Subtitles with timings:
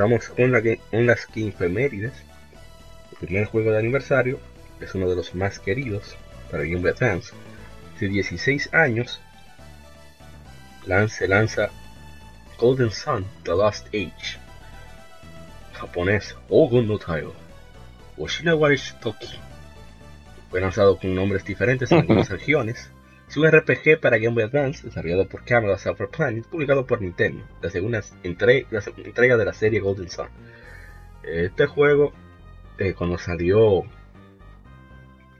[0.00, 2.12] Comenzamos con, la, con las efemérides.
[3.12, 4.40] El primer juego de aniversario
[4.80, 6.16] es uno de los más queridos
[6.50, 7.34] para Game Boy Advance.
[7.98, 9.20] De 16 años
[11.08, 11.68] se lanza
[12.58, 14.38] Golden Sun The Lost Age.
[15.74, 17.34] Japonés Ogun no Taiyo.
[19.02, 19.38] Toki.
[20.50, 22.90] Fue lanzado con nombres diferentes en algunas regiones
[23.30, 27.44] es un RPG para Game Boy Advance desarrollado por Camelot Software Planet, publicado por Nintendo,
[27.62, 30.26] la segunda, entrega de la serie Golden Sun.
[31.22, 32.12] Este juego,
[32.78, 33.84] eh, cuando salió,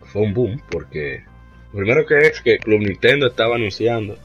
[0.03, 1.25] fue un boom, porque
[1.73, 4.17] lo primero que es que Club Nintendo estaba anunciando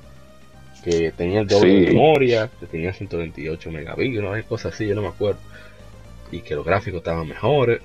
[0.84, 5.02] que tenía el doble de memoria, que tenía 128 megabits, una cosas así, yo no
[5.02, 5.40] me acuerdo,
[6.32, 7.82] y que los gráficos estaban mejores.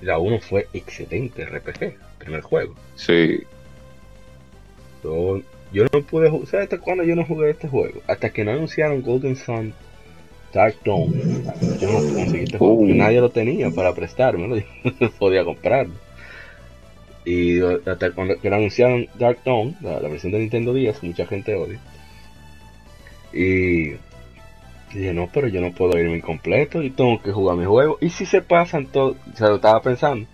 [0.00, 2.74] La 1 fue excelente RPG, primer juego.
[2.94, 3.42] Sí,
[5.72, 8.00] yo, no pude jugar, ¿sabes hasta cuándo yo no jugué este juego?
[8.06, 9.74] Hasta que no anunciaron Golden Sun
[10.52, 11.12] Dark Dawn.
[11.80, 14.56] Yo no conseguí este juego, nadie lo tenía para prestarme, ¿no?
[14.56, 15.94] Yo podía comprarlo.
[17.24, 21.80] Y hasta cuando que anunciaron Dark Dawn, la, versión de Nintendo 10, mucha gente odia.
[23.32, 23.94] Y
[24.94, 27.98] dije, no, pero yo no puedo irme incompleto y tengo que jugar mi juego.
[28.00, 30.26] Y si se pasan todo, o sea, lo estaba pensando.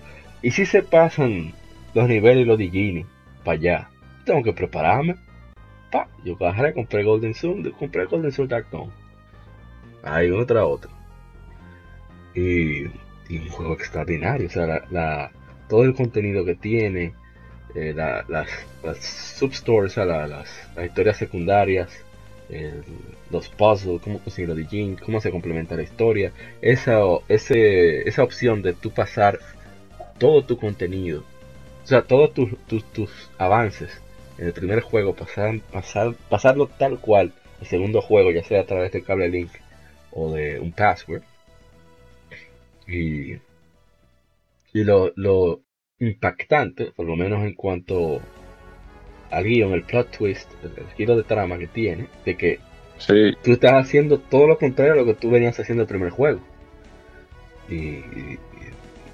[0.43, 1.55] Y si se pasan
[1.95, 3.07] los niveles y los Digini
[3.45, 3.91] para allá
[4.31, 5.17] tengo que prepararme.
[5.91, 8.91] Pa, yo agarré, compré Golden Sun, compré Golden Sun Dark Dawn.
[10.05, 10.91] Hay otra, otra.
[12.35, 14.47] Y, un juego extraordinario.
[14.47, 15.33] O sea, la,
[15.69, 17.13] todo el contenido que tiene,
[17.75, 18.49] eh, las, las
[18.83, 21.91] las, historias secundarias,
[23.31, 26.33] los puzzles, cómo conseguir de Jin, cómo se complementa la historia.
[26.63, 29.41] Esa, ese, esa opción de tú pasar
[30.19, 31.25] todo tu contenido,
[31.83, 34.01] o sea, todos tus, tus, tus avances
[34.41, 38.67] en el primer juego, pasar, pasar, pasarlo tal cual, el segundo juego, ya sea a
[38.67, 39.51] través del cable link
[40.13, 41.23] o de un password.
[42.89, 43.35] Y,
[44.73, 45.61] y lo, lo
[45.99, 48.23] impactante, por lo menos en cuanto
[49.31, 52.59] al guion, el plot twist, el, giro de trama que tiene, de que
[53.43, 56.41] tú estás haciendo todo lo contrario a lo que tú venías haciendo el primer juego.
[57.69, 57.99] Y,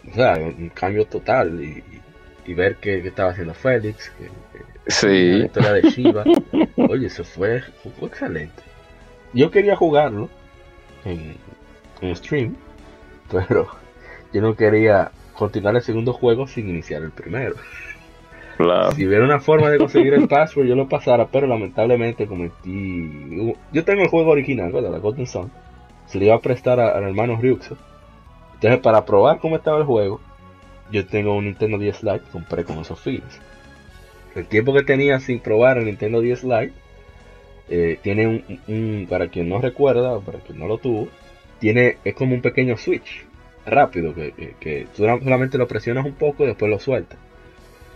[0.09, 1.61] o sea, un cambio total.
[1.61, 1.83] Y,
[2.47, 4.13] y ver qué, estaba haciendo Félix,
[4.87, 5.49] Sí.
[5.55, 6.25] La de Shiva.
[6.89, 7.63] Oye, eso fue,
[7.99, 8.63] fue excelente.
[9.33, 10.29] Yo quería jugarlo
[11.05, 11.35] en,
[12.01, 12.57] en stream,
[13.31, 13.69] pero
[14.33, 17.57] yo no quería continuar el segundo juego sin iniciar el primero.
[18.95, 23.55] Si hubiera una forma de conseguir el password, yo lo pasara, pero lamentablemente cometí.
[23.73, 24.93] Yo tengo el juego original, ¿verdad?
[24.93, 25.51] La Golden Sun.
[26.07, 27.77] Se le iba a prestar al hermano Ryuxo.
[28.55, 30.21] Entonces, para probar cómo estaba el juego,
[30.91, 33.41] yo tengo un Nintendo 10 Lite, compré con esos fines
[34.37, 36.73] el tiempo que tenía sin probar el Nintendo 10 Lite,
[37.69, 41.09] eh, tiene un, para quien no recuerda, para quien no lo tuvo,
[41.59, 43.25] tiene, es como un pequeño switch
[43.65, 47.19] rápido, que, que, tú solamente lo presionas un poco y después lo sueltas.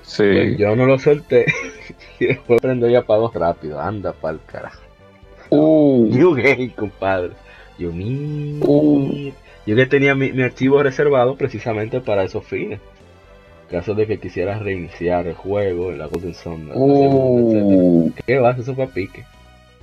[0.02, 0.24] Sí.
[0.24, 1.44] Pues yo no lo solté
[2.18, 4.80] y después prendo y apago rápido, anda pa'l carajo.
[5.50, 6.08] Uh.
[6.10, 7.32] Yo gay, compadre.
[7.78, 9.32] Yo, uh.
[9.66, 12.80] Yo que tenía mi, mi archivo reservado precisamente para esos fines
[13.70, 18.12] caso de que quisieras reiniciar el juego, el Golden Sun, uh.
[18.26, 18.58] ¿qué vas?
[18.58, 19.24] Eso fue pique.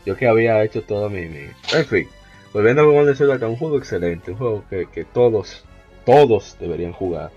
[0.06, 1.48] Yo que había hecho todo mi, mi...
[1.74, 2.08] En fin,
[2.54, 5.64] volviendo a Golden Sun, un juego excelente, un juego que, que todos,
[6.06, 7.32] todos deberían jugar.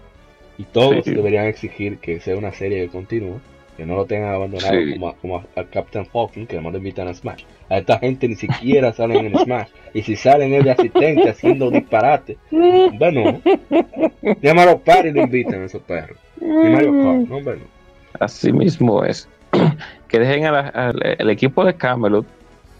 [0.58, 3.40] Y todos deberían exigir que sea una serie que continúe,
[3.78, 7.14] que no lo tengan abandonado como, como a, Captain Falcon, que además lo invitan a
[7.14, 7.44] Smash.
[7.70, 9.68] A esta gente ni siquiera salen en Smash.
[9.94, 12.36] Y si salen es de asistente haciendo disparate.
[12.98, 13.40] Bueno,
[14.42, 16.18] llámalo para y lo invitan a esos perros.
[18.18, 19.28] Así mismo es.
[20.08, 22.26] que dejen al equipo de Camelot,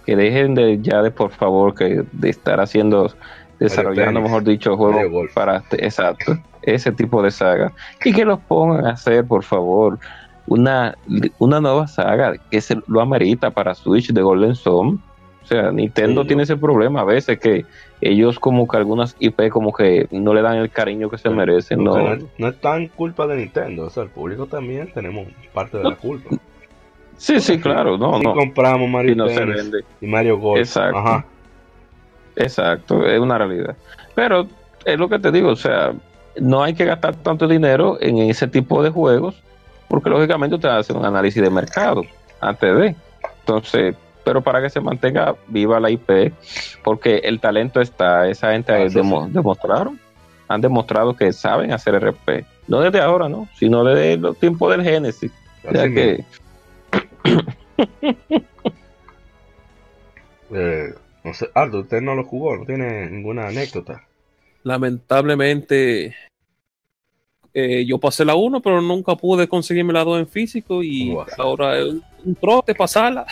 [0.05, 3.13] que dejen de ya de por favor que de estar haciendo,
[3.59, 7.73] desarrollando, mejor dicho, juegos para exacto, ese tipo de saga.
[8.05, 9.99] Y que los pongan a hacer, por favor,
[10.47, 10.97] una,
[11.39, 15.01] una nueva saga que se lo amerita para Switch de Golden Sun.
[15.43, 17.65] O sea, Nintendo tiene ese problema a veces que
[18.01, 21.85] ellos como que algunas IP como que no le dan el cariño que se merecen.
[21.85, 21.97] No,
[22.39, 25.97] no, es tan culpa de Nintendo, o sea, el público también tenemos parte de la
[25.97, 26.31] culpa.
[27.17, 29.27] Sí, sí, claro, no, si compramos Mario no
[30.01, 30.61] y Mario Golf.
[30.61, 31.25] Exacto.
[32.37, 33.77] Exacto, es una realidad.
[34.15, 34.47] Pero
[34.85, 35.93] es lo que te digo, o sea,
[36.41, 39.43] no hay que gastar tanto dinero en ese tipo de juegos,
[39.89, 42.03] porque lógicamente usted hace un análisis de mercado
[42.41, 42.97] antes de.
[43.41, 46.33] Entonces, pero para que se mantenga viva la IP,
[46.83, 48.89] porque el talento está, esa gente ah,
[49.29, 49.99] demostraron,
[50.49, 53.49] han demostrado que saben hacer RP, no desde ahora, ¿no?
[53.57, 55.33] Sino desde los tiempos del Génesis.
[55.65, 56.25] Ya que...
[60.53, 60.95] eh,
[61.25, 64.07] no sé, Aldo, usted no lo jugó, no tiene ninguna anécdota.
[64.63, 66.15] Lamentablemente,
[67.53, 71.79] eh, yo pasé la 1, pero nunca pude conseguirme la 2 en físico y ahora
[71.79, 71.95] es
[72.25, 73.27] un trote pasarla.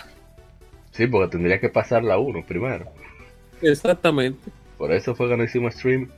[0.99, 2.87] Sí, porque tendría que pasar la 1 primero.
[3.63, 4.51] Exactamente.
[4.77, 6.11] Por eso fue que no hicimos stream.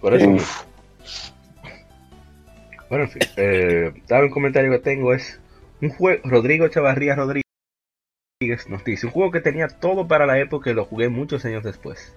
[0.00, 0.34] Por eso.
[2.88, 3.22] Bueno, en fin.
[3.36, 5.38] Eh, un comentario que tengo es
[5.82, 6.22] un juego.
[6.24, 7.44] Rodrigo Chavarría Rodríguez
[8.70, 11.62] nos dice: Un juego que tenía todo para la época y lo jugué muchos años
[11.62, 12.16] después.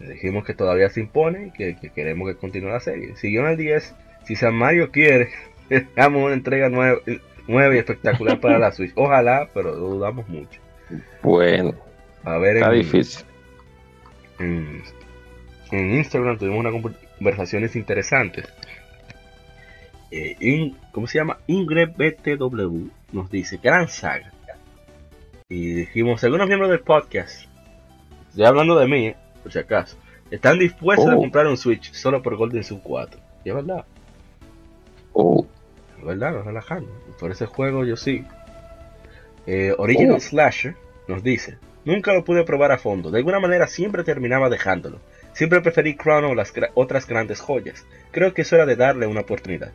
[0.00, 3.14] Le dijimos que todavía se impone y que, queremos que continúe la serie.
[3.14, 3.94] Siguió en el 10.
[4.24, 5.28] Si San Mario quiere,
[5.94, 6.98] damos una entrega nueva,
[7.46, 8.90] nueva y espectacular para la Switch.
[8.96, 10.60] Ojalá, pero lo dudamos mucho.
[11.22, 11.74] Bueno,
[12.24, 13.24] a ver, está difícil.
[14.38, 14.82] En,
[15.72, 18.48] Instagram tuvimos unas conversaciones interesantes.
[20.10, 21.38] Eh, ¿Cómo se llama?
[21.46, 24.32] Ingrid BTW nos dice, gran saga.
[25.48, 27.46] Y dijimos, algunos miembros del podcast,
[28.28, 29.96] estoy hablando de mí, eh, por si acaso,
[30.30, 31.20] están dispuestos a oh.
[31.20, 33.20] comprar un Switch solo por Golden Sun 4.
[33.44, 33.84] Y es verdad.
[35.12, 35.44] Oh.
[35.98, 36.88] Es verdad, nos relajamos.
[37.18, 38.24] Por ese juego yo sí.
[39.52, 40.20] Eh, Original oh.
[40.20, 40.76] Slasher
[41.08, 45.00] nos dice, nunca lo pude probar a fondo, de alguna manera siempre terminaba dejándolo.
[45.32, 47.84] Siempre preferí Chrono o las otras grandes joyas.
[48.12, 49.72] Creo que es hora de darle una oportunidad.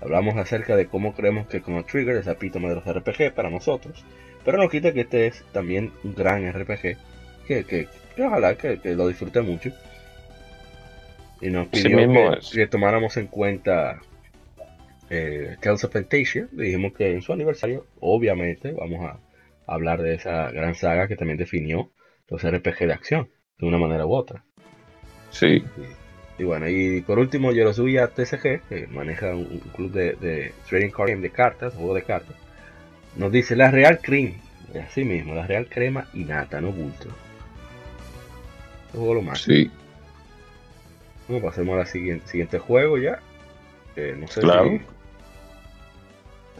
[0.00, 3.50] Hablamos acerca de cómo creemos que Chrono Trigger es el epítome de los RPG para
[3.50, 4.04] nosotros,
[4.44, 6.96] pero no quita que este es también un gran RPG
[7.48, 7.88] que, que,
[8.22, 9.72] ojalá que, lo disfrute mucho.
[11.40, 13.98] Y nos pidió que, tomáramos en cuenta
[15.10, 16.48] eh, Tales of Fantasia.
[16.52, 19.18] Dijimos que en su aniversario, obviamente, vamos a
[19.66, 21.92] hablar de esa gran saga que también definió
[22.28, 24.44] los RPG de acción, de una manera u otra.
[25.30, 25.64] Sí.
[26.38, 30.52] Y, bueno, y por último, yo lo subí a TCG, que maneja un, club de,
[30.68, 32.36] trading card game de cartas, juego de cartas.
[33.16, 34.34] Nos dice la Real Cream,
[34.86, 37.08] así mismo, la Real Crema y Nata, no bulto.
[38.92, 39.42] juego lo más.
[39.42, 39.70] Sí.
[41.28, 43.20] Bueno, pasemos al siguiente, siguiente juego ya.
[43.96, 44.70] no sé claro.
[44.70, 44.95] si.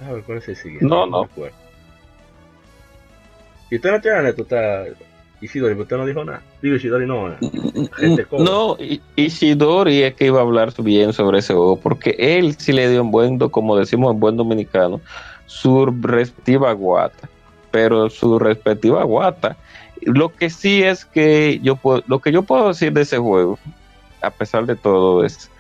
[0.05, 0.85] A ver, ¿cuál es el siguiente?
[0.85, 1.29] No, no.
[3.71, 4.85] Y usted no tiene anécdota,
[5.41, 6.43] Isidori, pero usted no dijo nada.
[6.63, 7.35] Digo, Isidori no.
[7.97, 8.77] Gente no,
[9.17, 13.03] Isidori es que iba a hablar bien sobre ese juego, porque él sí le dio
[13.03, 15.01] un buen, como decimos en buen dominicano,
[15.47, 17.29] su respectiva guata.
[17.71, 19.57] Pero su respectiva guata.
[20.03, 23.59] Lo que sí es que yo puedo, lo que yo puedo decir de ese juego,
[24.23, 25.51] a pesar de todo, es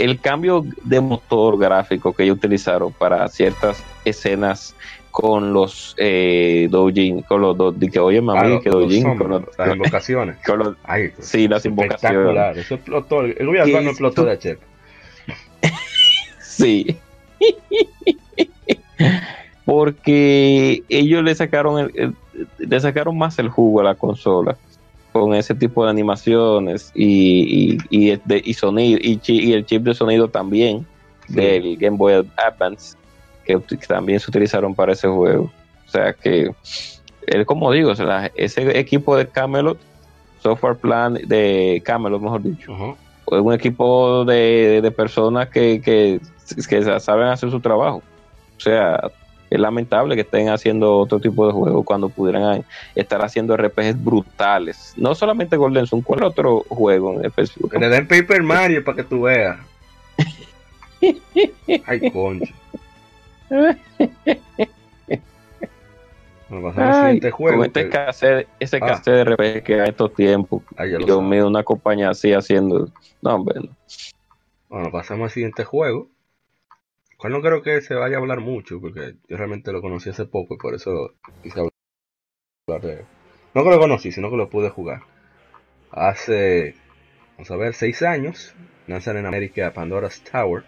[0.00, 4.74] el cambio de motor gráfico que ellos utilizaron para ciertas escenas
[5.10, 9.42] con los eh, doujin, con los do, que oye mami, que doujin, con las
[9.74, 10.36] invocaciones.
[10.46, 10.76] Con los,
[11.18, 12.56] sí, las invocaciones.
[12.58, 14.60] Eso explotó, el gobierno no explotó de Chep.
[16.40, 16.96] sí.
[19.64, 22.14] Porque ellos le sacaron el,
[22.58, 24.56] le sacaron más el jugo a la consola
[25.12, 29.94] con ese tipo de animaciones y, y, y, y sonido y, y, el chip de
[29.94, 30.86] sonido también
[31.28, 32.96] del Game Boy Advance
[33.44, 35.50] que, también se utilizaron para ese juego.
[35.86, 36.52] O sea que,
[37.26, 37.92] él como digo,
[38.34, 39.78] ese equipo de Camelot,
[40.42, 46.20] Software Plan de Camelot, mejor dicho, es un equipo de, personas que, que,
[47.00, 48.02] saben hacer su trabajo.
[48.56, 49.10] O sea,
[49.50, 52.64] es lamentable que estén haciendo otro tipo de juegos cuando pudieran
[52.94, 54.94] estar haciendo RPGs brutales.
[54.96, 57.68] No solamente Golden Sun, ¿cuál otro juego en específico?
[57.68, 59.58] Que le den Paper Mario para que tú veas.
[61.86, 62.54] Ay, concha.
[66.50, 67.64] Siguiente juego.
[67.64, 67.90] este
[68.58, 68.80] ese ah.
[68.80, 70.62] cassette de RPG que hay estos tiempos.
[71.04, 72.88] Dios mío, una compañía así haciendo.
[73.22, 73.60] No, hombre.
[74.68, 76.08] Bueno, pasamos al siguiente juego.
[77.20, 80.24] Cual no creo que se vaya a hablar mucho, porque yo realmente lo conocí hace
[80.24, 83.04] poco y por eso quise hablar de
[83.54, 85.02] No que lo conocí, sino que lo pude jugar.
[85.90, 86.76] Hace,
[87.32, 88.54] vamos a ver, seis años,
[88.86, 90.64] lanzan en América Pandora's Tower,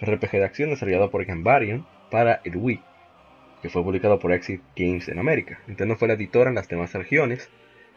[0.00, 2.84] RPG de acción desarrollado por Gambarian para el Wii,
[3.60, 5.58] que fue publicado por Exit Games en América.
[5.66, 7.50] Nintendo fue la editora en las demás regiones.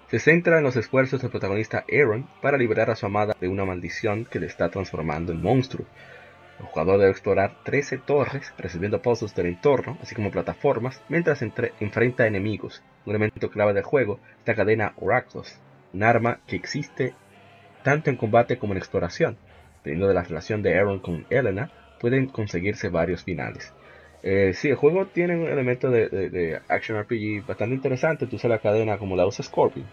[0.10, 3.66] Se centra en los esfuerzos del protagonista Aaron para liberar a su amada de una
[3.66, 5.86] maldición que le está transformando en monstruo.
[6.64, 12.26] El jugador debe explorar 13 torres, recibiendo puzzles del entorno, así como plataformas, mientras enfrenta
[12.26, 12.82] enemigos.
[13.06, 15.60] Un elemento clave del juego es la cadena Oraclos,
[15.94, 17.14] un arma que existe
[17.84, 19.38] tanto en combate como en exploración.
[19.78, 23.74] Dependiendo de la relación de Aaron con Elena, pueden conseguirse varios finales.
[24.24, 28.26] Eh, sí, el juego tiene un elemento de, action RPG bastante interesante.
[28.26, 29.86] Tú usas la cadena como la usa Scorpion.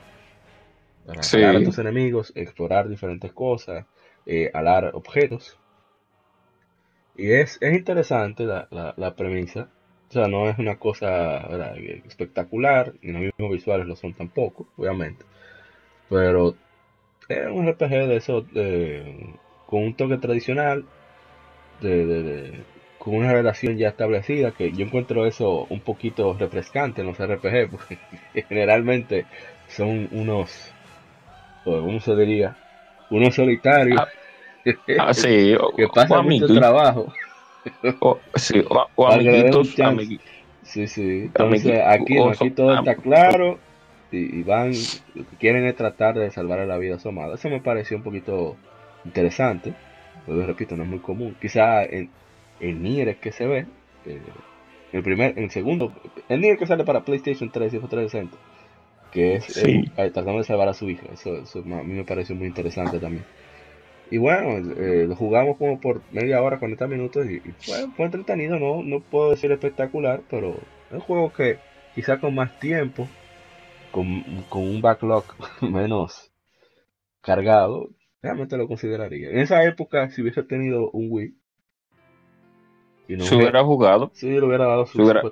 [1.04, 1.42] Para sí.
[1.42, 3.86] a tus enemigos, explorar diferentes cosas,
[4.24, 5.58] eh, alar objetos.
[7.20, 9.68] Y es, es interesante la, la, premisa.
[10.08, 11.46] O sea, no es una cosa
[12.06, 15.22] espectacular, ni los mismos visuales lo son tampoco, obviamente.
[16.08, 16.54] Pero
[17.28, 18.46] es un RPG de eso,
[19.66, 20.86] con un toque tradicional,
[21.82, 22.64] de,
[22.96, 27.70] con una relación ya establecida, que yo encuentro eso un poquito refrescante en los RPG,
[27.70, 27.98] porque
[28.48, 29.26] generalmente
[29.68, 30.72] son unos,
[31.64, 32.56] ¿cómo se diría?
[33.10, 34.00] Unos solitarios.
[34.00, 34.08] Ah,
[34.98, 37.12] ah sí, que pasan mucho trabajo.
[38.00, 38.62] O, sí,
[38.96, 39.74] o, amiguitos,
[40.62, 41.22] Sí, sí.
[41.24, 43.58] Entonces aquí, aquí todo está claro
[44.12, 44.72] y, van,
[45.14, 47.34] lo que quieren es tratar de salvar la vida a su amada.
[47.34, 48.56] Eso me pareció un poquito
[49.04, 49.74] interesante.
[50.26, 51.36] Pero repito, no es muy común.
[51.40, 52.10] Quizá en,
[52.60, 53.66] en Nier es que se ve.
[54.06, 54.20] Eh,
[54.92, 55.92] el primer, el segundo,
[56.28, 58.36] el Nier que sale para PlayStation 3 y 360.
[59.12, 61.06] Que es eh, tratando de salvar a su hija.
[61.12, 63.24] Eso, eso, a mí me pareció muy interesante también.
[64.10, 68.58] Y bueno, eh, lo jugamos como por media hora, 40 minutos y, fue, fue, entretenido,
[68.58, 70.50] no, no puedo decir espectacular, pero
[70.88, 71.58] es un juego que
[71.94, 73.06] quizá con más tiempo
[73.90, 75.24] con, un backlog
[75.60, 76.32] menos
[77.20, 77.90] cargado,
[78.22, 79.30] realmente lo consideraría.
[79.30, 81.36] En esa época, si hubiese tenido un Wii,
[83.08, 85.22] y no hubiera, jugado, si lo hubiera dado su hubiera...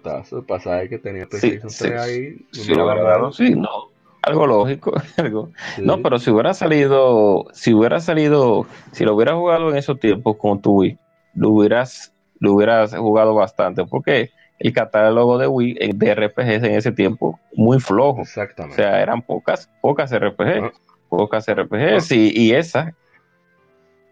[0.49, 3.88] pasa que tenía PlayStation 3 ahí, si lo hubiera dado, sí, no,
[4.29, 5.51] algo lógico, algo.
[5.79, 10.37] No, pero si hubiera salido, si hubiera salido, si lo hubiera jugado en esos tiempos
[10.37, 10.99] con tu Wii,
[11.35, 16.73] lo hubieras, lo hubieras jugado bastante, porque el catálogo de Wii eh, de RPGs en
[16.73, 18.23] ese tiempo muy flojo.
[18.23, 18.81] Exactamente.
[18.81, 20.73] O sea, eran pocas, pocas RPGs,
[21.09, 22.95] pocas RPGs y, esa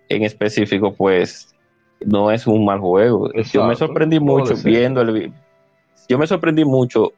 [0.08, 1.54] en específico pues
[2.04, 3.30] no es un mal juego.
[3.52, 5.32] Yo me sorprendí mucho viendo el
[6.08, 7.12] yo me sorprendí mucho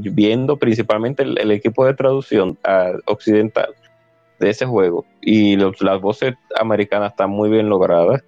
[0.00, 3.74] viendo principalmente el, equipo de traducción ah, occidental
[4.38, 8.22] de ese juego y las voces americanas están muy bien logradas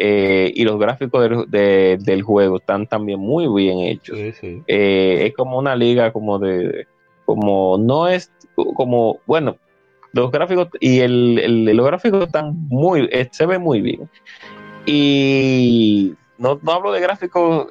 [0.00, 4.16] eh, y los gráficos del, juego están también muy bien hechos.
[4.16, 6.86] Eh, es como una liga como de,
[7.24, 9.56] como no es como, bueno,
[10.12, 14.08] los gráficos y el, los gráficos están muy, eh, se ve muy bien.
[14.86, 17.68] Y no, hablo de gráficos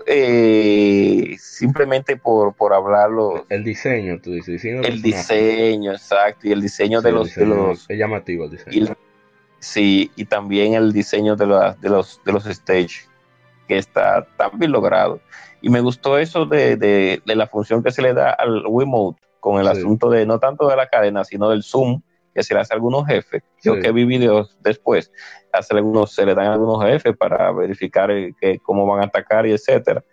[1.39, 3.46] simplemente por, por hablarlo.
[3.50, 4.63] El diseño, tú dices.
[4.63, 6.48] El diseño, exacto.
[6.48, 7.38] Y el diseño de los...
[7.38, 8.96] es llamativo el diseño.
[9.60, 11.46] Sí, y también el diseño de,
[11.79, 13.08] de, los, de los stage,
[13.67, 15.22] que está tan bien logrado.
[15.62, 19.62] Y me gustó eso de, de, la función que se le da al Wiimote, con
[19.62, 22.01] el asunto de no tanto de la cadena, sino del zoom,
[22.33, 23.43] que se le hace a algunos jefes.
[23.61, 25.11] Yo que vi videos después,
[25.51, 29.45] hace algunos, se le dan algunos jefes para verificar eh, que, cómo van a atacar
[29.45, 30.03] y etcétera.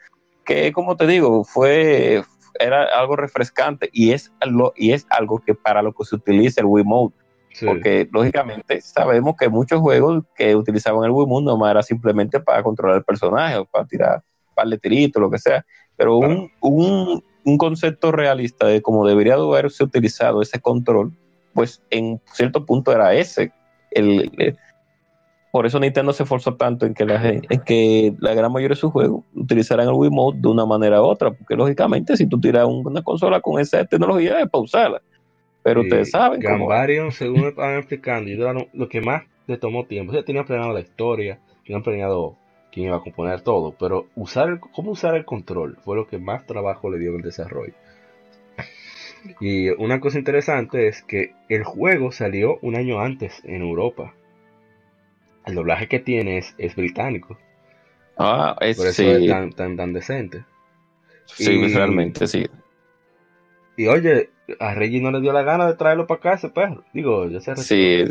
[0.44, 2.22] Que como te digo, fue
[2.58, 6.60] era algo refrescante y es, lo, y es algo que para lo que se utiliza
[6.60, 7.20] el Wiimote
[7.64, 12.98] porque lógicamente sabemos que muchos juegos que utilizaban el Wiimote no era simplemente para controlar
[12.98, 15.64] el personaje o para tirar un par de tiritos, lo que sea.
[15.96, 21.12] Pero un, un, un, concepto realista de cómo debería haberse utilizado ese control,
[21.54, 23.52] pues en cierto punto era ese.
[23.90, 24.30] El,
[25.50, 28.80] por eso Nintendo se esforzó tanto en que, la, en que la gran mayoría de
[28.80, 32.66] sus juegos utilizaran el Wiimote de una manera u otra, porque lógicamente si tú tiras
[32.66, 35.02] una consola con esa tecnología es para usarla.
[35.62, 36.40] Pero ustedes saben.
[36.40, 40.12] Gambarion, según me estaban explicando, y lo que más le tomó tiempo.
[40.12, 42.36] Ya tenían planeado la historia, tenían planeado
[42.72, 46.18] quién iba a componer todo, pero usar el, cómo usar el control fue lo que
[46.18, 47.74] más trabajo le dio en el desarrollo.
[49.40, 54.14] Y una cosa interesante es que el juego salió un año antes en Europa.
[55.46, 57.38] El doblaje que tiene es, británico.
[58.16, 60.44] Ah, es, Por eso es tan, tan, tan decente.
[61.26, 62.46] Sí, realmente sí.
[63.76, 66.84] Y oye, a Reggie no le dio la gana de traerlo para acá ese perro.
[66.92, 68.04] Digo, ya se Sí.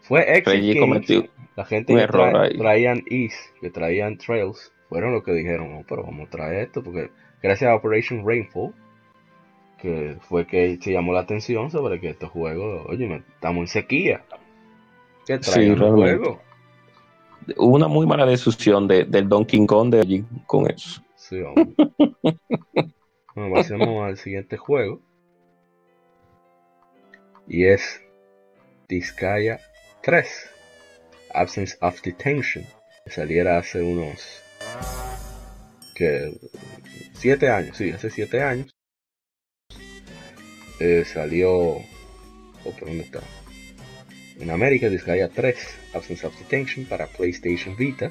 [0.00, 5.74] Fue Reggie cometió la gente que traían East, que traían Trails, fueron los que dijeron,
[5.74, 7.10] oh, pero vamos a traer esto, porque
[7.42, 8.74] gracias a Operation Rainfall,
[9.78, 14.24] que fue que se llamó la atención sobre que estos juegos, oye, estamos en sequía.
[15.26, 16.40] Que sí, juego.
[17.56, 21.02] una muy mala decisión de, del Donkey Kong de allí con eso.
[21.16, 21.66] Sí, hombre.
[23.34, 25.00] bueno, pasemos al siguiente juego.
[27.48, 28.00] Y es
[28.88, 29.60] Disgaea
[30.02, 30.50] 3.
[31.34, 32.64] Absence of Detention.
[33.04, 34.42] Que saliera hace unos.
[35.94, 36.32] que.
[37.14, 38.75] 7 años, sí, hace 7 años.
[40.80, 41.52] Eh, salió.
[41.52, 43.20] Oh, ¿por dónde está?
[44.38, 45.56] En América, Disgaea 3,
[45.94, 48.10] Absence of Detention para PlayStation Vita.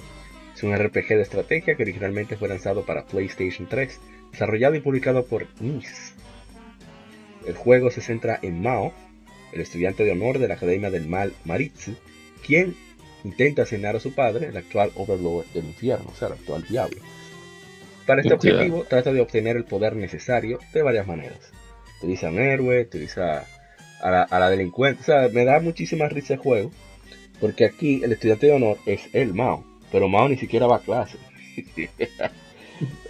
[0.55, 3.99] Es un RPG de estrategia que originalmente fue lanzado para PlayStation 3,
[4.31, 6.13] desarrollado y publicado por NIS.
[7.45, 8.93] El juego se centra en Mao,
[9.51, 11.95] el estudiante de honor de la Academia del Mal Maritsu,
[12.45, 12.75] quien
[13.23, 17.01] intenta asesinar a su padre, el actual Overlord del infierno, o sea, el actual diablo.
[18.07, 21.51] Para este objetivo trata de obtener el poder necesario de varias maneras.
[22.05, 23.47] Utiliza un héroe, utiliza
[23.99, 25.01] a la, delincuente.
[25.01, 26.69] O sea, me da muchísima risa el juego.
[27.41, 29.65] Porque aquí el estudiante de honor es el Mao.
[29.91, 31.17] Pero Mao ni siquiera va a clase.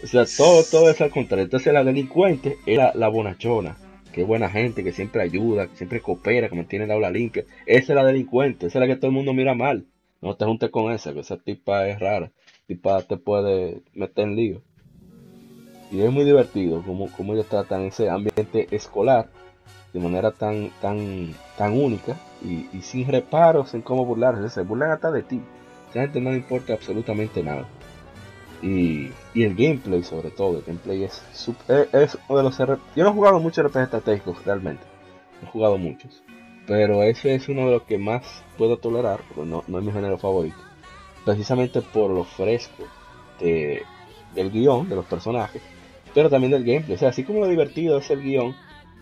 [0.02, 1.44] o sea, todo, todo es al contrario.
[1.44, 3.76] Entonces la delincuente es la, bonachona.
[4.14, 7.44] Que es buena gente, que siempre ayuda, que siempre coopera, que mantiene la aula limpia.
[7.66, 9.88] Esa es la delincuente, esa es la que todo el mundo mira mal.
[10.22, 12.32] No te juntes con esa, que esa tipa es rara.
[12.66, 14.62] Tipa te puede meter en lío.
[15.96, 19.30] Y es muy divertido como, como ellos tratan ese ambiente escolar
[19.94, 24.50] de manera tan, tan, tan única y, sin reparos en cómo burlarse.
[24.50, 25.42] Se burlan hasta de ti.
[25.92, 27.66] A gente no le importa absolutamente nada.
[28.62, 31.24] Y, el gameplay sobre todo, el gameplay es,
[31.94, 34.84] es, uno de los Yo no he jugado muchos RPG estratégicos realmente.
[35.42, 36.22] he jugado muchos.
[36.68, 39.94] Pero ese es uno de los que más puedo tolerar, porque no, no es mi
[39.94, 40.58] género favorito.
[41.24, 42.84] Precisamente por lo fresco
[43.40, 43.84] de,
[44.34, 45.62] del guion, de los personajes,
[46.16, 46.96] pero también del gameplay.
[46.96, 48.56] O sea, así como lo divertido es el guion,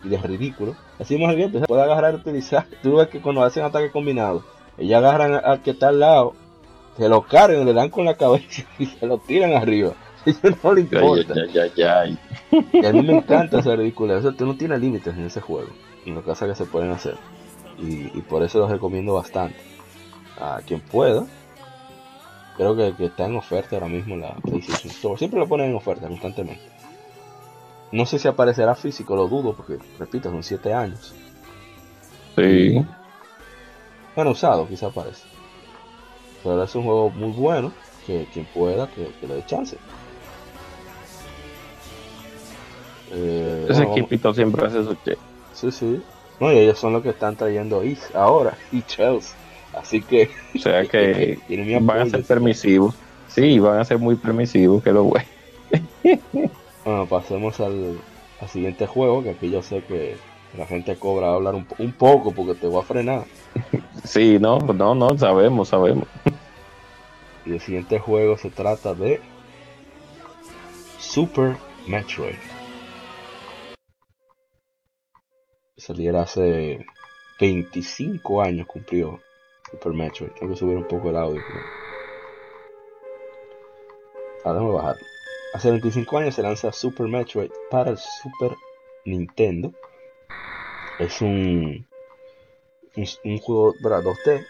[0.04, 0.76] y de ridículo.
[0.98, 2.66] Así más bien, se puede agarrar y utilizar.
[2.82, 4.44] Tú ves que cuando hacen ataque combinado,
[4.76, 6.34] ellos agarran al que está al lado,
[6.96, 9.94] se lo cargan, le dan con la cabeza y se lo tiran arriba.
[10.26, 11.34] Eso no le importa.
[12.72, 14.18] y a mí me encanta esa ridícula.
[14.18, 15.68] Eso tú no tienes límites en ese juego,
[16.06, 17.16] en las cosas que se pueden hacer.
[17.78, 19.56] Y, por eso los recomiendo bastante.
[20.40, 21.26] A quien pueda,
[22.56, 25.18] creo que, que, está en oferta ahora mismo la PlayStation Store.
[25.18, 26.73] Siempre lo ponen en oferta constantemente.
[27.94, 31.14] No sé si aparecerá físico, lo dudo, porque, repito, son 7 años.
[32.34, 32.84] Sí.
[34.16, 35.22] Bueno, usado, quizá aparece.
[36.42, 37.72] Pero es un juego muy bueno,
[38.04, 39.78] que quien pueda, que, le dé chance.
[43.12, 45.16] Eh, Ese equipito siempre hace su che.
[45.52, 46.02] Sí, sí.
[46.40, 49.36] No, y ellos son los que están trayendo Is ahora, y Chelsea.
[49.72, 50.30] Así que.
[50.52, 51.38] O sea que
[51.80, 52.96] van a ser permisivos.
[53.28, 55.28] Sí, van a ser muy permisivos, que lo bueno.
[56.84, 57.98] Bueno, pasemos al,
[58.48, 60.16] siguiente juego, que aquí yo sé que
[60.58, 63.24] la gente cobra a hablar un, un poco porque te voy a frenar.
[64.04, 66.06] Sí, no, no, no, sabemos, sabemos.
[67.46, 69.18] Y el siguiente juego se trata de
[70.98, 72.34] Super Metroid.
[75.78, 76.84] Saliera hace
[77.40, 79.20] 25 años cumplió
[79.70, 80.32] Super Metroid.
[80.32, 81.40] Tengo que subir un poco el audio.
[84.44, 84.96] Ahora déjame bajar.
[85.54, 88.56] Hace 25 años se lanza Super Metroid para el Super
[89.04, 89.72] Nintendo.
[90.98, 91.86] Es un,
[92.96, 94.44] un, juego 2D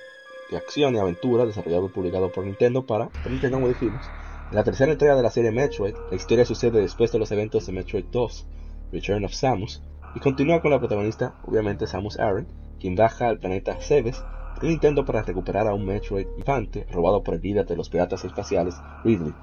[0.51, 4.07] de acción y aventura desarrollado y publicado por Nintendo para Nintendo Modificados.
[4.49, 7.67] En la tercera entrega de la serie Metroid, la historia sucede después de los eventos
[7.67, 8.47] de Metroid 2,
[8.91, 9.83] Return of Samus,
[10.15, 12.47] y continúa con la protagonista, obviamente Samus Aran,
[12.81, 17.35] quien baja al planeta Cebes por Nintendo para recuperar a un Metroid infante robado por
[17.35, 19.35] el líder de los piratas espaciales, Ridley.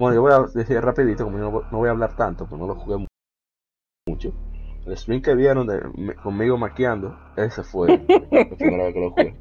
[0.00, 2.74] Bueno, yo voy a decir rapidito, como no, voy a hablar tanto, porque no lo
[2.74, 3.06] jugué
[4.08, 4.32] mucho.
[4.86, 9.36] El stream que vieron de, conmigo maqueando, ese fue la primera vez que lo jugué.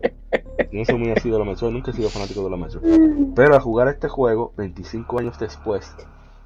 [0.69, 3.33] Yo no soy muy así de la Metroid, nunca he sido fanático de la Metroid.
[3.35, 5.95] Pero al jugar este juego, 25 años después,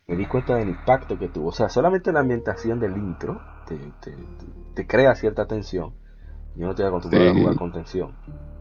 [0.06, 1.48] me di cuenta del impacto que tuvo.
[1.48, 3.42] O sea, solamente la ambientación del intro
[4.76, 5.96] te, crea cierta tensión.
[6.56, 8.14] Yo no estoy acostumbrado a jugar con tensión.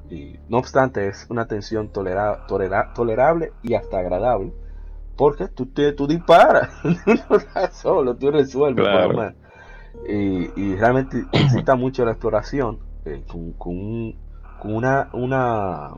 [0.08, 4.54] Y, no obstante, es una tensión tolerable y hasta agradable
[5.16, 9.35] porque tú, te, tú disparas, no estás solo, tú resuelves.
[10.09, 14.14] Y, realmente necesita mucho la exploración eh, con, con,
[14.75, 15.90] una, una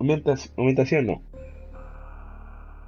[0.00, 1.22] ambientación, no.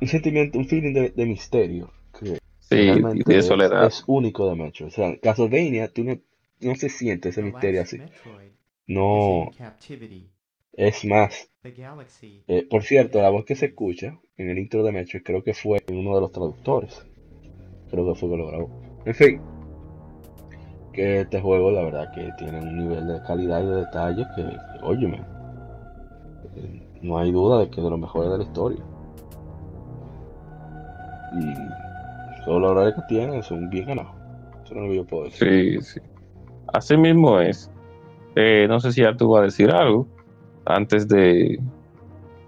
[0.01, 2.39] Un sentimiento, un feeling de, misterio que
[2.71, 3.87] de soledad.
[3.87, 4.87] Es, único de Metro.
[4.87, 6.19] O sea, en Castlevania tú no,
[6.61, 7.99] no se siente ese misterio así.
[8.87, 9.51] No.
[10.77, 15.21] Es más, eh, por cierto, la voz que se escucha en el intro de Metro
[15.25, 17.07] creo que fue uno de los traductores.
[17.91, 18.71] Creo que fue que lo grabó.
[19.05, 19.41] En fin,
[20.93, 24.45] que este juego la verdad que tiene un nivel de calidad y de detalle que,
[24.83, 25.23] óyeme,
[26.57, 28.85] eh, no hay duda de que es de los mejores de la historia.
[31.39, 34.13] Y todos los horarios que tienen son bien ganados.
[34.65, 35.81] Eso no lo yo puedo decir.
[35.81, 36.01] Sí, sí.
[36.73, 37.71] Así mismo es.
[38.35, 40.09] Eh, no sé si Arthur va a decir algo
[40.65, 41.61] antes de.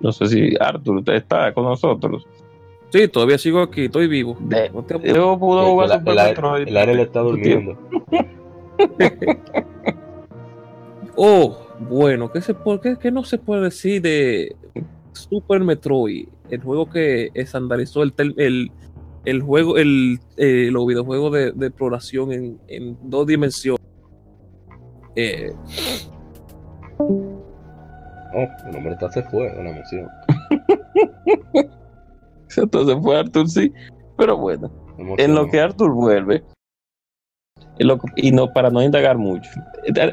[0.01, 2.27] No sé si Arthur está con nosotros.
[2.91, 4.39] Sí, todavía sigo aquí, estoy vivo.
[5.03, 6.69] yo pudo jugar el, Super Metroid.
[6.69, 7.77] El área le está durmiendo.
[11.17, 14.55] oh, bueno, ¿qué, se puede, qué, no se puede decir de
[15.13, 16.29] Super Metroid?
[16.49, 18.71] El juego que estandarizó el, el,
[19.25, 23.85] el juego, el, eh, los videojuegos de, de exploración en, en, dos dimensiones.
[25.17, 25.53] Eh.
[28.39, 30.09] Oh, el nombre está se fue de la emoción.
[32.57, 33.73] Entonces fue Arthur, sí.
[34.19, 34.71] Pero bueno,
[35.17, 36.45] en lo que Arthur vuelve,
[38.17, 39.51] y no para no indagar mucho.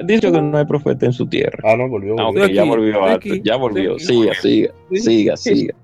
[0.06, 1.60] Dicho que no hay profeta en su tierra.
[1.64, 2.16] Ah, no, volvió.
[2.18, 4.00] Ah, ya volvió, Arthur, ya volvió.
[4.00, 5.76] Siga, siga, siga, siga.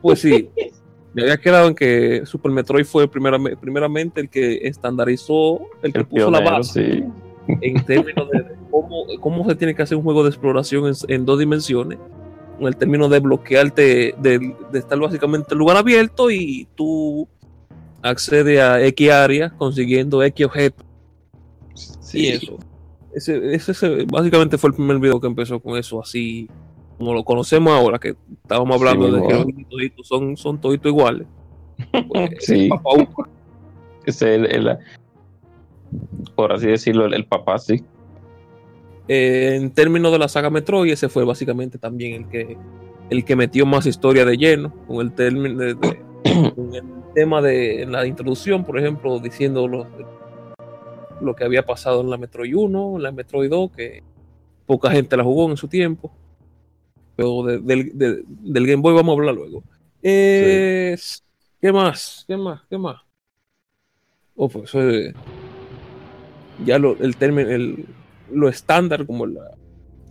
[0.00, 0.48] Pues sí,
[1.14, 6.04] me había quedado en que Super Metroid fue primeramente, primeramente el que estandarizó, el que
[6.04, 7.04] puso la base
[7.48, 11.38] en términos de cómo, cómo, se tiene que hacer un juego de exploración en dos
[11.38, 11.98] dimensiones
[12.58, 17.28] en el término de bloquearte, de, estar básicamente en lugar abierto y tú
[18.02, 20.86] accedes a X área consiguiendo X objetos.
[21.74, 22.58] Sí, eso.
[23.14, 26.48] Ese, ese, básicamente fue el primer video que empezó con eso, así
[26.98, 31.26] como lo conocemos ahora, que estábamos hablando de que los son, son toditos iguales.
[32.08, 32.70] Pues, sí.
[34.06, 34.78] es el,
[36.34, 37.84] por así decirlo, el papá, sí.
[39.08, 42.56] Eh, en términos de la saga Metroid, ese fue básicamente también el que,
[43.10, 45.70] el que metió más historia de lleno, con el, término de,
[46.24, 49.86] el tema de la introducción, por ejemplo, diciendo lo,
[51.20, 54.02] lo que había pasado en la Metroid 1, en la Metroid 2, que
[54.66, 56.12] poca gente la jugó en su tiempo.
[57.16, 57.92] Pero del,
[58.66, 59.62] Game Boy vamos a hablar luego.
[60.00, 60.96] ¿Qué
[61.72, 62.24] más?
[62.26, 62.62] ¿Qué más?
[62.70, 63.02] ¿Qué más?
[64.34, 64.74] Oh, pues,
[66.64, 67.86] ya lo, el término, el,
[68.30, 69.26] lo estándar como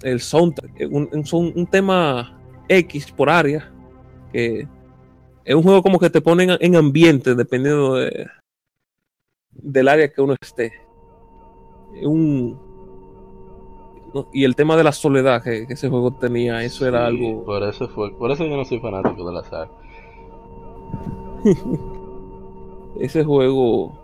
[0.04, 3.72] el soundtrack, un, un, un, tema X por área,
[4.32, 4.68] que
[5.46, 8.28] es un juego como que te ponen en ambiente dependiendo de,
[9.52, 10.72] del área que uno esté.
[12.04, 12.60] Un,
[14.34, 17.44] y el tema de la soledad que, ese juego tenía, eso era algo.
[17.46, 19.72] Por eso fue, por eso yo no soy fanático de la saga.
[23.00, 24.01] ese juego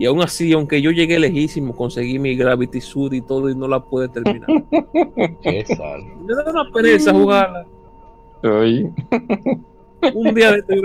[0.00, 3.68] y aún así, aunque yo llegué lejísimo, conseguí mi Gravity Suit y todo y no
[3.68, 4.48] la pude terminar.
[5.42, 6.00] Qué sal.
[6.24, 7.66] Me da una pereza jugarla.
[10.14, 10.80] Un día de este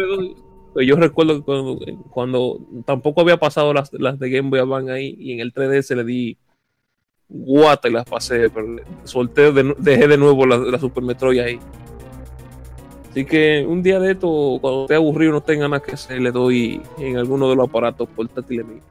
[0.73, 5.15] pues yo recuerdo que cuando, tampoco había pasado las, las, de Game Boy Advance ahí
[5.17, 6.37] y en el 3DS le di
[7.29, 8.67] guata y las pasé, pero
[9.05, 11.59] solté, dejé de nuevo la, la, Super Metroid ahí.
[13.11, 16.33] Así que un día de esto, cuando esté aburrido, no tenga nada que hacer, le
[16.33, 18.83] doy en alguno de los aparatos portátiles míos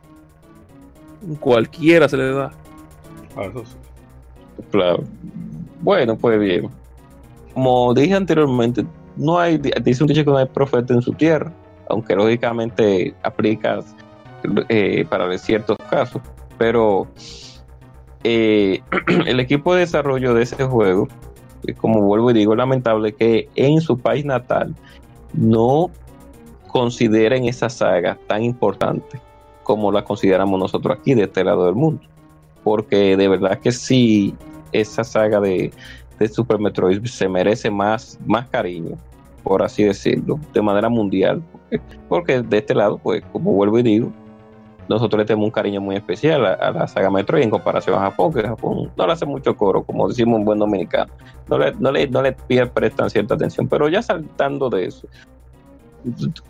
[1.41, 2.53] cualquiera se le da.
[3.37, 3.49] Ah,
[4.71, 5.05] claro.
[5.81, 6.71] Bueno, pues bien.
[7.53, 8.85] Como dije anteriormente,
[9.17, 11.53] no hay, dice un dicho que no hay profeta en su tierra,
[11.89, 13.81] aunque lógicamente aplica
[14.69, 16.21] eh, para ciertos casos,
[16.59, 17.07] pero
[18.25, 18.81] eh,
[19.27, 21.09] el equipo de desarrollo de ese juego,
[21.77, 24.75] como vuelvo y digo, es lamentable que en su país natal
[25.33, 25.91] no
[26.67, 29.21] consideren esa saga tan importante
[29.65, 32.03] como la consideramos nosotros aquí de este lado del mundo.
[32.63, 34.35] Porque de verdad que sí,
[34.73, 35.73] esa saga de,
[36.31, 38.97] Super Metroid se merece más, más cariño,
[39.43, 41.43] por así decirlo, de manera mundial.
[42.09, 44.13] Porque de este lado, pues, como vuelvo y digo,
[44.89, 48.33] nosotros le tenemos un cariño muy especial a, la saga Metroid en comparación a Japón,
[48.33, 51.13] que Japón no le hace mucho coro, como decimos en buen dominicano.
[51.49, 52.33] No le, no le, no le
[52.67, 53.69] prestan cierta atención.
[53.69, 55.09] Pero ya saltando de eso,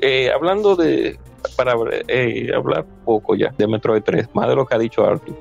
[0.01, 1.19] eh, hablando de,
[1.57, 1.75] para
[2.09, 5.37] eh, hablar poco ya de Metroid 3, más de lo que ha dicho Arthur,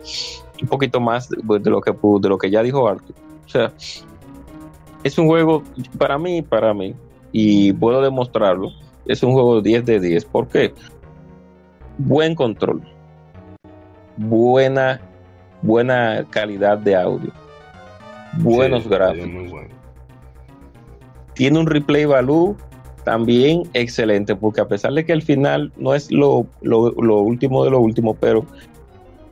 [0.62, 1.38] un poquito más de,
[1.69, 3.15] lo que de lo que ya dijo Arthur.
[3.45, 3.71] O sea,
[5.04, 5.63] es un juego
[5.97, 6.95] para mí, para mí,
[7.32, 8.71] y puedo demostrarlo,
[9.06, 10.26] es un juego 10 de 10.
[10.26, 10.73] ¿Por qué?
[11.97, 12.82] Buen control,
[14.17, 15.02] buena,
[15.62, 17.32] buena calidad de audio,
[18.39, 19.52] buenos gráficos.
[21.34, 22.56] Tiene un replay value
[23.03, 27.79] también excelente, porque a pesar de que el final no es lo, último de lo
[27.79, 28.45] último, pero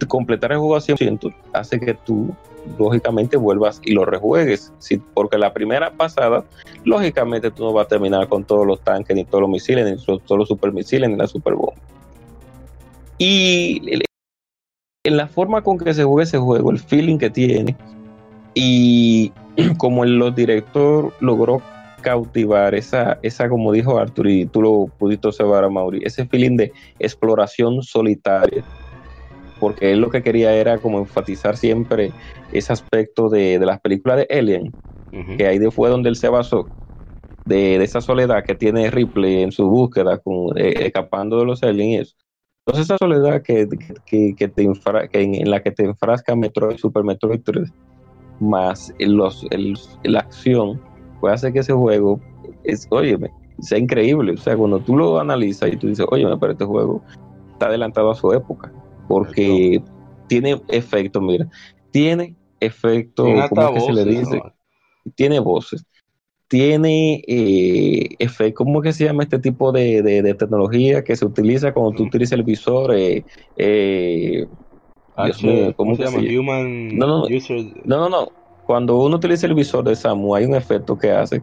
[0.07, 2.33] completar el juego a 100% hace que tú
[2.77, 4.71] lógicamente vuelvas y lo rejuegues,
[5.13, 6.43] porque la primera pasada,
[6.83, 10.03] lógicamente tú no vas a terminar con todos los tanques, ni todos los misiles, ni
[10.05, 11.81] todos los supermisiles, ni la superbomba.
[13.17, 14.01] Y
[15.03, 17.75] en la forma con que se juega ese juego, el feeling que tiene,
[18.53, 19.31] y
[19.77, 21.61] como el director logró
[22.01, 26.57] cautivar esa, esa, como dijo Arthur, y tú lo pudiste observar a Mauri, ese feeling
[26.57, 28.63] de exploración solitaria.
[29.59, 32.11] Porque él lo que quería era como enfatizar siempre
[32.51, 34.73] ese aspecto de, de las películas de Alien,
[35.37, 36.71] que ahí fue donde él se basó,
[37.45, 41.61] de, de, esa soledad que tiene Ripley en su búsqueda, con, eh, escapando de los
[41.63, 42.15] aliens y eso.
[42.65, 43.67] Entonces esa soledad que,
[44.05, 44.67] que, que te
[45.11, 47.73] que en, la que te enfrasca Metroid, Super Metroid 3,
[48.39, 50.81] más los, el, la acción,
[51.21, 52.19] puede hacer que ese juego,
[52.63, 54.33] es, óyeme, sea increíble.
[54.33, 57.01] O sea, cuando tú lo analizas y tú dices, óyeme, pero este juego
[57.53, 58.73] está adelantado a su época,
[59.07, 59.81] porque
[60.27, 61.47] tiene efecto, mira,
[61.91, 64.41] tiene efecto, ¿cómo que se le dice?
[65.15, 65.85] Tiene voces
[66.51, 71.93] tiene eh, ¿cómo que se llama este tipo de, de, tecnología que se utiliza cuando
[71.93, 72.93] tú utilizas el visor?
[72.93, 73.23] Eh,
[73.55, 74.45] eh,
[75.77, 76.17] ¿cómo, se llama?
[76.17, 78.40] Human no, no, no, no, no.
[78.65, 81.41] Cuando uno utiliza el visor de Samu, hay un efecto que hace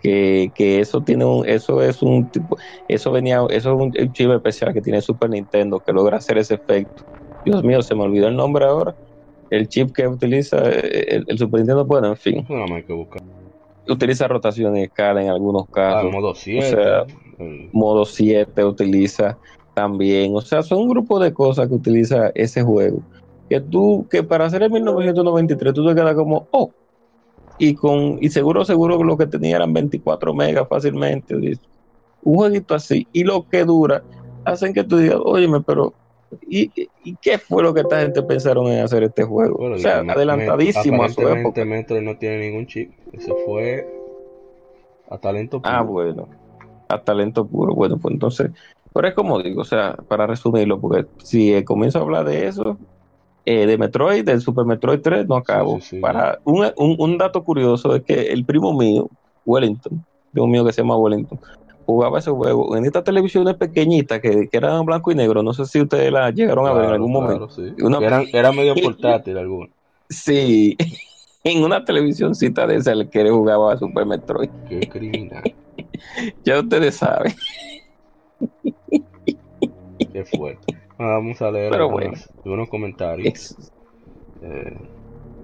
[0.00, 4.30] que, que eso tiene un, eso es un tipo, eso venía, eso es un, chip
[4.30, 7.04] especial que tiene Super Nintendo que logra hacer ese efecto.
[7.44, 8.94] Dios mío, se me olvidó el nombre ahora.
[9.50, 12.46] El chip que utiliza el, Super Nintendo, bueno, en fin.
[12.48, 13.22] No, hay que buscar
[13.92, 16.12] utiliza rotación y escala en algunos ah, casos.
[16.12, 16.66] modo 7.
[16.66, 17.06] O sea,
[17.72, 19.38] modo 7 utiliza
[19.74, 20.34] también.
[20.34, 23.02] O sea, son un grupo de cosas que utiliza ese juego.
[23.48, 26.70] Que tú, que para hacer el 1993, tú te quedas como, oh,
[27.58, 31.34] y con, y seguro, seguro lo que tenía eran 24 megas fácilmente.
[31.34, 33.06] Un jueguito así.
[33.12, 34.02] Y lo que dura,
[34.44, 35.94] hacen que tú digas, óyeme, pero
[36.46, 36.70] ¿Y,
[37.04, 39.72] ¿Y, qué fue lo que esta gente pensaron en hacer este juego?
[39.72, 41.64] o sea, adelantadísimo a su época.
[41.64, 42.92] Metro no tiene ningún chip.
[43.12, 43.86] Eso fue
[45.10, 45.76] a talento ah, puro.
[45.76, 46.28] Ah, bueno.
[46.88, 47.74] A talento puro.
[47.74, 48.50] Bueno, pues entonces,
[48.92, 52.78] pero es como digo, o sea, para resumirlo, porque si comienzo a hablar de eso,
[53.50, 55.78] eh, de Metroid, del Super Metroid 3, no acabo.
[56.02, 59.08] para un, un, un, dato curioso es que el primo mío,
[59.46, 61.40] Wellington, primo mío que se llama Wellington,
[61.86, 65.42] jugaba ese juego en estas televisiones pequeñitas que, que eran blanco y negro.
[65.42, 67.48] No sé si ustedes la llegaron a ver en algún momento.
[68.34, 69.70] era medio portátil alguno.
[70.10, 70.76] Sí,
[71.42, 74.50] en una televisioncita de esa el que jugaba a Super Metroid.
[74.68, 75.54] Qué criminal.
[76.44, 77.34] ya ustedes saben.
[80.12, 80.87] Qué fuerte.
[80.98, 83.56] Vamos a leer algunos, comentarios.
[84.42, 84.76] Eh,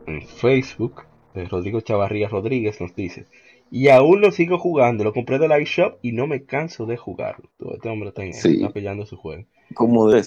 [0.06, 1.02] en Facebook,
[1.34, 3.26] eh, Rodrigo Chavarría Rodríguez nos dice:
[3.70, 5.02] y aún lo sigo jugando.
[5.02, 7.48] Lo compré de la iShop y no me canso de jugarlo.
[7.72, 9.44] Este hombre está, está pillando su juego.
[9.74, 10.22] Como de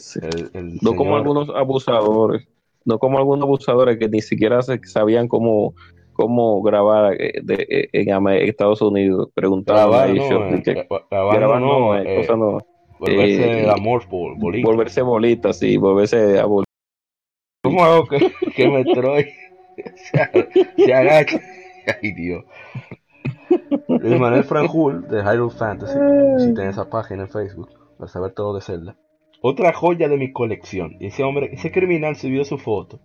[0.82, 2.46] no como algunos abusadores.
[2.84, 5.76] No como algunos abusadores que ni siquiera sabían cómo,
[6.12, 9.30] cómo grabar eh, de, en Estados Unidos.
[9.34, 10.54] Preguntaban a.
[10.56, 12.28] Eh, que, grabar no, eh,
[13.00, 14.68] Volverse amor bolita.
[14.68, 15.78] Volverse bolita, sí.
[15.78, 16.72] Volverse a bolita.
[17.64, 19.28] ¿Cómo hago que, que me troy?
[19.96, 20.50] se,
[20.84, 21.40] se agacha.
[22.02, 22.44] Ay, Dios.
[23.88, 25.98] Luis Manuel Franjul de Hyrule Fantasy.
[26.38, 28.98] Visiten esa página en Facebook para saber todo de Zelda.
[29.42, 30.98] Otra joya de mi colección.
[31.00, 33.00] Y ese hombre, ese criminal subió su foto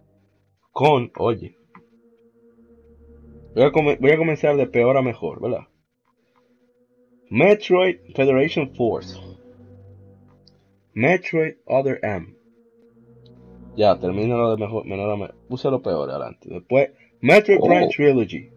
[0.72, 1.56] con, oye.
[3.54, 5.68] Voy a, voy a comenzar de peor a mejor, ¿verdad?
[7.28, 9.18] Metroid Federation Force.
[10.94, 12.34] Metroid Other M.
[13.76, 16.48] Ya, termino lo de mejor, menor Puse lo peor adelante.
[16.48, 17.90] Después, Metroid Prime oh.
[17.90, 18.50] Trilogy.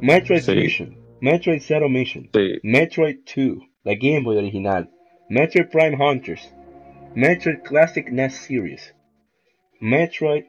[0.00, 1.00] Metroid Fusion.
[1.22, 2.30] Metroid Zero Mission,
[2.64, 4.86] Metroid 2, la Game Boy original,
[5.30, 6.48] Metroid Prime Hunters,
[7.14, 8.92] Metroid Classic NES Series,
[9.82, 10.46] Metroid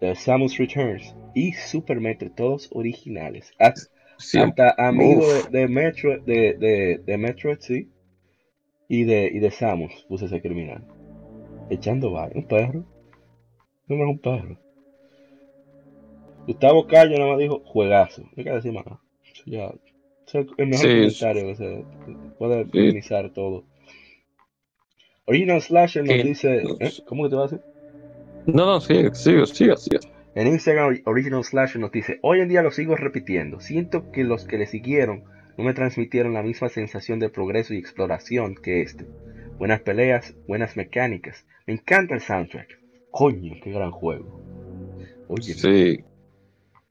[0.00, 3.52] The Samus Returns y Super Metroid, todos originales.
[3.60, 7.88] Hasta, amigo de, Metroid, de, de, Metroid, sí,
[8.88, 10.84] y de, y de Samus, puse ese criminal.
[11.70, 12.84] Echando va, un perro.
[13.86, 14.58] No es un perro.
[16.46, 18.22] Gustavo Cayo nada más dijo juegazo.
[18.22, 18.84] No hay que decir más
[19.46, 19.72] ya.
[20.58, 21.84] el mejor comentario se
[22.38, 23.64] puede minimizar todo.
[25.26, 26.62] Original Slasher nos dice.
[26.80, 26.90] ¿eh?
[27.06, 27.60] ¿Cómo que te va a decir?
[28.46, 29.98] No, no, sigue, sigue, sigue, sigue.
[30.34, 33.60] En Instagram, Original Slasher nos dice: Hoy en día lo sigo repitiendo.
[33.60, 35.24] Siento que los que le siguieron
[35.58, 39.04] no me transmitieron la misma sensación de progreso y exploración que este.
[39.58, 41.44] Buenas peleas, buenas mecánicas.
[41.66, 42.78] Me encanta el soundtrack.
[43.10, 44.40] Coño, qué gran juego.
[45.26, 46.04] Oye, sí.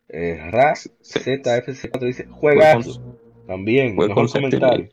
[0.10, 3.00] Eh, Raz ZFC4 dice, juegas
[3.48, 4.90] También, mejor comentario.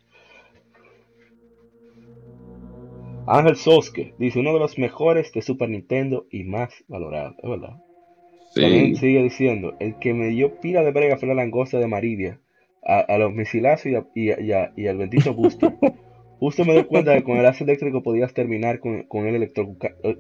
[3.27, 7.35] Ángel Soske dice, uno de los mejores de Super Nintendo y más valorado.
[7.43, 7.77] Es verdad.
[8.55, 12.39] También sigue diciendo, el que me dio pila de brega fue la langosta de Maridia.
[12.87, 14.53] A, los misilazos y, y,
[14.87, 15.75] al bendito Buster.
[16.39, 19.51] Justo me doy cuenta de que con el lazo eléctrico podías terminar con, con él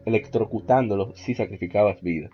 [0.06, 2.30] electrocutándolo si sacrificabas vida.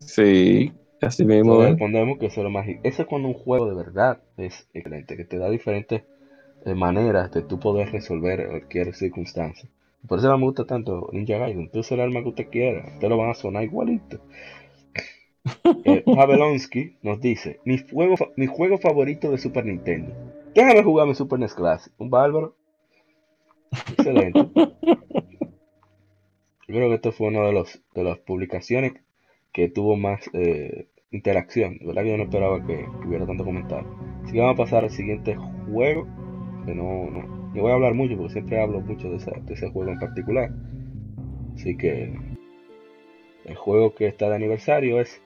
[0.00, 0.72] Sí.
[1.00, 1.62] Así mismo.
[1.62, 1.68] ¿eh?
[1.68, 2.66] respondemos que eso es lo más.
[2.82, 6.02] Eso es cuando un juego de verdad es excelente, que te da diferentes
[6.64, 9.68] eh, maneras de tú poder resolver cualquier circunstancia.
[10.06, 11.68] Por eso me gusta tanto Ninja Gaiden.
[11.70, 14.20] Tú usas el arma que usted quiera, te lo van a sonar igualito.
[15.84, 20.12] Eh, Pavlonsky nos dice: mi juego, mi juego favorito de Super Nintendo.
[20.54, 21.92] Déjame jugar mi Super NES Classic.
[21.98, 22.54] Un bárbaro.
[23.92, 24.48] Excelente.
[26.68, 28.94] Yo creo que esto fue una de, los, de las publicaciones
[29.52, 31.78] que tuvo más eh, interacción.
[31.78, 33.88] De verdad que yo no esperaba que, hubiera tanto comentario.
[34.24, 35.36] Así que vamos a pasar al siguiente
[35.70, 36.06] juego.
[36.64, 37.22] Que no, no,
[37.54, 40.00] no voy a hablar mucho porque siempre hablo mucho de, esa- de ese juego en
[40.00, 40.50] particular.
[41.54, 42.12] Así que
[43.44, 45.22] el juego que está de aniversario es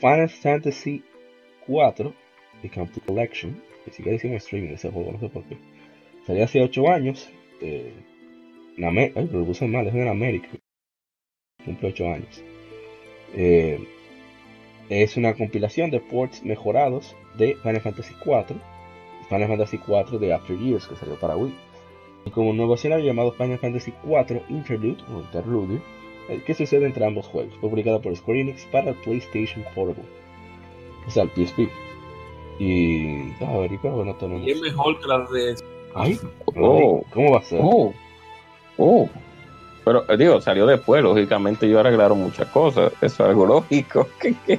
[0.00, 1.02] Final Fantasy
[1.66, 2.12] 4
[2.62, 3.62] The Complete Collection.
[3.86, 5.56] Ni siquiera hicimos streaming ese juego, no sé por qué.
[6.26, 7.28] Salió hace 8 años.
[7.62, 7.92] eh,
[8.76, 10.48] en Amé- Ay, pero lo puse mal, es en América.
[11.64, 12.42] Cumple 8 años.
[13.34, 13.78] Eh,
[14.90, 18.56] es una compilación de ports mejorados de Final Fantasy 4.
[19.28, 21.54] Final Fantasy 4 de After Years, que salió para Wii.
[22.26, 25.80] Y como un nuevo escenario llamado Final Fantasy 4 Interlude o Interludio,
[26.44, 27.54] que sucede entre ambos juegos.
[27.60, 30.04] Fue publicado por Square Enix para el PlayStation Portable.
[31.06, 31.68] O sea, el PSP.
[32.58, 33.32] Y.
[33.44, 34.46] A ver, y creo que no tenemos.
[34.46, 35.56] Y es mejor que la de.
[35.94, 36.18] Ay,
[36.56, 37.04] Oh.
[37.12, 37.60] ¿cómo va a ser?
[37.62, 37.92] Oh,
[38.78, 39.08] oh.
[39.84, 42.92] Pero eh, digo, salió después, lógicamente ellos arreglaron muchas cosas.
[42.94, 44.08] Eso es algo lógico.
[44.20, 44.58] ¿Qué- qué?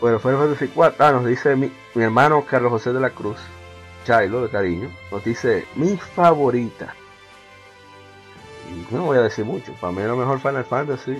[0.00, 1.04] Bueno, Final Fantasy 4.
[1.06, 3.38] Ah, nos dice mi, mi hermano Carlos José de la Cruz,
[4.04, 6.94] Chailo de cariño, nos dice mi favorita.
[8.90, 11.16] No voy a decir mucho, para mí lo mejor Final Fantasy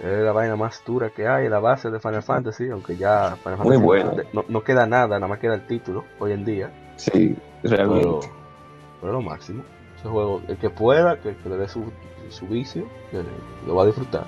[0.00, 3.58] es la vaina más dura que hay, la base de Final Fantasy, aunque ya Final
[3.58, 4.12] Muy Fantasy bueno.
[4.32, 8.04] no, no queda nada, nada más queda el título hoy en día, Sí, realmente.
[8.06, 8.20] pero,
[9.00, 9.62] pero lo máximo.
[9.98, 11.82] Ese juego, el que pueda, que, que le dé su,
[12.28, 13.22] su vicio, que
[13.66, 14.24] lo va a disfrutar.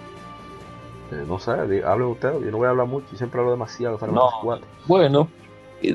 [1.12, 3.95] Eh, no sé, hablen ustedes, yo no voy a hablar mucho, yo siempre hablo demasiado
[3.95, 4.23] de Final No.
[4.23, 4.66] Fantasy 4.
[4.87, 5.29] Bueno,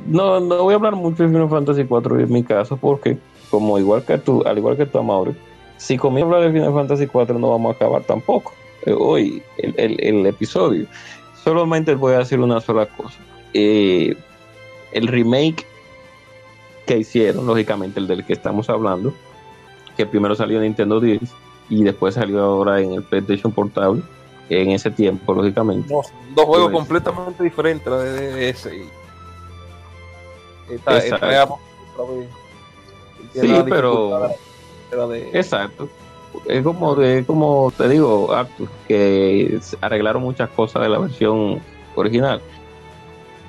[0.07, 3.17] no, no voy a hablar mucho de Final Fantasy 4 en mi caso, porque,
[3.51, 5.35] como igual que tú, al igual que tú, Mauri,
[5.77, 8.53] si comienzo a hablar de Final Fantasy 4 no vamos a acabar tampoco.
[8.85, 10.85] eh, hoy, el, el- el episodio.
[11.43, 13.17] Solamente voy a decir una sola cosa.
[13.53, 14.15] Eh,
[14.91, 15.65] el remake
[16.85, 19.13] que hicieron, lógicamente el del que estamos hablando,
[19.97, 21.21] que primero salió en Nintendo 10
[21.69, 24.01] y después salió ahora en el PlayStation Portable,
[24.49, 25.91] en ese tiempo, lógicamente.
[25.91, 28.89] Dos, dos juegos completamente diferentes, la de y.
[30.73, 31.47] Esta, esta.
[33.33, 34.29] Tiene Sí, pero-
[35.33, 35.89] Exacto.
[36.47, 41.61] Es como, te digo, Arthur, que arreglaron muchas cosas de la versión
[41.95, 42.41] original.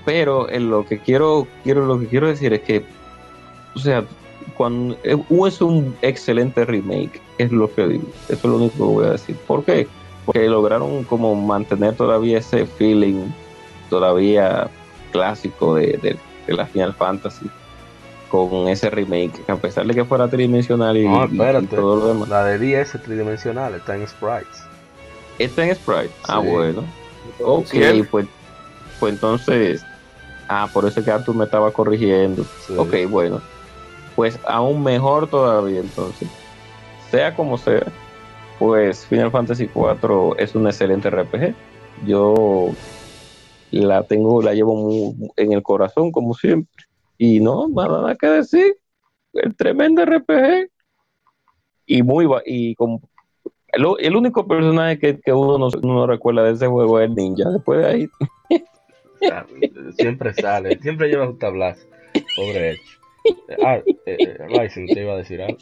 [0.05, 2.85] Pero en lo que quiero, quiero, lo que quiero decir es que,
[3.75, 4.05] o sea,
[4.57, 8.05] cuando eh, es un excelente remake, es lo que digo.
[8.29, 9.37] Eso es lo único que voy a decir.
[9.49, 9.89] ¿Por qué?
[10.25, 13.27] Porque lograron como mantener todavía ese feeling
[13.91, 14.69] todavía
[15.13, 15.99] clásico de-
[16.47, 17.47] de la Final Fantasy
[18.31, 21.29] con ese remake, que a pesar de que fuera tridimensional y, No,
[21.69, 22.29] todo lo demás.
[22.29, 24.63] La de 10 es tridimensional, está en sprites.
[25.39, 26.11] Está en Sprite.
[26.29, 26.49] Ah, Sí.
[26.49, 26.85] bueno.
[27.43, 27.75] Ok,
[28.11, 28.27] pues,
[28.99, 29.85] pues entonces.
[30.49, 32.45] Ah, por eso es que Arthur me estaba corrigiendo.
[32.67, 32.75] Sí.
[32.77, 33.41] Ok, bueno.
[34.15, 36.29] Pues aún mejor todavía entonces.
[37.11, 37.87] Sea como sea,
[38.59, 41.55] pues Final Fantasy IV es un excelente RPG.
[42.07, 42.71] Yo
[43.71, 46.87] la tengo, la llevo muy en el corazón como siempre.
[47.19, 48.77] Y no, más nada que decir.
[49.33, 50.69] El tremendo RPG.
[51.87, 53.01] Y muy ba- y con
[53.69, 57.15] el, el único personaje que, que uno no, no recuerda de ese juego es el
[57.15, 57.51] ninja.
[57.51, 58.09] Después de ahí,
[59.31, 59.47] Ah,
[59.97, 61.87] siempre sale, siempre lleva un tablazo.
[62.37, 62.81] Pobre Edge.
[63.49, 65.59] Eh, Ah, eh, eh, Ryzen te iba a decir algo.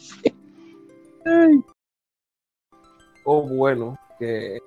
[3.23, 4.59] o bueno, que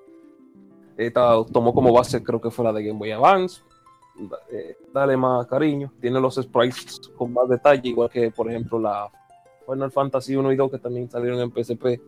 [0.97, 3.61] esta tomó como base, creo que fue la de Game Boy Advance.
[4.51, 5.91] Eh, dale más cariño.
[6.01, 9.09] Tiene los sprites con más detalle, igual que, por ejemplo, la
[9.65, 12.01] Final Fantasy 1 y 2 que también salieron en PSP.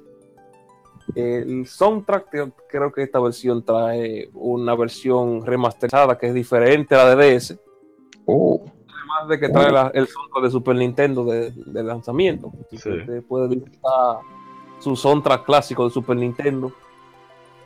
[1.15, 7.15] El soundtrack, creo que esta versión trae una versión remasterizada que es diferente a la
[7.15, 7.59] de DS.
[8.25, 12.51] oh, Además de que trae la- el soundtrack de Super Nintendo de, de lanzamiento.
[12.69, 12.77] Sí.
[12.77, 14.19] usted puede disfrutar
[14.79, 16.71] su soundtrack clásico de Super Nintendo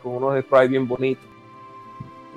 [0.01, 1.23] con unos sprites bien bonitos.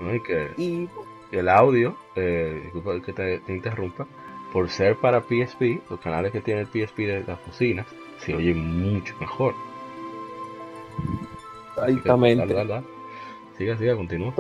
[0.00, 0.14] ¿no?
[0.14, 0.88] Y que Y
[1.32, 4.06] el audio, eh, disculpa que te, te interrumpa,
[4.52, 7.86] por ser para PSP, los canales que tiene el PSP de las bocinas
[8.18, 9.54] se oyen mucho mejor.
[11.76, 12.40] Así que, exactamente.
[12.40, 12.86] dale, dale, dale.
[13.56, 14.32] Siga, siga, continúa.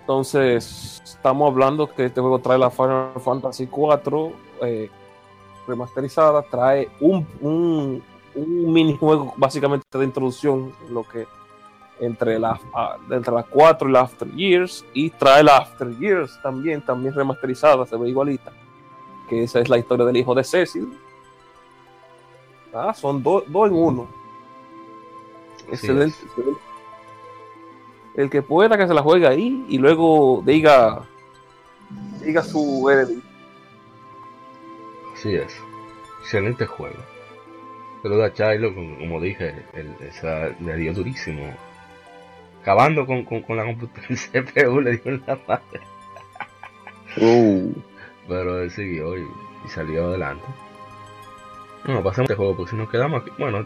[0.00, 4.32] Entonces, estamos hablando que este juego trae la Final Fantasy 4
[5.66, 8.02] remasterizada, trae un, un,
[8.34, 11.26] un minijuego básicamente de introducción, lo que
[12.00, 12.60] entre las
[13.10, 17.86] entre las 4 y la After Years y trae la After Years también, también remasterizada,
[17.86, 18.52] se ve igualita.
[19.28, 20.98] Que esa es la historia del hijo de Cecil.
[22.72, 24.08] Ah, son dos en uno.
[25.68, 26.60] Excelente, excelente.
[28.14, 31.02] El que pueda que se la juegue ahí y luego diga
[32.20, 33.20] diga su heredero.
[35.14, 35.52] Así es.
[36.20, 36.96] Excelente juego.
[38.02, 39.64] Pero a Chilo, como dije,
[40.60, 41.52] le dio durísimo
[42.66, 44.16] acabando con, con, la computadora el
[44.52, 45.80] CPU, le dio en la madre.
[47.16, 47.72] Uh.
[48.26, 49.24] Pero él siguió y,
[49.68, 50.44] salió adelante.
[51.86, 53.30] No, pasemos este juego porque si nos quedamos aquí.
[53.38, 53.64] Bueno,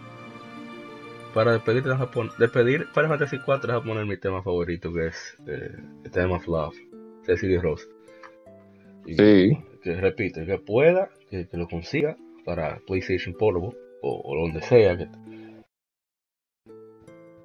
[1.32, 5.34] para despedir de Japón, despedir Final Fantasy 4 a poner mi tema favorito que es
[5.46, 6.76] eh, el tema of Love,
[7.24, 7.86] Cecily Rose.
[9.06, 9.58] Y sí.
[9.82, 13.70] Que repite, que pueda, que, lo consiga para PlayStation Portable
[14.02, 15.08] o, o donde sea que,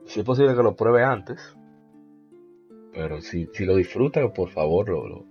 [0.06, 1.56] si es posible que lo pruebe antes.
[2.94, 5.26] Pero si, si lo disfruta, por favor, lo,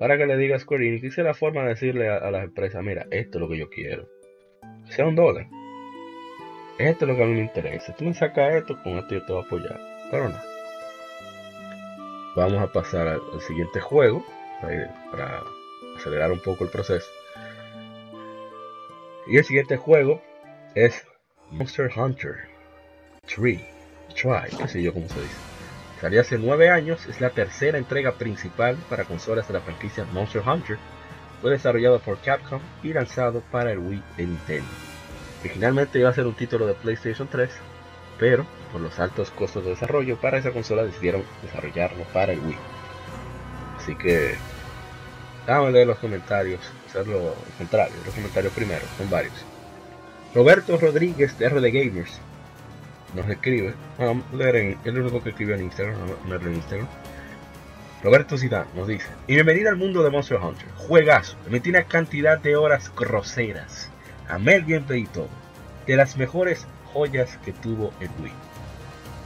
[0.00, 3.06] para que le diga a Square Enix, la forma de decirle a, las empresas, mira,
[3.10, 4.08] esto es lo que yo quiero.
[4.88, 5.46] Sea un dólar.
[6.78, 7.94] Esto es lo que a mí me interesa.
[7.94, 9.80] Tú me sacas esto, con esto yo te voy a apoyar.
[10.10, 10.38] Pero no.
[12.34, 14.24] Vamos a pasar al, siguiente juego
[15.10, 15.42] para
[15.98, 17.10] acelerar un poco el proceso.
[19.26, 20.22] Y el siguiente juego
[20.74, 21.06] es
[21.50, 22.36] Monster Hunter
[23.26, 23.79] 3.
[24.14, 25.34] Try, qué sé yo cómo se dice.
[26.00, 30.42] Salió hace 9 años, es la tercera entrega principal para consolas de la franquicia Monster
[30.46, 30.78] Hunter.
[31.42, 34.68] Fue desarrollado por Capcom y lanzado para el Wii de Nintendo.
[35.40, 37.50] Originalmente iba a ser un título de PlayStation 3,
[38.18, 42.58] pero por los altos costos de desarrollo para esa consola decidieron desarrollarlo para el Wii.
[43.76, 44.34] Así que,
[45.46, 49.34] a leer los comentarios, hacerlo lo contrario, los comentarios primero, son varios.
[50.34, 52.20] Roberto Rodríguez de RD Gamers
[53.14, 53.74] nos escribe.
[53.98, 55.96] Bueno, leer en, el único que escribió en Instagram,
[56.26, 56.88] no, en Instagram.
[58.02, 60.66] Roberto Zidane nos dice: Y bienvenido al mundo de Monster Hunter.
[60.76, 61.36] Juegazo.
[61.48, 63.90] Me tiene cantidad de horas groseras.
[64.28, 65.28] Amé el gameplay y todo.
[65.86, 68.32] De las mejores joyas que tuvo el Wii.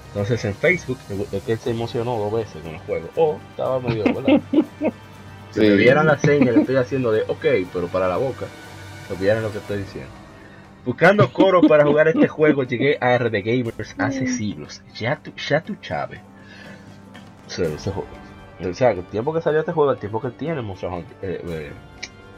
[0.08, 3.08] Entonces en Facebook, de que él se emocionó dos veces con el juego.
[3.16, 4.40] O estaba medio, ¿verdad?
[5.50, 8.46] Si me vieran la seña, le estoy haciendo de ok, pero para la boca,
[9.08, 10.23] que vieran lo que estoy diciendo.
[10.84, 14.82] Buscando coro para jugar este juego, llegué a RD Gamers hace siglos.
[14.94, 16.20] Ya tu, ya tu chave.
[17.46, 21.70] O sea, el tiempo que salió este juego, el tiempo que tiene Monster Hunter, eh,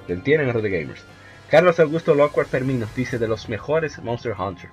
[0.09, 1.05] eh, RD Gamers.
[1.51, 4.71] Carlos Augusto Lockhart Fermín dice de los mejores Monster Hunter.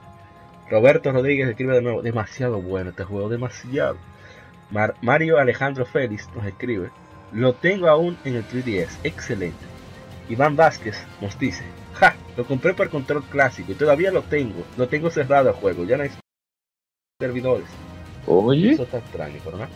[0.69, 3.97] Roberto Rodríguez escribe de nuevo, demasiado bueno este juego, demasiado.
[5.01, 6.89] Mario Alejandro Félix nos escribe,
[7.31, 9.65] lo tengo aún en el 3DS, excelente.
[10.29, 11.63] Iván Vázquez nos dice,
[12.35, 14.63] lo compré para control clásico y todavía lo tengo.
[14.77, 16.11] Lo tengo cerrado el juego, ya no hay
[17.19, 17.67] servidores.
[18.27, 18.71] Oye.
[18.71, 19.67] Eso está extraño, pero no.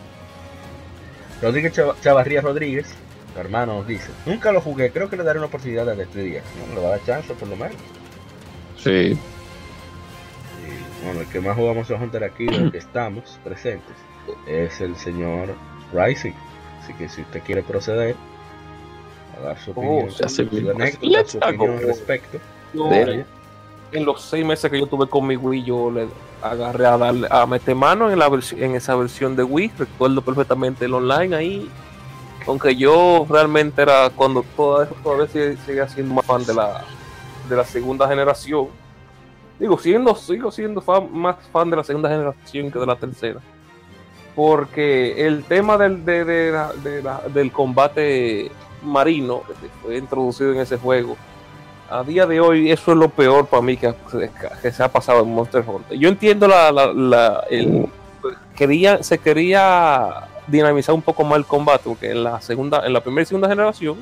[1.42, 2.88] Rodríguez Chavarría Rodríguez,
[3.34, 6.24] su hermano, nos dice: Nunca lo jugué, creo que le daré una oportunidad a este
[6.24, 6.42] día.
[6.70, 7.78] No, le va a dar chance por lo menos.
[8.78, 9.18] Sí.
[10.64, 13.96] Y, bueno, el que más jugamos a Hunter aquí, el que estamos presentes,
[14.48, 15.56] es el señor
[15.94, 16.34] Rising.
[16.82, 18.16] Así que si usted quiere proceder,
[19.40, 20.10] dar su opinión,
[21.42, 22.38] al respecto.
[23.92, 26.08] en los seis meses que yo tuve con mi Wii, yo le
[26.42, 29.72] agarré a darle a meter mano en, la en esa versión de Wii.
[29.78, 31.70] Recuerdo perfectamente el online ahí.
[32.46, 35.28] Aunque yo realmente era cuando todavía, todavía
[35.66, 36.86] seguía siendo más fan de la,
[37.50, 38.68] de la segunda generación.
[39.60, 40.82] Digo, siendo, sigo siendo
[41.12, 43.40] más fan de la segunda generación que de la tercera.
[44.36, 51.16] Porque el tema del, del combate marino que fue introducido en ese juego.
[51.90, 53.94] A día de hoy eso es lo peor para mí que,
[54.72, 55.98] se ha pasado en Monster Hunter.
[55.98, 57.44] Yo entiendo la, la,
[58.56, 63.02] quería, se quería dinamizar un poco más el combate, porque en la segunda, en la
[63.02, 63.98] primera y segunda generación,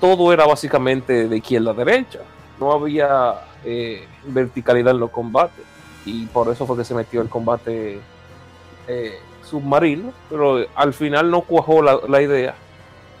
[0.00, 2.20] todo era básicamente de izquierda a derecha.
[2.58, 3.34] No había
[3.64, 5.64] eh, verticalidad en los combates.
[6.04, 8.00] Y por eso fue que se metió el combate
[8.88, 10.12] eh, submarino.
[10.28, 12.54] Pero al final no cuajó la idea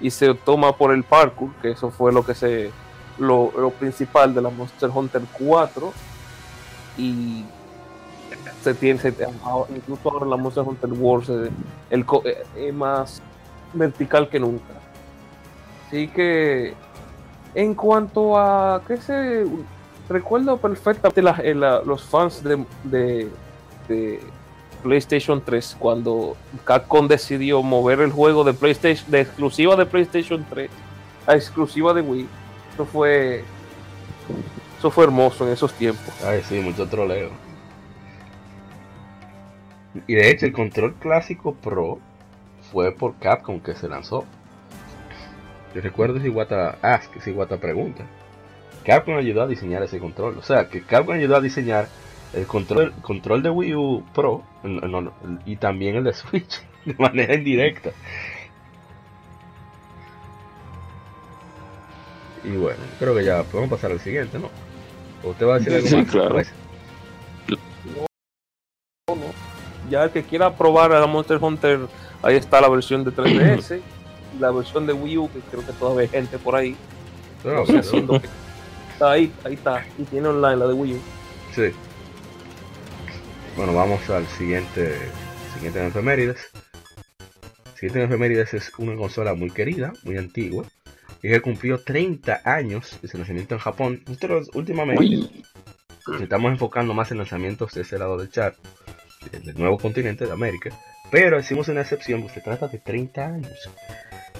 [0.02, 2.70] y se toma por el parkour, que eso fue lo que se
[3.18, 5.92] lo, principal de la Monster Hunter 4
[6.98, 7.44] y
[8.62, 9.00] se tiene
[9.74, 11.50] incluso ahora la Monster Hunter World
[11.90, 13.22] eh, es más
[13.72, 14.74] vertical que nunca.
[15.86, 16.74] Así que
[17.54, 19.46] en cuanto a que se
[20.08, 23.30] recuerdo perfectamente eh, los fans de
[24.82, 30.70] PlayStation 3 cuando Capcom decidió mover el juego de PlayStation de exclusiva de PlayStation 3
[31.26, 32.28] a exclusiva de Wii.
[32.74, 33.44] Eso fue
[34.82, 36.12] eso fue hermoso en esos tiempos.
[36.24, 37.30] Ay, sí, mucho troleo.
[40.08, 42.00] Y de hecho, el control clásico Pro
[42.72, 44.24] fue por Capcom que se lanzó.
[45.72, 48.04] Yo recuerdo si Wata ask, si Wata pregunta.
[48.84, 50.36] Capcom ayudó a diseñar ese control.
[50.38, 51.86] O sea, que Capcom ayudó a diseñar
[52.34, 54.42] el control, control de Wii U Pro
[55.44, 57.90] y también el de Switch de manera indirecta.
[62.44, 64.50] Y bueno, creo que ya podemos pasar al siguiente, ¿no?
[65.22, 66.10] ¿Usted va a decir algo Sí, más?
[66.10, 66.34] claro.
[66.34, 66.52] Pues,
[69.90, 71.80] Ya el que quiera probar a la Monster Hunter,
[72.22, 73.80] ahí está la versión de 3DS,
[74.34, 76.74] y la versión de Wii U, que creo que todavía hay gente por ahí.
[77.44, 77.64] no,
[78.02, 78.28] no que-
[78.92, 79.84] Está ahí, ahí está.
[79.98, 81.00] Y tiene online la de Wii U.
[81.54, 81.72] Sí.
[83.56, 84.96] Bueno, vamos al siguiente,
[85.54, 86.50] siguiente en efemérides.
[87.74, 90.64] Siguiente en efemérides es una consola muy querida, muy antigua,
[91.22, 94.02] y que cumplió 30 años de su nacimiento en Japón.
[94.06, 95.44] Nosotros últimamente Uy,
[96.06, 98.56] nos estamos enfocando más en lanzamientos de ese lado del chat,
[99.30, 100.70] del nuevo continente de América,
[101.10, 103.70] pero hicimos una excepción, pues se trata de 30 años.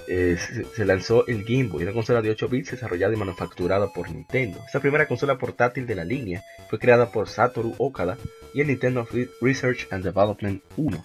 [0.08, 0.36] Eh,
[0.74, 4.60] se, lanzó el Game Boy, una consola de 8 bits desarrollada y manufacturada por Nintendo.
[4.66, 8.18] Esta primera consola portátil de la línea fue creada por Satoru Okada
[8.52, 11.04] y el Nintendo Re- Research and Development 1,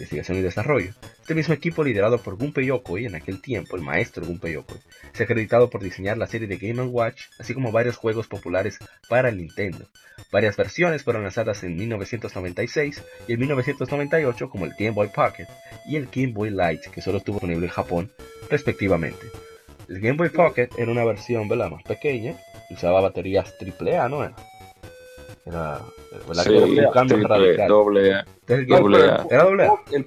[0.00, 0.92] investigación y desarrollo.
[1.20, 4.78] Este mismo equipo liderado por Gunpei Yokoi, en aquel tiempo el maestro Gunpei Yokoi,
[5.12, 8.78] se ha acreditado por diseñar la serie de Game Watch, así como varios juegos populares
[9.08, 9.86] para Nintendo.
[10.32, 15.46] Varias versiones fueron lanzadas en 1996 y en 1998 como el Game Boy Pocket
[15.86, 18.12] y el Game Boy Light, que solo estuvo disponible en Japón,
[18.48, 19.26] respectivamente.
[19.88, 21.70] El Game Boy Pocket era una versión ¿verdad?
[21.70, 22.36] más pequeña,
[22.70, 24.24] usaba baterías AAA, ¿no?
[25.44, 25.80] Era,
[26.26, 26.42] ¿verdad?
[26.44, 27.68] sí, que era un cambio triple, radical.
[27.68, 28.26] doble A.
[28.48, 29.26] El doble Boy- A.
[29.30, 29.72] ¿Era doble A?
[29.92, 30.06] El,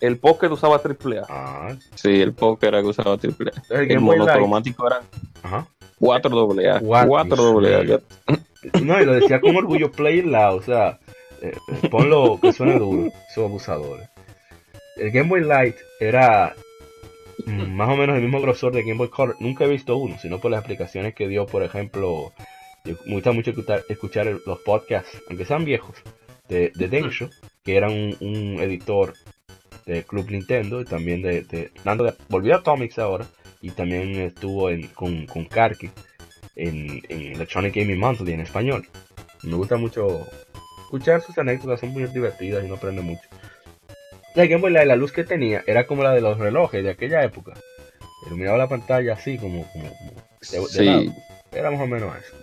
[0.00, 1.26] el Pocket usaba AAA.
[1.28, 3.74] Ah, Sí, el póker era que usaba triple A.
[3.80, 5.02] el monocromático eran
[5.42, 5.66] Ajá.
[5.98, 6.80] 4 doble A.
[6.80, 8.80] Cuatro, 4 Dios doble A.
[8.82, 10.98] No, y lo decía con orgullo, play it loud, o sea,
[11.42, 14.08] eh, eh, ponlo que suene duro, esos abusadores.
[14.96, 16.54] El Game Boy Light era
[17.46, 19.36] más o menos el mismo grosor de Game Boy Color.
[19.38, 22.32] Nunca he visto uno, sino por las explicaciones que dio, por ejemplo,
[22.88, 25.96] yo- me gusta mucho escuchar, escuchar el- los podcasts, aunque sean viejos,
[26.48, 27.30] de, de Densho,
[27.64, 29.14] que era un, un editor
[29.86, 33.26] de Club Nintendo y también de, de dando de- volvió a Atomics ahora
[33.60, 35.90] y también estuvo en, con, con Karki
[36.56, 38.86] en, en Electronic Gaming Monthly en español.
[39.42, 40.26] Me gusta mucho
[40.82, 43.22] escuchar sus anécdotas, son muy divertidas y uno aprende mucho.
[44.34, 46.90] La Game Boy Light, la luz que tenía era como la de los relojes de
[46.90, 47.54] aquella época.
[48.26, 50.10] Iluminaba la pantalla así como, como, como
[50.50, 51.04] de, de Sí, lado.
[51.52, 52.36] Era más o menos eso.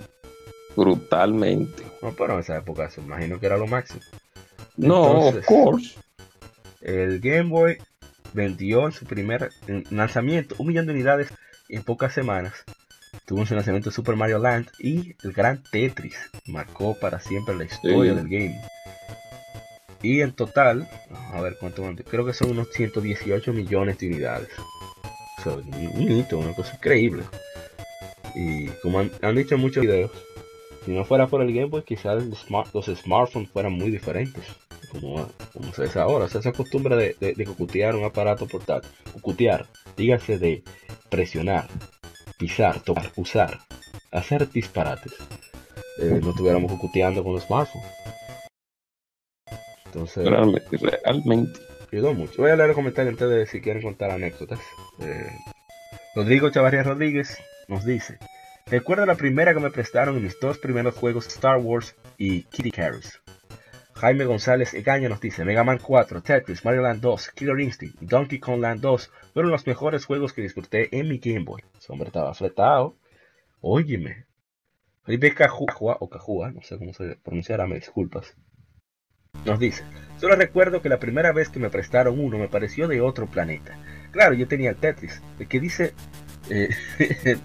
[0.75, 1.83] Brutalmente.
[2.01, 4.01] No, pero en esa época se imagino que era lo máximo.
[4.77, 5.95] No, Entonces- of course.
[6.81, 7.77] El Game Boy
[8.33, 9.49] vendió en su primer
[9.89, 11.29] lanzamiento un millón de unidades
[11.69, 12.53] en pocas semanas.
[13.25, 16.15] Tuvo su lanzamiento Super Mario Land y el Gran Tetris.
[16.45, 18.17] Marcó para siempre la historia Sí.
[18.17, 18.61] del game.
[20.03, 20.87] Y en total,
[21.33, 24.49] a ver cuánto creo que son unos 118 millones de unidades.
[25.39, 27.23] O sea, un un hito, una cosa increíble.
[28.35, 30.11] Y como han, han dicho en muchos videos,
[30.85, 34.43] si no fuera por el Game Boy, quizás el smart- los smartphones fueran muy diferentes
[34.91, 38.47] como, como se dice ahora, o sea, esa costumbre de, de, de cucutear un aparato
[38.47, 39.65] portátil, cucutear,
[39.97, 40.63] dígase de
[41.09, 41.67] presionar,
[42.37, 43.59] pisar, tocar, usar,
[44.11, 45.13] hacer disparates,
[46.01, 47.87] eh, no estuviéramos cucuteando con los smartphones.
[49.85, 51.59] Entonces, Realmente, realmente.
[51.91, 52.41] ayudó mucho.
[52.41, 54.59] Voy a leer los comentarios antes de si quieren contar anécdotas.
[54.99, 55.29] Eh,
[56.15, 57.37] Rodrigo Chavarría Rodríguez
[57.69, 58.17] nos dice:
[58.67, 62.71] Recuerdo la primera que me prestaron en mis dos primeros juegos Star Wars y Kitty
[62.71, 63.21] Carols.
[63.93, 68.07] Jaime González Egaña nos dice: Mega Man 4, Tetris, Mario Land 2, Killer Instinct y
[68.07, 71.61] Donkey Kong Land 2 fueron los mejores juegos que disfruté en mi Game Boy.
[71.77, 72.97] Ese hombre estaba fletado.
[73.61, 74.25] Óyeme.
[75.03, 78.35] Felipe Cajua, o Cajua, no sé cómo se pronunciará, me disculpas.
[79.45, 79.83] Nos dice,
[80.17, 83.77] solo recuerdo que la primera vez que me prestaron uno me pareció de otro planeta.
[84.11, 85.93] Claro, yo tenía el Tetris, el que dice
[86.49, 86.69] eh,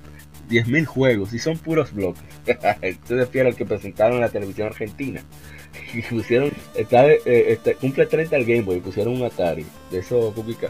[0.51, 2.23] 10.000 juegos y son puros bloques.
[2.83, 5.23] Entonces fiel al que presentaron en la televisión argentina.
[5.95, 9.99] Y pusieron, está, eh, este, cumple 30 el Game Boy, y pusieron un Atari, de
[9.99, 10.69] eso Cookie K.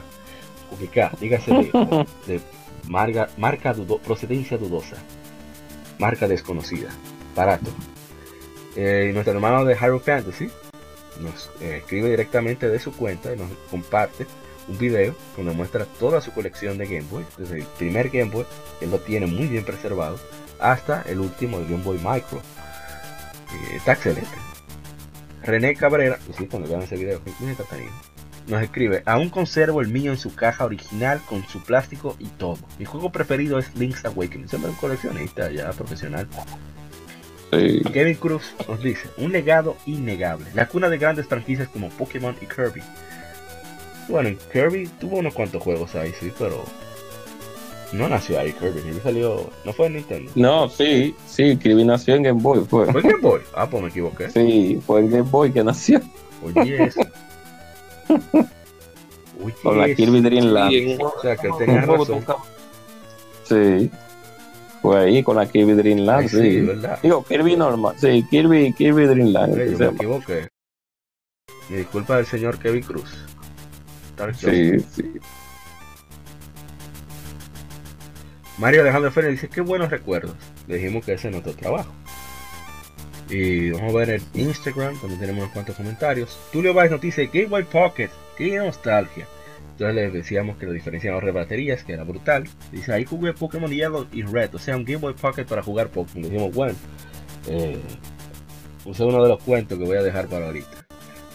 [0.68, 1.62] Cookie K, dígase de,
[2.26, 2.40] de, de
[2.86, 4.96] marca, marca dudo, procedencia dudosa,
[5.98, 6.90] marca desconocida,
[7.34, 7.70] barato.
[8.76, 10.48] Eh, y nuestro hermano de Hyrule Fantasy
[11.20, 14.26] nos eh, escribe directamente de su cuenta y nos comparte
[14.70, 18.46] un video donde muestra toda su colección de Game Boy, desde el primer Game Boy,
[18.80, 20.18] él lo tiene muy bien preservado,
[20.60, 22.38] hasta el último, el Game Boy Micro.
[22.38, 24.30] Eh, está excelente.
[25.42, 27.92] René Cabrera, sí, cuando vean ese video, muy entretenido,
[28.46, 32.58] nos escribe, aún conservo el mío en su caja original con su plástico y todo.
[32.78, 34.48] Mi juego preferido es Link's Awakening.
[34.48, 36.28] Soy un coleccionista ya profesional.
[37.52, 37.82] Sí.
[37.92, 42.46] Kevin Cruz nos dice, un legado innegable, la cuna de grandes franquicias como Pokémon y
[42.46, 42.80] Kirby.
[44.10, 46.64] Bueno, Kirby tuvo unos cuantos juegos ahí, sí, pero
[47.92, 50.32] no nació ahí Kirby, Kirby salió, no fue en Nintendo.
[50.34, 52.86] No, sí, sí, Kirby nació en Game Boy, fue.
[52.90, 53.40] ¿Fue en Game Boy?
[53.54, 54.30] Ah, pues me equivoqué.
[54.30, 56.00] Sí, fue en Game Boy que nació.
[56.44, 57.00] Oye, eso.
[59.42, 59.94] Oye, Con la.
[59.94, 60.72] Kirby Dream Land.
[60.72, 62.24] Un- O sea, que un tenía razón.
[63.44, 63.90] Sí.
[64.82, 66.60] Fue ahí con la Kirby Dream Ay, Land, sí, sí.
[66.62, 66.98] ¿verdad?
[67.02, 67.94] Digo, Kirby normal.
[67.98, 69.52] Sí, Kirby, Kirby Dream Land.
[69.56, 69.92] Yo me llama.
[69.96, 70.48] equivoqué.
[71.68, 73.10] Mi disculpa del señor Kevin Cruz.
[74.16, 74.84] Dark Jones.
[74.92, 75.20] Sí, sí.
[78.58, 80.36] Mario Alejandro Férez dice, qué buenos recuerdos.
[80.66, 81.90] Le dijimos que ese es nuestro trabajo.
[83.30, 86.38] Y vamos a ver el Instagram, donde tenemos unos cuantos comentarios.
[86.52, 89.26] Tulio Valls nos dice, Game Boy Pocket, qué nostalgia.
[89.72, 92.44] Entonces le decíamos que la diferencia de ahorro de baterías, que era brutal.
[92.70, 95.88] Dice, ahí jugué Pokémon Yellow y Red, o sea, un Game Boy Pocket para jugar
[95.88, 96.22] Pokémon.
[96.22, 96.74] Le dijimos, bueno,
[97.48, 97.80] eh,
[98.84, 100.89] usé uno de los cuentos que voy a dejar para ahorita.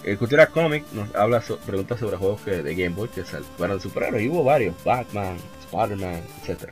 [0.05, 3.23] El Cultura Comic nos habla, so- pregunta sobre juegos que, de Game Boy que
[3.57, 4.23] fueron de superhéroes.
[4.23, 5.35] Y hubo varios, Batman,
[5.65, 6.69] Spider-Man, etc.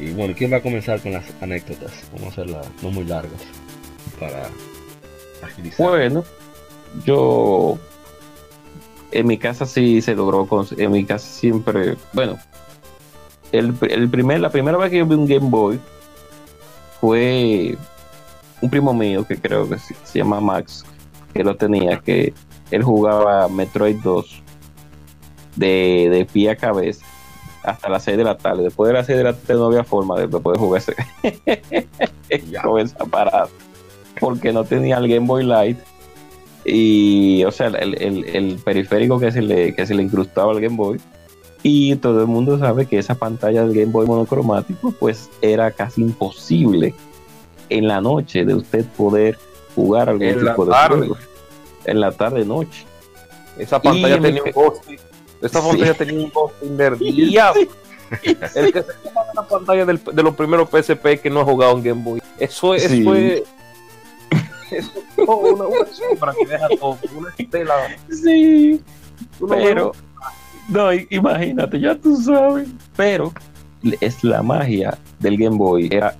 [0.00, 1.92] Y bueno, ¿quién va a comenzar con las anécdotas?
[2.12, 3.40] Vamos a hacerlas no muy largas
[4.18, 4.48] para
[5.42, 5.86] agilizar.
[5.86, 6.24] Bueno,
[7.04, 7.78] yo
[9.10, 12.38] en mi casa sí se logró, cons- en mi casa siempre, bueno,
[13.52, 15.78] el, el primer, la primera vez que yo vi un Game Boy
[16.98, 17.76] fue
[18.62, 20.84] un primo mío que creo que se llama Max,
[21.32, 22.32] que lo tenía, que
[22.70, 24.42] él jugaba Metroid 2
[25.56, 27.04] de, de pie a cabeza
[27.62, 28.64] hasta las 6 de la tarde.
[28.64, 30.82] Después de las 6 de la tarde no había forma de poder jugar
[32.62, 33.50] con ese aparato
[34.20, 35.78] porque no tenía el Game Boy Light.
[36.64, 40.60] Y o sea el, el- el periférico que se le que se le incrustaba al
[40.60, 41.00] Game Boy.
[41.64, 46.00] Y todo el mundo sabe que esa pantalla del Game Boy monocromático pues era casi
[46.02, 46.94] imposible
[47.68, 49.38] en la noche de usted poder
[49.74, 50.96] jugar algún En la tipo de tarde.
[50.98, 51.16] juego
[51.84, 52.84] en la tarde noche
[53.58, 54.98] Esa pantalla Y en tenía un ghosting.
[55.42, 55.66] Esa Sí.
[55.68, 57.62] pantalla tenía un ghosting del diablo.
[58.22, 61.44] El que se llama de la pantalla del- de los primeros PSP que no ha
[61.44, 62.22] jugado en Game Boy.
[62.38, 63.00] Eso, es- Sí.
[63.00, 63.42] eso es.
[64.70, 66.98] Eso es todo una, una sombra que deja todo.
[67.16, 67.74] Una estela.
[68.10, 68.80] sí
[69.40, 69.92] Uno pero
[70.68, 73.32] no imagínate ya tú sabes pero
[74.00, 76.14] es la magia del Game Boy era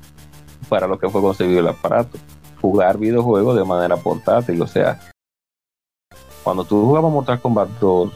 [0.68, 2.18] para lo que fue concebido el aparato
[2.62, 4.98] jugar videojuegos de manera portátil o sea
[6.42, 8.12] cuando tú jugabas Mortal Kombat 2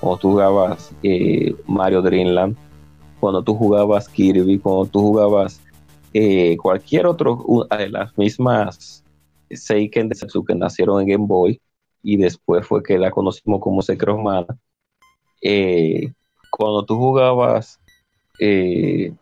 [0.00, 2.56] cuando tú jugabas eh, Mario Dreamland
[3.20, 5.60] cuando tú jugabas Kirby cuando tú jugabas
[6.12, 9.04] eh, cualquier otro de las mismas
[9.50, 11.60] Seiken de Setsu que nacieron en Game Boy
[12.02, 14.58] y después fue que la conocimos como Secret of Mana.
[15.42, 16.12] Eh,
[16.50, 17.78] cuando tú jugabas
[18.38, 19.12] eh,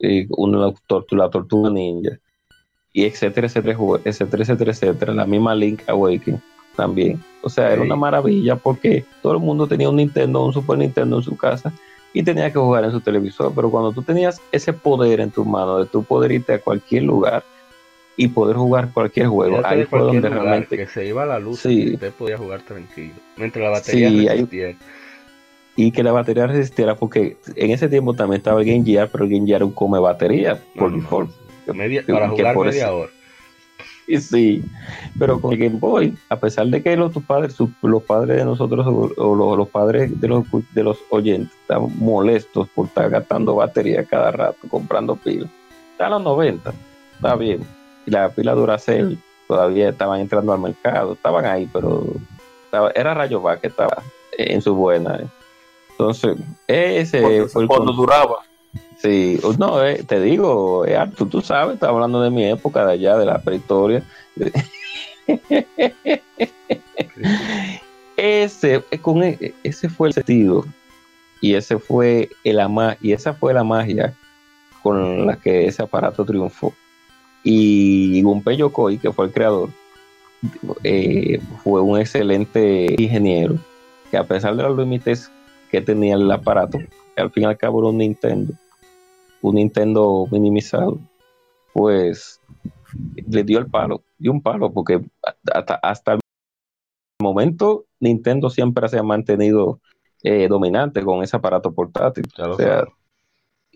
[0.00, 0.72] eh, una
[1.10, 2.18] la Tortuga Ninja
[2.96, 6.40] y etcétera, etcétera, etcétera, etcétera, etcétera, la misma Link Awakening
[6.76, 7.20] también.
[7.42, 11.16] O sea, era una maravilla porque todo el mundo tenía un Nintendo, un Super Nintendo
[11.18, 11.72] en su casa
[12.12, 13.52] y tenía que jugar en su televisor.
[13.54, 17.02] Pero cuando tú tenías ese poder en tu mano de tú poder irte a cualquier
[17.02, 17.42] lugar
[18.16, 21.58] y poder jugar cualquier juego, Fíjate ahí fue donde realmente que se iba la luz
[21.60, 21.82] Sí.
[21.90, 23.14] y usted podía jugar tranquilo.
[23.36, 24.76] Mientras la batería Sí, hay- resistía.
[25.74, 29.24] y que la batería resistiera porque en ese tiempo también estaba el Game Gear, pero
[29.24, 31.30] el Game Gear era un come batería por No, no, default.
[31.72, 33.10] Media- que- para que jugar por media eso- hora.
[34.06, 34.62] Y sí,
[35.18, 38.36] pero con el Game Boy, a pesar de que los, tus padres, su- los padres
[38.36, 40.44] de nosotros o, o los, los padres de los,
[40.74, 45.48] de los oyentes estaban molestos por estar gastando batería cada rato, comprando pilas.
[45.92, 46.74] Está a los 90,
[47.14, 47.60] está bien.
[48.04, 49.16] Y la pila Duracell
[49.48, 52.04] todavía estaban entrando al mercado, estaban ahí, pero
[52.66, 54.02] estaba, era Rayo que estaba
[54.36, 55.16] en su buena.
[55.16, 55.26] eh.
[55.92, 56.36] Entonces,
[56.66, 58.36] ese Cuando, fue el cuando duraba.
[59.04, 60.98] Sí, no, eh, te digo, eh,
[61.30, 64.02] tú sabes, estaba hablando de mi época de allá, de la prehistoria.
[68.16, 70.64] ese, eh, con e- ese fue el sentido
[71.42, 74.14] y ese fue el ama y esa fue la magia
[74.82, 76.72] con la que ese aparato triunfó.
[77.42, 79.68] Y Gunpei Yokoi, que fue el creador,
[80.82, 83.58] eh, fue un excelente ingeniero
[84.10, 85.30] que a pesar de los límites
[85.70, 86.78] que tenía el aparato,
[87.16, 88.54] al fin y al cabo era un Nintendo,
[89.44, 90.98] un Nintendo minimizado,
[91.74, 92.40] pues
[93.28, 95.02] le dio el palo, dio un palo, porque
[95.52, 96.20] hasta, hasta el
[97.20, 99.80] momento Nintendo siempre se ha mantenido
[100.22, 102.24] eh, dominante con ese aparato portátil.
[102.38, 102.84] O sea,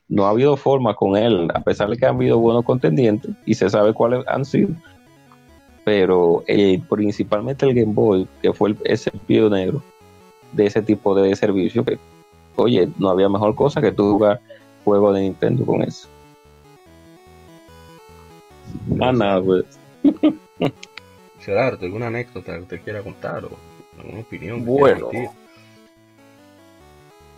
[0.08, 3.54] no ha habido forma con él, a pesar de que han habido buenos contendientes y
[3.54, 4.70] se sabe cuáles han sido.
[5.84, 6.44] Pero
[6.88, 9.82] principalmente el Game Boy, que fue el, ese pionero
[10.52, 11.98] de ese tipo de servicio, que,
[12.56, 14.40] oye, no había mejor cosa que tú jugar
[14.88, 16.08] juegos de Nintendo con eso.
[19.00, 19.64] Ah, nada, pues.
[21.40, 23.50] Gerardo, ¿alguna anécdota que usted quiera contar o
[23.98, 24.64] alguna opinión?
[24.64, 25.10] que Bueno.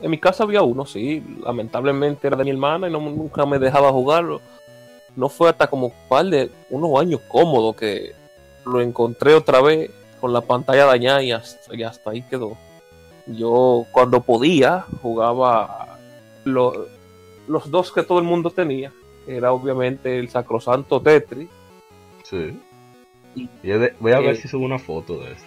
[0.01, 1.23] En mi casa había uno, sí.
[1.45, 4.41] Lamentablemente era de mi hermana y no, nunca me dejaba jugarlo.
[5.17, 8.13] No fue hasta como un par de unos años cómodos que
[8.65, 9.91] lo encontré otra vez
[10.21, 12.57] con la pantalla dañada y hasta, y hasta ahí quedó.
[13.27, 15.99] Yo cuando podía jugaba
[16.45, 16.87] lo-
[17.51, 18.93] los dos que todo el mundo tenía.
[19.27, 21.49] Era obviamente el sacrosanto Tetris
[22.25, 22.59] Sí.
[23.35, 23.49] Y-
[24.01, 25.45] voy a ver eh, si subo una foto de eso.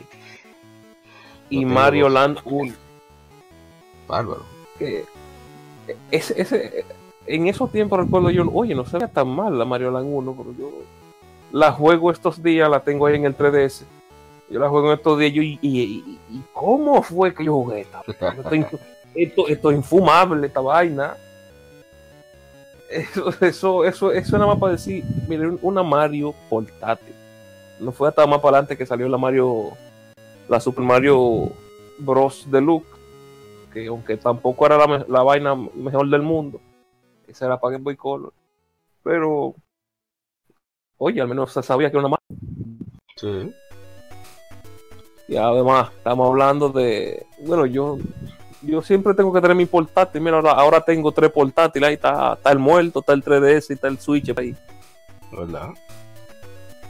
[1.49, 2.13] y Mario dos.
[2.13, 2.73] Land 1.
[4.07, 4.43] Bárbaro.
[4.77, 5.05] que
[6.11, 6.85] ese, ese-
[7.25, 10.35] en esos tiempos recuerdo yo, oye, no se ve tan mal la Mario Land 1,
[10.37, 10.71] pero yo
[11.51, 13.85] la juego estos días, la tengo ahí en el 3DS.
[14.49, 17.53] Yo la juego en estos días yo, y, y- y- y cómo fue que yo
[17.53, 18.01] jugué esta?
[18.51, 18.79] Esto,
[19.15, 21.15] esto, esto es infumable, esta vaina.
[22.89, 27.15] Eso, eso, eso, eso nada más para decir, mire, una Mario portátil.
[27.79, 29.71] No fue hasta más para adelante que salió la Mario,
[30.47, 31.51] la Super Mario
[31.99, 32.45] Bros.
[32.51, 32.93] Deluxe
[33.73, 36.61] que aunque tampoco era la, la vaina mejor del mundo,
[37.27, 38.31] esa era para Game Boy Color.
[39.03, 39.55] Pero,
[40.97, 42.19] oye, al menos se sabía que era una más.
[43.17, 43.51] Sí.
[45.27, 47.25] Y además, estamos hablando de.
[47.45, 47.97] Bueno, yo
[48.63, 50.21] yo siempre tengo que tener mi portátil.
[50.21, 51.87] Mira, ahora, ahora tengo tres portátiles.
[51.87, 54.55] Ahí está, está el muerto, está el 3DS y está el Switch ahí.
[55.31, 55.69] ¿Verdad?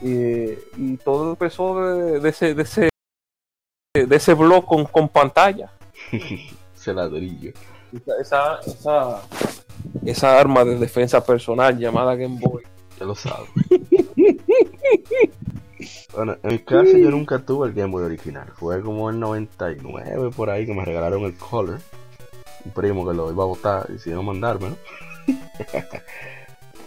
[0.02, 2.90] Y, y todo empezó de, de ese, de ese
[3.94, 5.72] de ese blog con, con pantalla.
[6.76, 7.54] Ese ladrillo.
[7.94, 9.22] Esa, esa, esa,
[10.04, 12.64] esa arma de defensa personal llamada Game Boy.
[13.00, 13.50] Ya lo sabes.
[16.16, 18.48] bueno, en mi caso yo nunca tuve el Game Boy original.
[18.56, 21.80] Fue como en 99 por ahí que me regalaron el Color.
[22.66, 24.76] Un primo que lo iba a botar y decidió mandármelo.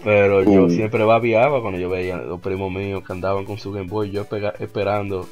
[0.05, 0.71] Pero yo Mm.
[0.71, 4.11] siempre babiaba cuando yo veía a los primos míos que andaban con su Game Boy.
[4.11, 4.27] Yo
[4.61, 5.27] esperando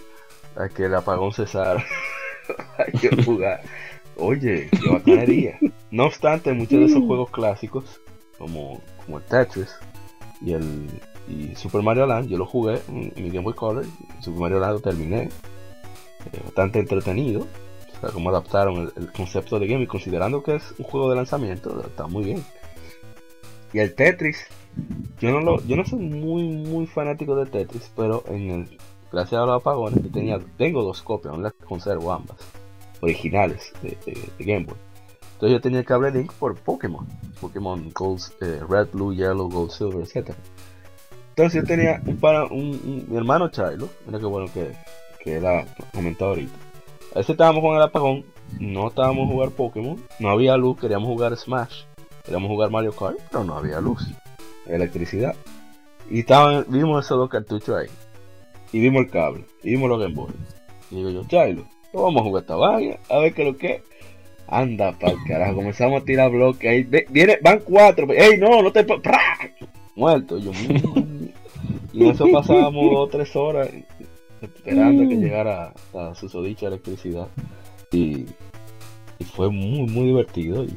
[0.57, 1.85] a que el apagón cesara.
[2.79, 3.63] Hay que jugar.
[4.17, 5.59] Oye, qué bacanería.
[5.91, 8.01] No obstante, muchos de esos juegos clásicos,
[8.39, 9.75] como, como el Tetris
[10.41, 10.89] y el
[11.29, 13.85] y Super Mario Land, yo lo jugué en, mi Game Boy Color.
[14.21, 15.23] Super Mario Land lo terminé.
[16.33, 17.47] Eh, bastante entretenido.
[17.97, 21.17] O sea, cómo adaptaron el, concepto de game y considerando que es un juego de
[21.17, 22.45] lanzamiento, está muy bien.
[23.73, 24.47] Y el Tetris,
[25.21, 28.79] yo no lo, yo no soy muy muy fanático de Tetris, pero en el
[29.15, 32.37] gracias a los apagones yo tenía, tengo dos copias, aún las conservo ambas,
[33.01, 33.97] originales de
[34.41, 34.77] Game Boy.
[35.35, 37.07] Entonces yo tenía el cable link por Pokémon,
[37.41, 40.35] Pokémon Gold, eh, Red, Blue, Yellow, Gold, Silver, etc.
[41.37, 44.71] Entonces yo tenía un, pana, un, un- mi hermano Chilo, mira qué bueno que,
[45.23, 46.55] que ha comentado ahorita.
[47.17, 48.25] A estábamos con el apagón,
[48.61, 51.83] no estábamos a jugar Pokémon, no había luz, queríamos jugar Smash,
[52.25, 54.07] queríamos jugar Mario Kart, pero no había luz,
[54.67, 55.35] electricidad.
[56.09, 57.89] Y estaban, vimos esos dos cartuchos ahí.
[58.73, 60.33] Y vimos el cable, y vimos los Game Boy.
[60.93, 63.67] Y digo yo, Chilo, vamos a jugar esta vaina, a ver qué es lo que
[63.75, 63.83] es.
[64.47, 66.83] Anda pa'l carajo, comenzamos a tirar bloques ahí.
[67.09, 68.07] Viene, van cuatro.
[68.13, 68.63] ¡Ey, no!
[68.63, 68.85] No te.
[68.85, 69.19] ¡Pra!
[69.97, 70.37] Muerto.
[70.39, 70.53] Yo.
[71.95, 73.71] Y eso pasábamos dos o tres horas
[74.41, 77.29] esperando que llegara la susodicha electricidad.
[77.93, 78.27] Y,
[79.19, 80.65] y fue muy, muy divertido.
[80.65, 80.77] Y,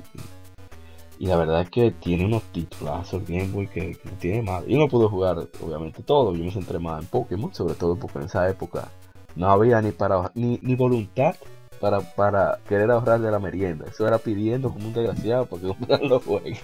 [1.20, 4.66] y la verdad es que tiene unos titulazos Game Boy que, que no tiene más.
[4.68, 6.36] Yo no pude jugar, obviamente, todo.
[6.36, 8.90] Yo me centré más en Pokémon, sobre todo porque en esa época
[9.36, 11.36] no había ni para ni, ni voluntad
[11.80, 13.86] para, para querer ahorrar de la merienda.
[13.90, 16.60] Eso era pidiendo como un desgraciado para que compraran los juegos.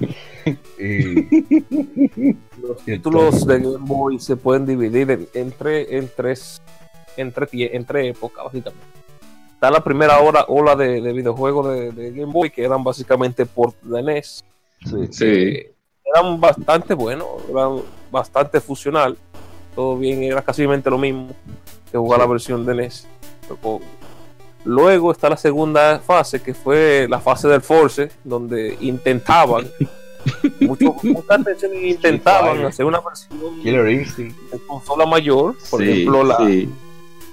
[0.80, 6.62] Y, Los títulos de Game Boy se pueden dividir en, en tres, en tres,
[7.18, 8.86] en tres, tie- en tres épocas, básicamente.
[9.54, 13.46] Está la primera hora, ola de, de videojuegos de, de Game Boy, que eran básicamente
[13.46, 14.44] por de NES.
[14.86, 15.60] sí, Sí.
[16.16, 17.78] Eran bastante buenos, eran
[18.12, 19.18] bastante funcional.
[19.74, 21.30] Todo bien, era casi lo mismo
[21.92, 22.26] que jugar Sí.
[22.26, 23.08] la versión de NES.
[23.42, 23.80] pero
[24.66, 29.68] Luego está la segunda fase, que fue la fase del Force, donde intentaban,
[30.62, 34.38] mucho, mucha atención intentaban hacer una versión Killer Instinct.
[34.52, 36.70] de consola mayor, por Sí, ejemplo, la, sí.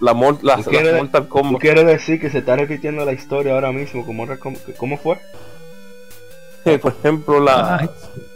[0.00, 1.60] la, la- ¿Tú la quieres- Mortal ¿Tú Kombat.
[1.60, 4.04] quieres decir que se está repitiendo la historia ahora mismo?
[4.04, 5.18] ¿Cómo, recom- cómo fue?
[6.82, 7.90] por ejemplo, la Ay.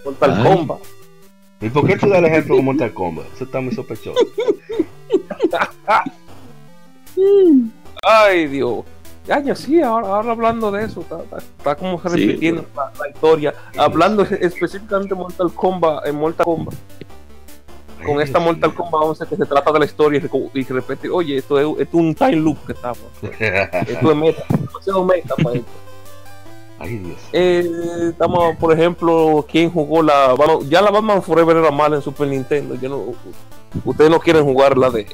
[0.04, 0.42] Mortal Ay.
[0.44, 0.78] Kombat.
[1.60, 3.26] ¿Y por qué tú das el ejemplo con Mortal Kombat?
[3.34, 4.18] Eso está muy sospechoso.
[8.06, 8.84] Ay, Dios.
[9.30, 13.08] Año, sí, ahora, ahora hablando de eso, está, está- está como Sí, repitiendo la, la
[13.08, 13.54] historia.
[13.78, 16.74] Hablando específicamente de Mortal Kombat, en Mortal Kombat,
[18.04, 21.08] con esta Mortal Kombat 11 que se trata de la historia y, y que repite,
[21.08, 22.98] oye, esto es, esto es un time loop que estamos.
[23.22, 25.70] Esto es meta, demasiado meta para esto.
[26.78, 27.18] Ay, Dios.
[27.32, 27.70] Eh,
[28.10, 30.34] estamos, por ejemplo, ¿quién jugó la.
[30.34, 32.74] bueno, ya la Batman Forever era mala en Super Nintendo.
[32.74, 33.04] Yo no.
[33.86, 35.06] ustedes no quieren jugar la de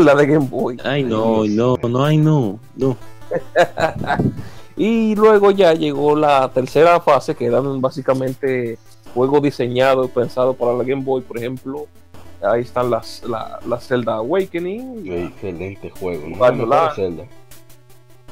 [0.04, 0.76] la de Game Boy.
[0.84, 2.96] Ay, no, no, no, ay, no, no.
[4.76, 8.78] y luego ya llegó la tercera fase, que eran básicamente
[9.14, 11.86] juegos diseñados y pensados para la Game Boy, por ejemplo.
[12.42, 15.04] Ahí están las, la, la Zelda Awakening.
[15.04, 16.36] Qué excelente juego, ¿no?
[16.36, 16.94] Mario La Land.
[16.96, 17.24] Zelda.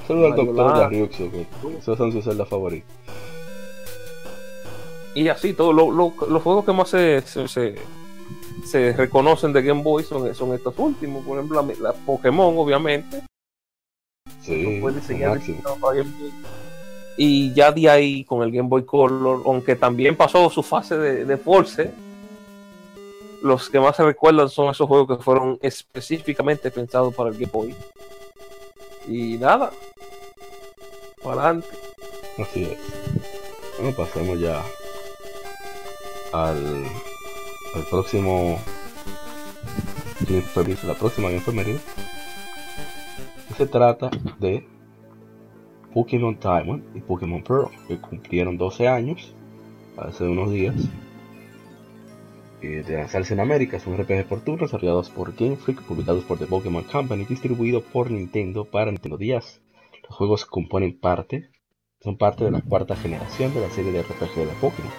[0.07, 0.91] Solo el doctor Land.
[0.91, 1.47] Ryuxo, que
[1.79, 2.89] esos son sus celdas favoritas.
[5.15, 7.75] Y así, todos lo- lo- los juegos que más se, se, se-
[8.69, 11.25] se reconocen de Game Boy son, son estos últimos.
[11.25, 13.23] Por ejemplo, la, la Pokémon, obviamente.
[14.43, 16.33] Sí, fue para Game Boy.
[17.17, 21.25] Y ya de ahí con el Game Boy Color, aunque también pasó su fase de,
[21.25, 21.91] de Force,
[23.43, 27.51] los que más se recuerdan son esos juegos que fueron específicamente pensados para el Game
[27.53, 27.75] Boy.
[29.09, 29.73] Y nada,
[31.23, 31.69] para adelante.
[32.39, 32.79] Así es.
[33.79, 34.63] Bueno, pasemos ya
[36.33, 36.85] al,
[37.79, 38.59] al próximo
[40.85, 41.79] la próxima Femenil.
[43.57, 44.67] Se trata de
[45.95, 49.35] Pokémon Diamond y Pokémon Pearl, que cumplieron 12 años
[49.97, 50.75] hace unos días
[52.63, 53.81] eh, de lanzarse en América.
[53.81, 58.11] Son RPG por turno desarrollados por Game Freak, publicados por The Pokémon Company, distribuido por
[58.11, 59.63] Nintendo para Nintendo 10.
[60.09, 61.51] Los juegos componen parte
[62.01, 64.93] son parte de la cuarta generación de la serie de RPG de Pokémon.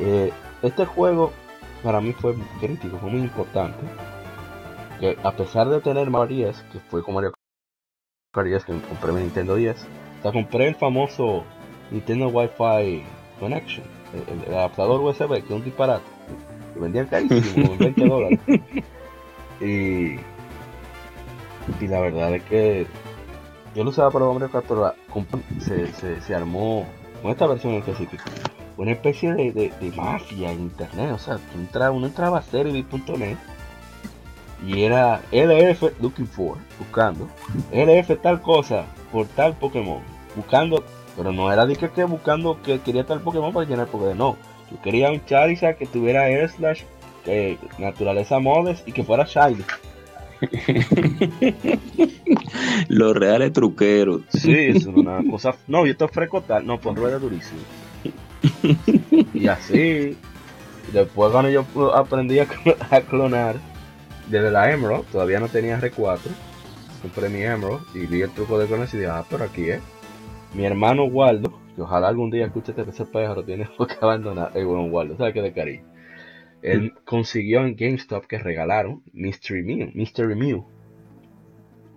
[0.00, 1.32] Eh, este juego
[1.84, 3.78] para mí fue crítico, fue muy importante.
[4.98, 7.34] Que a pesar de tener Mario 10, que fue como Mario
[8.32, 9.76] Kart 10 que compré mi Nintendo 10,
[10.18, 11.44] o sea, compré el famoso
[11.90, 13.04] Nintendo Wi-Fi
[13.38, 16.04] Connection, el, el adaptador USB, que es un disparate.
[16.74, 18.40] Lo vendían carísimo, como en 20 dólares.
[19.60, 20.16] Y,
[21.80, 22.86] y la verdad es que
[23.74, 24.94] yo lo usaba para Mario Kart, pero la
[25.60, 26.86] se, se, se armó
[27.20, 28.24] con esta versión en específico
[28.76, 31.12] una especie de, de, de mafia en internet.
[31.12, 33.36] O sea, tú entra- uno entraba a Cerebi.net
[34.66, 37.28] y era LF looking for, buscando,
[37.72, 40.00] LF tal cosa por tal Pokémon,
[40.36, 40.82] buscando,
[41.16, 44.36] pero no era de que, que buscando que quería tal Pokémon para llenar Pokémon, no.
[44.70, 46.82] Yo quería un Charizard que tuviera Air Slash,
[47.24, 49.62] que naturaleza modes y que fuera Shiny.
[52.88, 54.22] Los reales truqueros.
[54.30, 55.54] Sí, eso no es una cosa.
[55.66, 56.66] No, yo te ofrezco tal.
[56.66, 57.60] No, pon rueda durísimo.
[59.32, 60.18] Y así.
[60.92, 63.56] Después, cuando yo aprendí a, cl- a clonar
[64.28, 66.38] desde la Emerald, todavía no tenía R4.
[67.02, 69.82] Compré mi Emerald y vi el truco de clonar y dije, ah, pero aquí es.
[70.54, 74.52] Mi hermano Waldo, que ojalá algún día escuche este ese pájaro, tiene que abandonar.
[74.54, 75.84] El buen Waldo, ¿sabes qué de cariño?
[76.62, 80.66] Él consiguió en GameStop que regalaron Mystery Mew, Mystery Mew,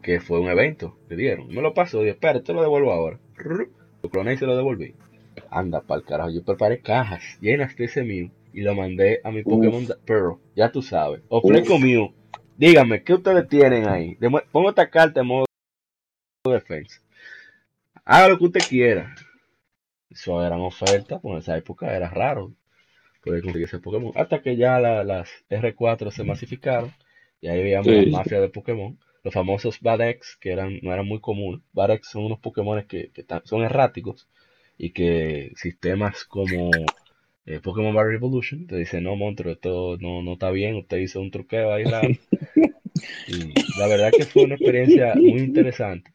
[0.02, 1.48] que fue un evento que dieron.
[1.50, 3.20] Me lo pasó y espera, te lo devuelvo ahora.
[4.02, 4.96] Lo cloné y se lo devolví.
[5.50, 9.44] Anda pa'l carajo, yo preparé cajas llenas de ese Mew y lo mandé a mi
[9.44, 10.38] Pokémon da- Pearl.
[10.56, 11.22] Ya tú sabes.
[11.30, 11.82] Ofrezco Uf.
[11.82, 12.14] Mew.
[12.58, 14.18] Díganme, ¿qué ustedes tienen ahí?
[14.52, 15.46] Pongo esta carta en modo
[16.46, 17.02] defensa.
[18.06, 19.14] Haga lo que usted quiera.
[20.10, 22.54] Eso eran ofertas, pues en esa época era raro
[23.24, 24.14] poder conseguir ese Pokémon.
[24.16, 26.94] Hasta que ya la- las R4 se masificaron
[27.42, 28.06] y ahí veíamos Sí.
[28.06, 28.98] la mafia de Pokémon.
[29.24, 31.62] Los famosos Badex, que eran, no eran muy comunes.
[31.74, 33.12] Badex son unos Pokémon que,
[33.44, 34.30] son erráticos
[34.78, 36.94] y que sistemas como
[37.46, 41.22] eh, Pokémon Battle Revolution te dicen, no, monstruo, esto no, no está bien, usted hizo
[41.22, 42.14] un truqueo ahí raro.
[43.26, 46.12] y la verdad que fue una experiencia muy interesante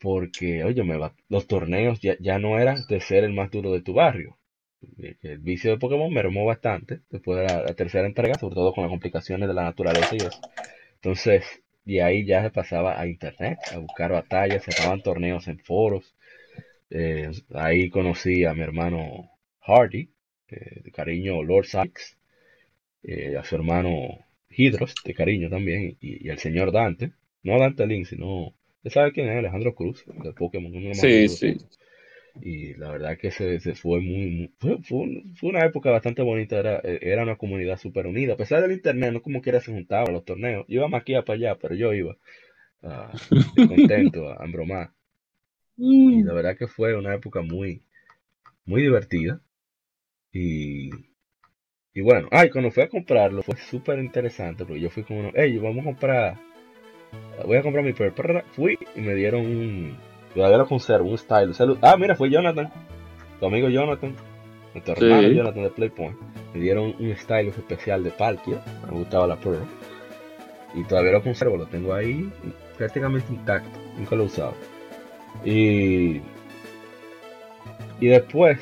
[0.00, 3.72] porque, oye, me va- los torneos ya, ya no eran de ser el más duro
[3.72, 4.38] de tu barrio.
[4.98, 8.72] Eh, El vicio de Pokémon mermó bastante después de la, la tercera entrega, sobre todo
[8.74, 10.42] con las complicaciones de la naturaleza y eso.
[10.96, 11.44] Entonces,
[11.84, 14.72] de ahí ya se pasaba a internet, a buscar batallas, se
[15.02, 16.14] torneos en foros.
[16.90, 19.30] Eh, ahí conocí a mi hermano
[19.60, 20.08] Hardy,
[20.48, 22.16] eh, de cariño Lord Sykes,
[23.02, 24.18] eh, a su hermano
[24.50, 27.12] Hydros, de cariño también, y, y al señor Dante.
[27.42, 29.36] No Dante Link, sino, ¿usted sabe quién es?
[29.38, 30.72] Alejandro Cruz, de Pokémon.
[30.90, 31.56] Sí, sí.
[32.40, 35.90] Y la verdad que se, se fue muy, muy- fue, fue un- fue una época
[35.90, 38.34] bastante bonita, era, era una comunidad súper unida.
[38.34, 40.64] A pesar del internet, no como quiera se juntaba a los torneos.
[40.68, 42.16] Iba más aquí para allá, pero yo iba
[42.82, 43.12] ah,
[43.66, 44.90] contento a, a embromar.
[45.82, 47.82] Y la verdad que fue una época muy,
[48.66, 49.40] muy divertida.
[50.32, 50.90] Y,
[51.94, 55.30] y bueno, ay, cuando fui a comprarlo fue súper interesante porque yo fui con uno,
[55.34, 56.38] hey, vamos a comprar,
[57.46, 59.96] voy a comprar mi per- per- Fui y me dieron un,
[60.34, 61.54] todavía lo conservo, un style.
[61.54, 61.78] Salud.
[61.80, 62.70] Ah, mira, fue Jonathan,
[63.40, 64.14] tu amigo Jonathan,
[64.74, 65.04] nuestro Sí.
[65.04, 66.16] hermano Jonathan de Playpoint.
[66.54, 69.64] Me dieron un stylus especial de Palkia, me gustaba la Pearl.
[70.74, 72.30] Y todavía lo conservo, lo tengo ahí
[72.76, 74.54] prácticamente intacto, nunca lo he usado.
[75.44, 76.20] Y,
[78.00, 78.58] y después,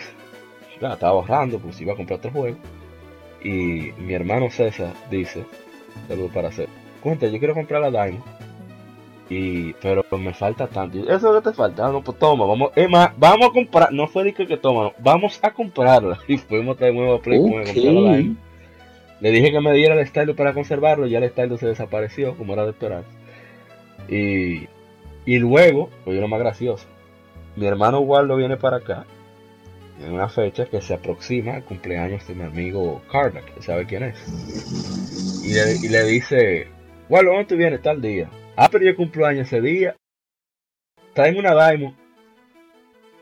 [0.80, 2.56] ya, estaba ahorrando, pues iba a comprar otro juego.
[3.42, 5.44] Y mi hermano César dice,
[6.06, 6.68] Saludos para hacer.
[7.02, 8.22] Cuenta, yo quiero comprar la Diamond.
[9.30, 10.98] Y, pero me falta tanto.
[10.98, 11.86] Eso es lo que te falta.
[11.86, 12.70] Ah, no, pues toma, vamos.
[12.74, 13.92] Es más, vamos a comprar.
[13.92, 16.18] No fue de que, que toma, no, vamos a comprarla.
[16.28, 17.46] Y fuimos de nuevo a Play Ok.
[17.46, 18.36] a comprar la Diamond.
[19.20, 22.52] Le dije que me diera el style para conservarlo, ya el style se desapareció, como
[22.52, 23.02] era de esperar.
[24.08, 24.68] Y,
[25.28, 26.86] y luego, oye lo más gracioso,
[27.54, 29.04] mi hermano Waldo viene para acá
[30.02, 34.04] en una fecha que se aproxima al cumpleaños de mi amigo Karnak, que sabe quién
[34.04, 34.16] es.
[35.44, 36.68] Y le, y le dice,
[37.10, 38.30] Waldo, ¿dónde tú vienes tal día?
[38.56, 39.96] Ah, pero yo cumplo años ese día.
[41.12, 41.94] Tráeme una Diamond.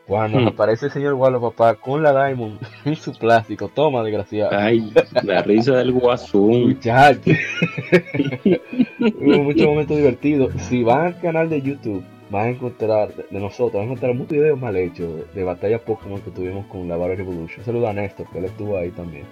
[0.06, 0.46] Cuando Hmm.
[0.46, 4.56] aparece el señor Waldo, papá, con la Diamond en su plástico, toma, desgraciado.
[4.56, 4.92] Ay,
[5.24, 6.68] la risa del guasón.
[6.68, 7.36] Muchachos.
[9.14, 10.52] Hubo muchos momentos divertidos.
[10.62, 14.32] Si van al canal de YouTube, van a encontrar de nosotros, van a encontrar muchos
[14.32, 17.64] videos mal hechos de, batallas Pokémon que tuvimos con la Battle Revolution.
[17.64, 19.24] Saluda a Néstor, que él estuvo ahí también.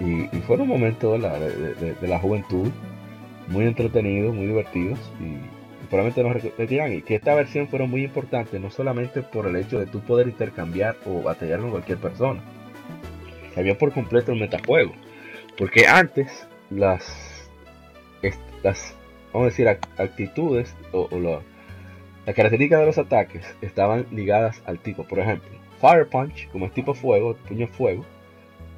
[0.00, 1.38] Y, y fueron momentos ¿verdad?
[1.40, 2.68] de, de- de- la juventud
[3.48, 4.98] muy entretenidos, muy divertidos.
[5.20, 6.92] Y, y probablemente nos repetirán.
[6.92, 10.28] Y que esta versión fueron muy importantes, no solamente por el hecho de tú poder
[10.28, 12.40] intercambiar o batallar con cualquier persona.
[13.54, 14.92] Cambió por completo el metajuego.
[15.58, 17.04] Porque antes las,
[18.62, 18.96] las
[19.32, 21.40] vamos a decir, ac- actitudes o, o la-
[22.26, 25.04] las características de los ataques estaban ligadas al tipo.
[25.04, 25.48] Por ejemplo,
[25.80, 28.04] Fire Punch, como es tipo fuego, puño fuego,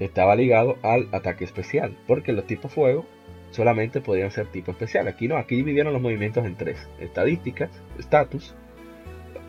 [0.01, 1.97] estaba ligado al ataque especial.
[2.07, 3.05] Porque los tipos fuego
[3.51, 5.09] solamente podían ser tipo especial.
[5.09, 8.55] Aquí no, aquí dividieron los movimientos en tres: estadísticas, status,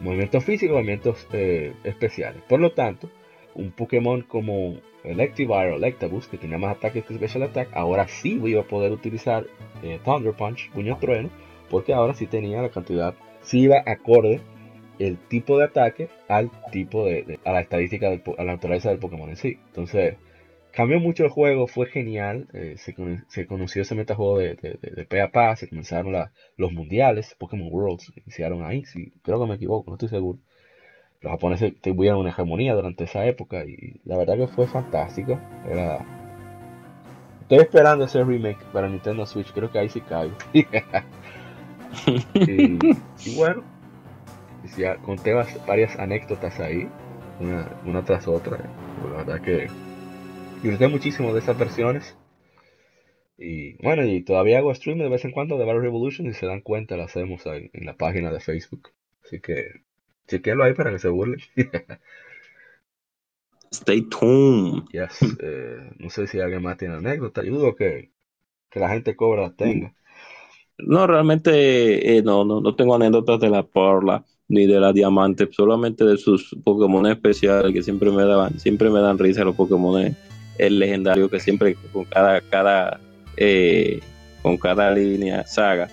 [0.02, 2.42] movimientos físicos, movimientos eh, especiales.
[2.50, 3.10] Por lo tanto,
[3.56, 8.40] un Pokémon como Electivire o Electabuzz, que tenía más ataques que Special Attack, ahora sí
[8.44, 9.46] iba a poder utilizar
[9.84, 11.30] eh, Thunder Punch, puño trueno,
[11.70, 14.42] porque ahora sí tenía la cantidad, sí iba acorde
[15.00, 19.00] el tipo de ataque al tipo de, a la estadística, del, a la naturaleza del
[19.00, 19.58] Pokémon en sí.
[19.68, 20.16] Entonces,
[20.72, 22.96] cambió mucho el juego, fue genial, eh, se,
[23.28, 26.14] se conoció ese metajuego de, de, de, de se comenzaron
[26.58, 30.40] los mundiales, Pokémon Worlds, iniciaron ahí, sí, creo que me equivoco, no estoy seguro
[31.22, 35.40] los japoneses tuvieron una hegemonía durante esa época y la verdad que fue fantástico.
[37.42, 40.36] Estoy esperando ese remake para Nintendo Switch, creo que ahí sí caigo.
[42.34, 43.64] y, bueno,
[44.78, 45.34] ya conté
[45.68, 46.90] varias anécdotas ahí,
[47.40, 48.58] una, tras otra.
[49.12, 49.68] La verdad que
[50.62, 52.18] disfruté muchísimo de esas versiones.
[53.38, 56.46] Y bueno, y todavía hago stream de vez en cuando de Battle Revolution y se
[56.46, 58.90] dan cuenta, lo hacemos ahí en la página de Facebook.
[59.24, 59.82] Así que
[60.28, 61.40] chequenlo ahí para que se burlen.
[63.72, 64.84] Stay tuned.
[64.92, 67.44] Yes, eh, no sé si alguien más tiene anécdota.
[67.44, 68.12] Yo dudo que,
[68.70, 69.94] que la gente cobra las tenga.
[70.78, 75.48] No, realmente eh, no, no, no tengo anécdotas de la Parla ni de la Diamante,
[75.52, 80.16] solamente de sus Pokémon especiales que siempre me daban, siempre me dan risa los Pokémon
[80.58, 83.00] el legendario que siempre con cada, cada
[83.38, 84.00] eh,
[84.42, 85.90] con cada línea saga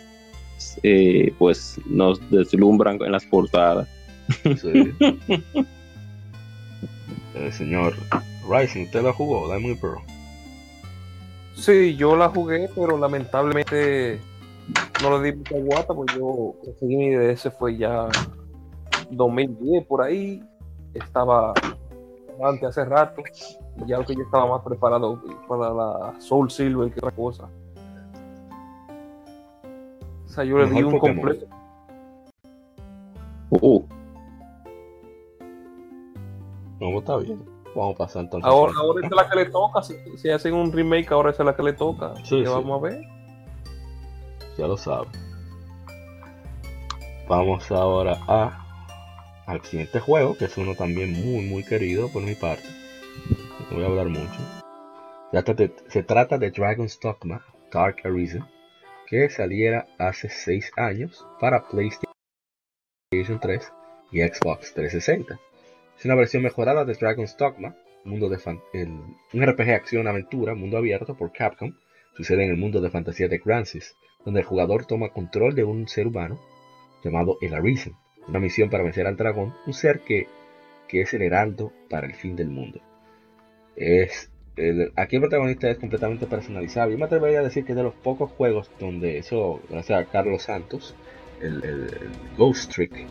[0.82, 3.88] eh, pues nos deslumbran en las portadas.
[4.60, 4.94] Sí.
[7.34, 7.94] El señor
[8.48, 9.48] Rising, ¿usted la jugó?
[9.48, 9.98] Diamond Pearl.
[11.54, 14.20] Sí, yo la jugué, pero lamentablemente
[15.02, 18.08] no le di mucha guata, porque yo conseguí mi DS fue ya
[19.10, 20.42] 2010 por ahí.
[20.94, 21.54] Estaba
[22.42, 23.22] antes hace rato.
[23.84, 27.48] Y ya que yo estaba más preparado para la Soul Silver que otra cosa.
[30.26, 31.16] O sea, yo le di un Pokémon.
[31.16, 31.46] completo.
[33.50, 33.84] Uh,
[36.82, 37.40] No, está bien.
[37.76, 38.50] Vamos a pasar entonces.
[38.50, 39.82] Ahora, ahora esa es la que le toca.
[39.82, 42.16] Si, si hacen un remake, ahora esa es la que le toca.
[42.16, 42.52] Sí, que sí.
[42.52, 43.02] vamos a ver.
[44.58, 45.06] Ya lo sabe.
[47.28, 48.58] Vamos ahora a
[49.46, 52.64] al siguiente juego, que es uno también muy muy querido por mi parte.
[53.70, 54.40] No voy a hablar mucho.
[55.88, 58.44] Se trata de Dragon's Dogma Dark Arisen,
[59.06, 62.10] que saliera hace 6 años para PlayStation
[63.40, 63.72] 3
[64.10, 65.51] y Xbox 360.
[66.02, 68.36] Es una versión mejorada de Dragon's Dogma, mundo de
[68.74, 71.76] un RPG acción-aventura, mundo abierto por Capcom.
[72.16, 73.94] Sucede en el mundo de fantasía de Grancis,
[74.24, 76.40] donde el jugador toma control de un ser humano
[77.04, 77.92] llamado el Arisen,
[78.26, 80.26] una misión para vencer al dragón, un ser que,
[80.88, 82.80] que es el heraldo para el fin del mundo.
[83.76, 84.28] Es,
[84.96, 86.94] aquí el protagonista es completamente personalizable.
[86.94, 90.10] Yo me atrevería a decir que es de los pocos juegos donde eso, gracias a
[90.10, 90.96] Carlos Santos,
[91.40, 91.62] el
[92.36, 93.06] Ghost Trick,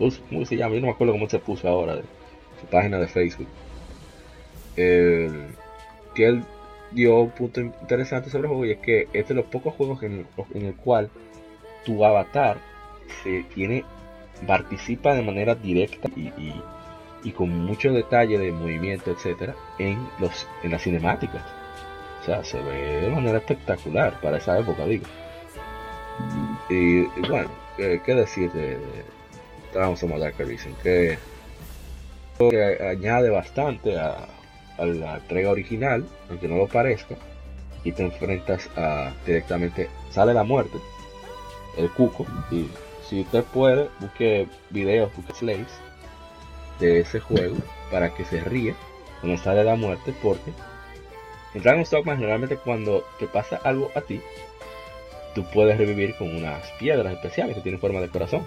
[0.00, 0.74] Ghost- ¿cómo se llama?
[0.74, 2.02] Yo no me acuerdo cómo se puso ahora, de
[2.66, 3.48] página de Facebook.
[4.76, 5.46] El-
[6.14, 6.44] que él
[6.90, 10.02] dio un punto interesante sobre el juego y es que es de los pocos juegos
[10.02, 11.08] en el, en el cual
[11.84, 12.58] tu avatar
[13.22, 13.84] se tiene
[14.46, 16.28] participa de manera directa y,
[17.24, 21.42] y- con mucho detalle de movimiento etcétera en los en las cinemáticas
[22.20, 25.04] o sea, se ve de manera espectacular para esa época, digo.
[26.70, 29.04] Y, bueno, ¿qué, qué decir de, de
[29.74, 30.72] Dogma Dark Arisen?
[30.84, 31.18] Que,
[32.50, 34.28] que añade bastante a,
[34.78, 37.14] la entrega original, aunque no lo parezca.
[37.84, 40.78] Y te enfrentas a directamente, sale la muerte,
[41.76, 42.26] el cuco.
[42.50, 42.68] Y
[43.08, 45.64] si usted puede, busque videos, busque
[46.78, 47.56] de ese juego
[47.90, 48.74] para que se ríe
[49.20, 50.52] cuando sale la muerte, porque
[51.54, 54.20] en Dragon's Dogma generalmente cuando te pasa algo a ti,
[55.34, 58.44] tú puedes revivir con unas piedras especiales que tienen forma de corazón.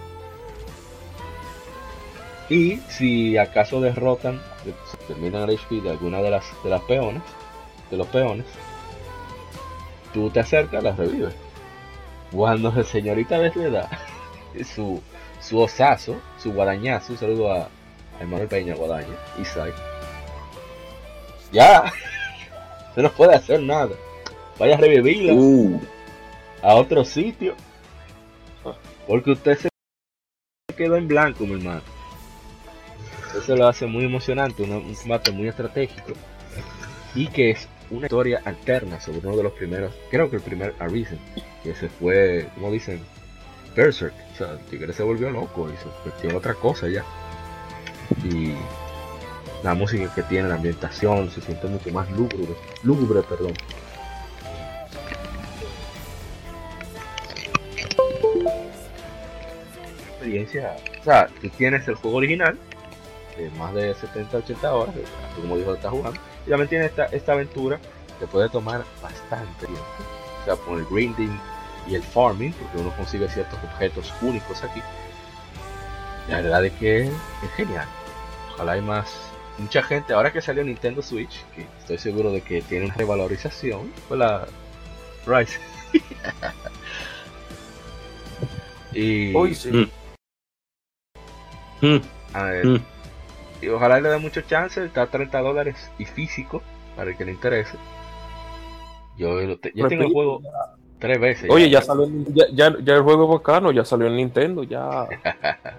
[2.49, 4.41] Y si acaso derrotan,
[5.07, 7.23] terminan el HP de alguna de las, de las peones,
[7.89, 8.45] de los peones,
[10.13, 11.33] tú te acercas, las revives.
[12.31, 13.89] Cuando la señorita vez le da
[14.75, 15.01] su,
[15.39, 19.73] su osazo, su guadañazo, un saludo a, a Emanuel Peña Guadaña, Isaac.
[21.51, 21.91] Ya,
[22.93, 23.95] se no puede hacer nada.
[24.59, 25.81] Vaya a revivirla Uh,
[26.61, 27.55] a otro sitio.
[29.07, 29.69] Porque usted se
[30.75, 31.81] quedó en blanco, mi hermano.
[33.37, 36.13] Eso lo hace muy emocionante, un combate muy estratégico.
[37.13, 40.73] Y que es una historia alterna sobre uno de los primeros, creo que el primer
[40.79, 41.19] Arisen,
[41.63, 43.01] que se fue, como dicen,
[43.75, 44.13] Berserk.
[44.33, 47.03] O sea, el tigre se volvió loco y se convirtió en otra cosa ya.
[48.23, 48.53] Y
[49.63, 53.53] la música que tiene, la ambientación, se siente mucho más lúgubre, lúgubre, perdón.
[60.25, 60.75] experiencia.
[61.01, 62.57] O sea, tú tienes el juego original,
[63.37, 67.05] de más de 70, 80 horas, así como dijo, está jugando, y también tiene esta,
[67.05, 67.79] esta aventura
[68.19, 69.83] que puede tomar bastante tiempo.
[70.41, 71.39] O sea, con el grinding
[71.87, 74.81] y el farming, porque uno consigue ciertos objetos únicos aquí.
[76.29, 77.11] La verdad es que es
[77.55, 77.87] genial.
[78.53, 79.13] Ojalá hay más.
[79.57, 83.91] Mucha gente, ahora que salió Nintendo Switch, que estoy seguro de que tiene una revalorización,
[84.07, 84.45] fue la
[85.25, 85.59] Rise.
[88.93, 89.89] y Hoy sí.
[91.81, 91.97] mm,
[92.33, 92.81] A ver, Mm.
[93.61, 96.61] Y ojalá le dé mucho chance, está a 30 dólares y físico
[96.95, 97.77] para el que le interese.
[99.17, 100.41] Yo, yo tengo el juego
[100.99, 101.49] tres veces.
[101.49, 105.07] Oye, ya salió ya, ya, ya el juego bacano, ya salió en Nintendo, ya.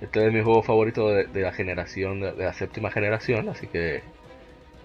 [0.00, 3.66] Este es mi juego favorito de, de la generación, de, de la séptima generación, así
[3.66, 4.02] que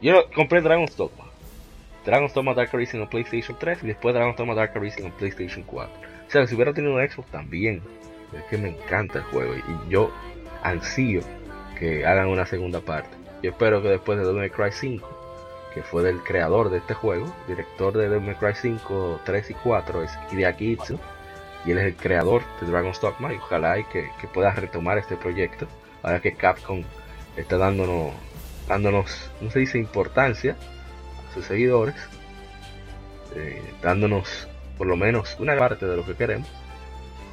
[0.02, 1.26] yo compré Dragon's Dogma.
[2.04, 5.64] Dragon's Dogma Dark Arisen en PlayStation 3 y después Dragon's Dogma Dark Arisen en PlayStation
[5.64, 5.94] 4.
[6.28, 7.82] O sea, si hubiera tenido un Xbox también,
[8.36, 10.12] es que me encanta el juego y yo
[10.64, 11.22] ansío
[11.78, 13.10] que hagan una segunda parte.
[13.42, 15.24] Yo espero que después de Devil Cry 5,
[15.74, 19.54] que fue del creador de este juego, director de Devil May Cry 5, 3 y
[19.56, 21.00] 4 es Hideaki Itsu,
[21.66, 24.98] y él es el creador de Dragon's Dogma y ojalá y que, que pueda retomar
[24.98, 25.68] este proyecto
[26.02, 26.84] ahora que Capcom
[27.38, 28.14] está dándonos
[28.68, 30.56] dándonos no se dice importancia
[31.30, 31.96] a sus seguidores
[33.36, 34.48] eh, dándonos
[34.78, 36.50] por lo menos una parte de lo que queremos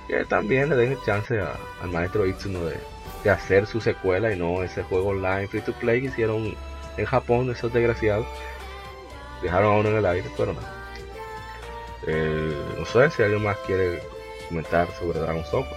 [0.09, 2.77] que también le den el chance al maestro Itsuno de,
[3.25, 6.55] de hacer su secuela y no ese juego online free to play que hicieron
[6.97, 8.27] en Japón esos desgraciados
[9.43, 10.61] dejaron a uno en el aire pero no
[12.07, 14.03] Eh, no sé si alguien más quiere
[14.49, 15.69] comentar sobre Dragon's Dogma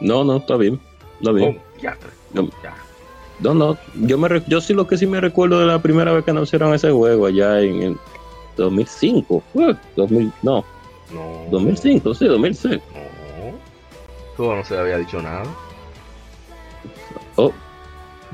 [0.00, 0.78] no, no, está bien.
[1.20, 1.58] Está bien.
[1.58, 1.96] Oh, ya,
[2.32, 2.48] No.
[2.62, 2.74] ya.
[3.38, 6.24] No, no, yo, me, yo sí lo que sí me recuerdo de la primera vez
[6.24, 7.96] que anunciaron ese juego allá en el
[8.56, 9.42] 2005.
[9.54, 10.64] Uh, 2000, no,
[11.12, 11.46] No.
[11.50, 12.80] 2005, sí, 2006.
[12.94, 13.56] No.
[14.36, 15.44] Tú no se había dicho nada.
[17.36, 17.52] Oh,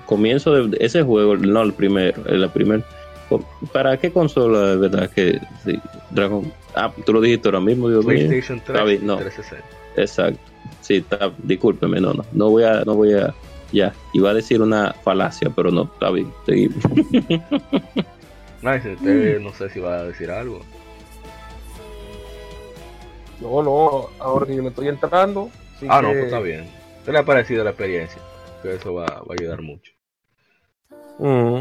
[0.06, 2.84] comienzo de, ese juego, no el primero, el primer.
[3.72, 5.78] ¿Para qué consola de verdad que sí,
[6.10, 6.52] Dragon?
[6.74, 8.28] Ah, tú lo dijiste ahora mismo, Dios mío.
[8.28, 9.16] PlayStation 3 Está bien, y no.
[9.16, 9.66] 360.
[9.96, 10.40] Exacto.
[10.80, 13.34] Sí, está, discúlpeme, no, no, no voy a, no voy a,
[13.72, 16.82] ya, iba a decir una falacia, pero no, está bien, seguimos.
[18.62, 20.60] Nice, usted no sé si va a decir algo.
[23.40, 25.50] No, no, ahora que yo me estoy entrando.
[25.88, 26.70] Ah, no, pues está bien.
[27.04, 28.22] ¿Qué le ha parecido la experiencia?
[28.62, 29.93] Que eso va, va a ayudar mucho.
[31.18, 31.60] Mm.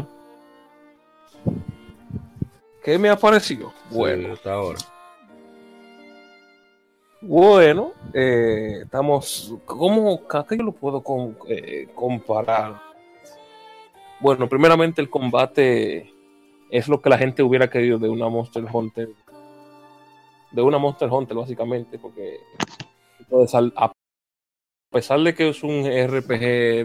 [2.84, 3.72] ¿Qué me ha parecido?
[3.90, 4.78] Bueno, Sí, hasta ahora.
[7.20, 9.54] bueno, eh, estamos.
[9.64, 12.80] ¿Cómo qué yo lo puedo con- eh, comparar?
[14.20, 16.12] Bueno, primeramente el combate
[16.70, 19.08] es lo que la gente hubiera querido de una Monster Hunter.
[20.50, 22.38] De una Monster Hunter, básicamente, porque
[23.20, 23.90] entonces, al- a
[24.92, 26.40] pesar de que es un RPG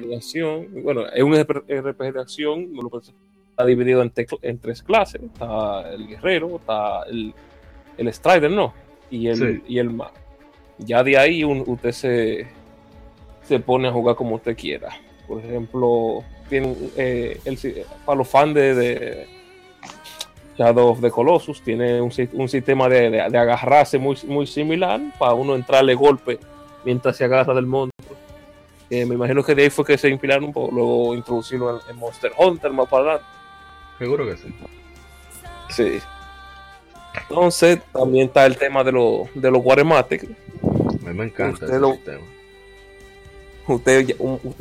[0.08, 2.70] de acción, bueno, es un RPG de acción,
[3.52, 5.22] está dividido en, tres clases.
[5.22, 7.34] Está el guerrero, está el,
[7.98, 8.74] el Strider, ¿no?
[9.12, 9.64] Y el, Sí.
[9.68, 10.12] y el mag.
[10.80, 12.48] Ya de ahí un- usted se,
[13.44, 14.90] se pone a jugar como usted quiera.
[15.28, 17.58] Por ejemplo, tiene, eh, el,
[18.06, 19.28] para los fans de, de-
[20.58, 25.00] Shadow of the Colossus tiene un, un sistema de, de- de agarrarse muy, muy similar
[25.20, 26.40] para uno entrarle golpe
[26.88, 28.16] mientras se agarra del monstruo.
[28.90, 31.90] Eh, me imagino que de ahí fue que se inspiraron un poco, luego introducirlo en,
[31.92, 33.26] en Monster Hunter más para adelante.
[34.00, 34.56] Seguro que sí.
[35.70, 36.00] Sí.
[37.30, 40.24] Entonces, también está el tema de, lo- de los guaremates.
[40.24, 42.26] A mí me encanta Usted ese lo- sistema.
[43.68, 44.16] Usted,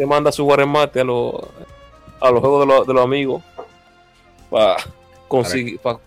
[0.05, 1.33] manda su guaremate a, los
[2.21, 3.43] a los juegos de, los- de los amigos
[4.51, 4.77] para
[5.29, 6.01] conseguir, para,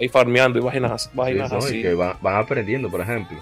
[0.00, 1.82] ir farmeando y vainas, así- Sí, así.
[1.82, 3.38] que van, van aprendiendo, por ejemplo.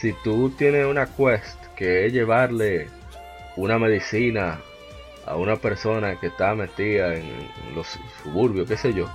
[0.00, 2.88] Si tú tienes una quest que es llevarle
[3.56, 4.60] una medicina
[5.26, 9.08] a una persona que está metida en, los suburbios, qué sé yo,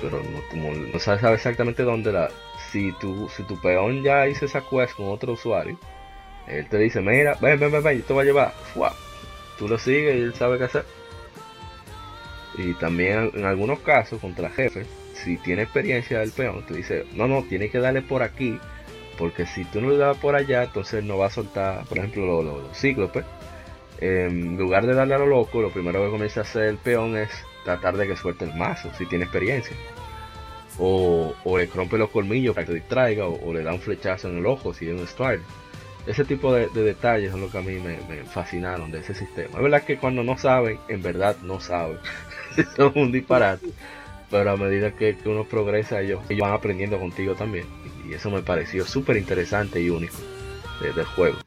[0.00, 2.30] pero no, como sabes sabe exactamente dónde la.
[2.70, 5.78] Si tu, si tu peón ya hizo esa quest con otro usuario,
[6.48, 8.52] él te dice: Mira, ven, ven, ven, ven, yo te voy a llevar.
[8.72, 8.94] Fua.
[9.58, 10.84] Tú lo sigues y él sabe qué hacer.
[12.56, 17.28] Y también en algunos casos, contra jefes, si tiene experiencia del peón, te dice, no,
[17.28, 18.58] no, tiene que darle por aquí,
[19.16, 22.42] porque si tú no le das por allá, entonces no va a soltar, por ejemplo,
[22.42, 23.24] los, los, cíclopes.
[23.98, 27.16] En lugar de darle a lo loco, lo primero que comienza a hacer el peón
[27.16, 27.30] es
[27.64, 29.76] tratar de que suelte el mazo, si tiene experiencia.
[30.78, 34.28] O, o le rompe los colmillos para que te distraiga, o, le da un flechazo
[34.28, 35.42] en el ojo si es un strike.
[36.06, 39.56] Ese tipo de, de detalles son lo que a mí me, fascinaron de ese sistema.
[39.56, 41.98] Es verdad que cuando no saben, en verdad no saben.
[42.56, 43.66] Es un disparate
[44.30, 47.66] pero a medida que, que uno progresa ellos, ellos van aprendiendo contigo también
[48.08, 50.16] y eso me pareció súper interesante y único
[50.80, 51.38] de- del juego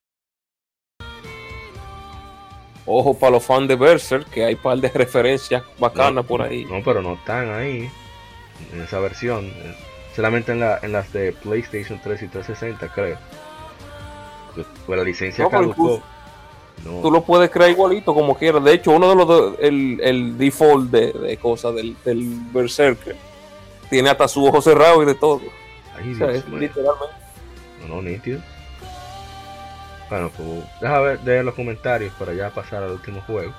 [2.90, 6.66] Ojo para los fans de Berserk, que hay un par de referencias bacanas por ahí.
[6.66, 7.90] no pero no están ahí
[8.74, 9.76] en esa versión eh,
[10.16, 13.18] solamente en, la, en las de PlayStation 3 y 360 creo
[14.86, 16.02] pues, la licencia No, caducó
[16.86, 18.64] no, Tú lo puedes crear igualito como quieras.
[18.64, 22.24] De hecho, uno de los do- el, el default de, de cosas del, del
[22.54, 23.16] Berserker
[23.90, 25.42] tiene hasta su ojo cerrado y de todo.
[25.98, 26.60] Ay, O sea, Dios es mío.
[26.60, 27.15] literalmente.
[27.82, 28.41] No, no, nítido.
[30.10, 33.53] Bueno, pues deja ver de los comentarios para ya pasar al último juego.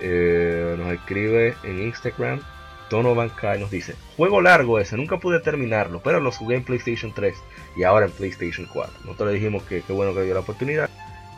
[0.00, 2.40] Eh, nos escribe en Instagram
[2.88, 6.64] Donovan K y nos dice: Juego largo ese, nunca pude terminarlo, pero los jugué en
[6.64, 7.36] PlayStation 3
[7.76, 8.94] y ahora en PlayStation 4.
[9.04, 10.88] Nosotros le dijimos que qué bueno que dio la oportunidad.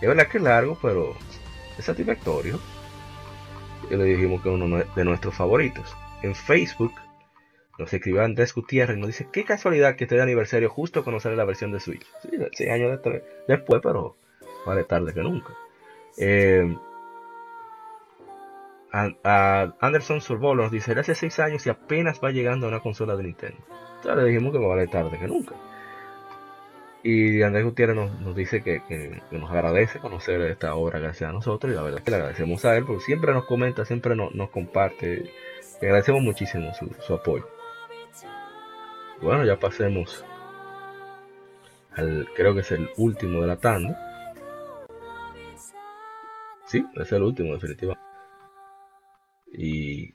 [0.01, 1.17] Es verdad que es largo, pero
[1.77, 2.61] es satisfactorio.
[3.91, 5.93] Y le dijimos que es uno de nuestros favoritos.
[6.23, 6.93] En Facebook
[7.81, 11.21] nos escribió Andrés Gutiérrez y nos dice, qué casualidad que esté de aniversario justo cuando
[11.21, 12.07] sale la versión de Switch.
[12.23, 13.01] Sí, seis años
[13.49, 14.17] después, pero
[14.67, 15.55] vale tarde que nunca.
[16.19, 16.77] Eh,
[18.93, 23.23] Anderson Sorbolo nos dice, hace seis años y apenas va llegando a una consola de
[23.25, 23.57] Nintendo.
[23.97, 25.55] Entonces le dijimos que vale tarde que nunca.
[27.03, 31.33] Y Andrés Gutiérrez nos, nos dice que, que- nos agradece conocer esta obra gracias a
[31.33, 34.15] nosotros y la verdad es que le agradecemos a él porque siempre nos comenta, siempre
[34.17, 35.31] nos, nos comparte.
[35.81, 37.49] Le agradecemos muchísimo su, su apoyo.
[39.23, 40.25] Bueno, ya pasemos
[41.93, 43.99] al, creo que es el último de la tanda.
[46.67, 48.01] Sí, es el último, definitivamente.
[49.53, 50.15] Y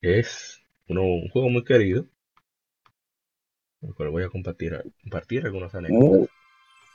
[0.00, 2.04] es uno- un juego muy querido.
[3.80, 6.28] con el cual voy a compartir, compartir algunas anécdotas.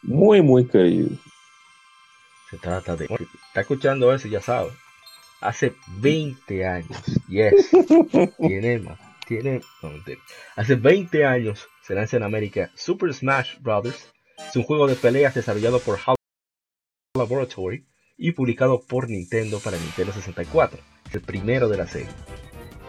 [0.03, 1.09] Muy, muy, muy querido.
[2.49, 3.05] Se trata de.
[3.05, 4.69] Está escuchando eso, ya sabe.
[5.39, 7.01] Hace 20 años.
[7.29, 7.69] Yes.
[8.37, 8.99] tiene más.
[9.25, 9.61] Tiene.
[9.81, 9.91] No.
[10.55, 14.13] Hace 20 años se lanza en América Super Smash Bros.
[14.37, 16.15] Es un juego de peleas desarrollado por HAL
[17.15, 17.85] Laboratory
[18.17, 20.79] y publicado por Nintendo para Nintendo 64.
[21.07, 22.09] Es el primero de la serie.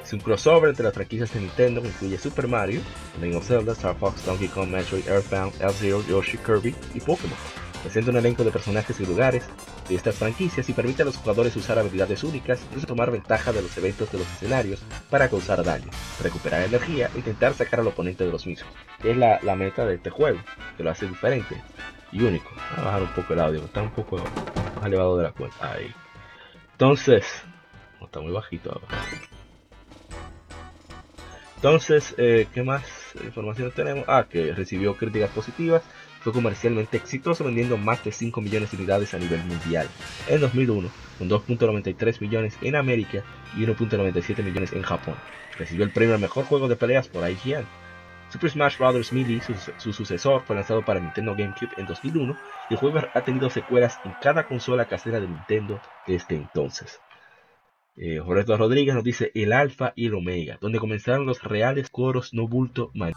[0.02, 2.80] Es un crossover entre las franquicias de Nintendo que incluye Super Mario,
[3.20, 7.38] Legend of Zelda, Star Fox, Donkey Kong, Metroid, Earthbound, F-Zero, Yoshi, Kirby y Pokémon.
[7.82, 9.44] Presenta un elenco de personajes y lugares
[9.88, 13.62] de estas franquicias y permite a los jugadores usar habilidades únicas, incluso tomar ventaja de
[13.62, 15.90] los eventos de los escenarios para causar daño,
[16.22, 19.96] recuperar energía e intentar sacar al oponente de los mismos, es la, la meta de
[19.96, 20.38] este juego,
[20.76, 21.62] que lo hace diferente
[22.12, 22.50] y único.
[22.50, 24.16] Voy a bajar un poco el audio, está un poco
[24.76, 25.72] más elevado de la cuenta.
[25.72, 25.92] Ahí.
[26.72, 27.24] Entonces,
[28.00, 28.86] no está muy bajito ahora.
[31.56, 32.84] Entonces, eh, ¿qué más
[33.24, 34.04] información tenemos?
[34.06, 35.82] Ah, que recibió críticas positivas,
[36.24, 39.86] fue comercialmente exitoso vendiendo más de 5 millones de unidades a nivel mundial
[40.26, 40.88] en 2001,
[41.18, 43.22] con 2.93 millones en América
[43.54, 45.16] y 1.97 millones en Japón.
[45.58, 47.66] Recibió el premio al mejor juego de peleas por IGN.
[48.30, 49.12] Super Smash Bros.
[49.12, 52.36] Melee, su, su sucesor, fue lanzado para Nintendo GameCube en 2001
[52.70, 57.00] y el juego ha tenido secuelas en cada consola casera de Nintendo desde entonces.
[57.96, 62.32] Eh, Roberto Rodríguez nos dice el alfa y el omega, donde comenzaron los reales coros
[62.32, 63.12] no bulto man.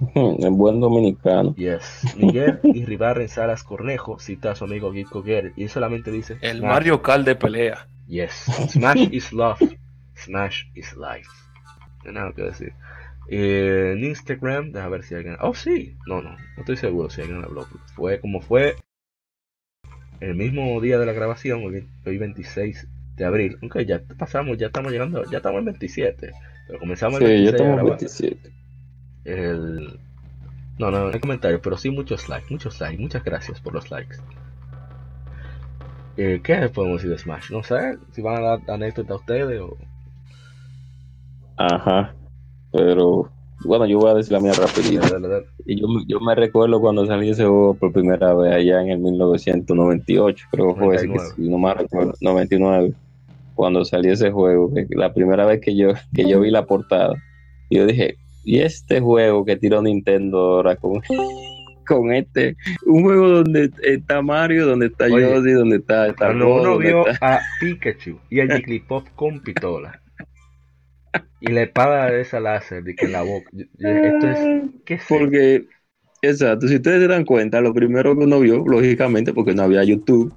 [0.14, 1.54] En buen dominicano.
[1.56, 2.14] Yes.
[2.16, 6.36] Miguel y Ribarren Salas Cornejo cita a su amigo Gitko Guerre y él solamente dice
[6.42, 7.88] El Smash- Mario Kart de pelea.
[8.06, 8.32] Yes.
[8.70, 9.58] Smash is love.
[10.16, 11.28] Smash is life.
[12.04, 12.72] No hay nada que decir.
[13.28, 15.36] Eh, en Instagram, deja ver si alguien.
[15.40, 15.96] Oh, sí.
[16.06, 16.30] No, no.
[16.30, 17.66] No estoy seguro si alguien habló.
[17.94, 18.76] Fue como fue
[20.20, 22.86] el mismo día de la grabación, hoy, hoy 26
[23.16, 23.58] de abril.
[23.62, 26.30] Aunque ya pasamos, ya estamos llegando, ya estamos en 27.
[26.68, 27.98] Pero comenzamos el Sí, 26 ya estamos grabar.
[27.98, 28.50] 27.
[29.26, 29.98] El...
[30.78, 33.90] No, no, no hay comentarios, pero sí muchos likes, muchos likes, muchas gracias por los
[33.90, 34.16] likes.
[36.16, 37.50] Eh, ¿Qué podemos decir de Smash?
[37.50, 39.76] No sé, si van a dar anécdota a ustedes o...
[41.56, 42.14] Ajá.
[42.72, 43.30] Pero
[43.64, 45.02] bueno, yo voy a decir la mía rapidito.
[45.64, 48.98] Y yo, yo me recuerdo cuando salí ese juego por primera vez allá en el
[48.98, 51.34] 1998, creo que fue ese, que 99.
[51.36, 52.92] si no me recuerdo, 99,
[53.54, 57.14] cuando salió ese juego, la primera vez que yo, que yo vi la portada,
[57.70, 58.16] yo dije,
[58.46, 61.02] ¿y este juego que tiró Nintendo ahora con,
[61.86, 62.56] con este?
[62.86, 66.78] Un juego donde está Mario, donde está Oye, Yoshi, donde está, está Cuando Gold, uno
[66.78, 70.00] vio está- a Pikachu y a Jigglypuff con pistola
[71.40, 74.38] y la espada de esa láser de que en la boca, esto es...
[74.84, 75.06] ¿Qué esto?
[75.08, 75.66] Porque,
[76.22, 79.84] exacto, si ustedes se dan cuenta, lo primero que uno vio, lógicamente, porque no había
[79.84, 80.34] YouTube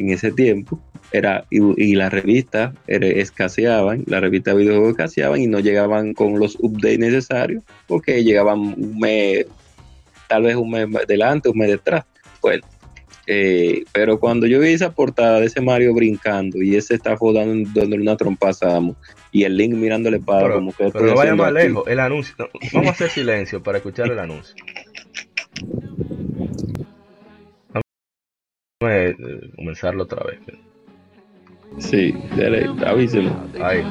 [0.00, 0.80] en ese tiempo,
[1.12, 6.38] era y, y las revistas escaseaban, las revistas de videojuegos escaseaban y no llegaban con
[6.38, 9.46] los updates necesarios, porque llegaban un mes,
[10.28, 12.04] tal vez un mes delante, un mes detrás.
[12.40, 12.64] Bueno,
[13.26, 17.70] eh, pero cuando yo vi esa portada de ese Mario brincando y ese está dando,
[17.74, 18.80] dándole una trompaza a
[19.32, 21.68] y el Link mirando la espada Pero, como que pero no vaya más aquí?
[21.68, 22.34] lejos, el anuncio.
[22.38, 24.56] no, vamos a hacer silencio para escuchar el anuncio.
[28.82, 29.14] A eh,
[29.56, 30.40] comenzarlo otra vez.
[31.76, 33.30] Sí, dale, avíselo.
[33.62, 33.84] Ahí.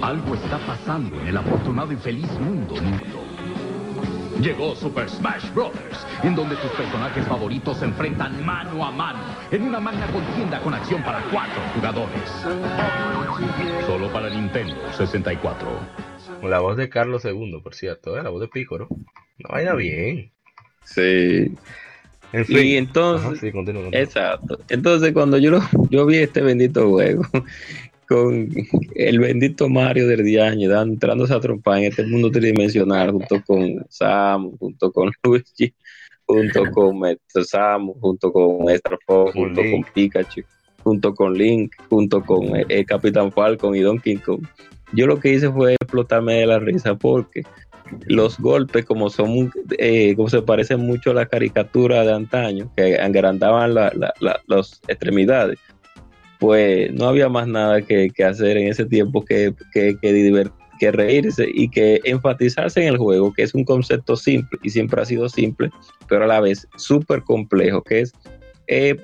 [0.00, 2.76] Algo está pasando en el afortunado y feliz mundo.
[4.40, 5.72] Llegó Super Smash Bros.,
[6.22, 9.18] en donde tus personajes favoritos se enfrentan mano a mano
[9.50, 12.20] en una magna contienda con acción para cuatro jugadores.
[13.86, 15.68] Solo para Nintendo 64.
[16.40, 18.22] Con la voz de Carlos II, por cierto, ¿eh?
[18.22, 18.88] la voz de Pícoro.
[19.38, 20.30] No vaya bien.
[20.84, 21.54] Sí.
[22.32, 22.58] En fin.
[22.58, 24.02] Y entonces, Ajá, sí, continúa, continúa.
[24.02, 24.58] exacto.
[24.68, 25.60] Entonces, cuando yo, lo,
[25.90, 27.22] yo vi este bendito juego
[28.08, 28.48] con
[28.94, 34.56] el bendito Mario del Diaño entrando a trompa en este mundo tridimensional junto con Sam,
[34.58, 35.72] junto con Luigi,
[36.26, 39.72] junto con Metro Samus, junto con Extra Fox, junto Link.
[39.84, 40.40] con Pikachu,
[40.82, 44.44] junto con Link, junto con el, el Capitán Falcon y Donkey Kong.
[44.92, 47.42] Yo lo que hice fue explotarme de la risa porque
[48.06, 52.96] los golpes como son eh, como se parecen mucho a la caricatura de antaño que
[52.96, 55.58] agrandaban la- la- la- las extremidades
[56.38, 59.96] pues no había más nada que, hacer en ese tiempo que, que,
[60.78, 65.00] que reírse y que enfatizarse en el juego, que es un concepto simple y siempre
[65.00, 65.70] ha sido simple,
[66.08, 68.12] pero a la vez súper complejo, que es
[68.68, 68.96] eh,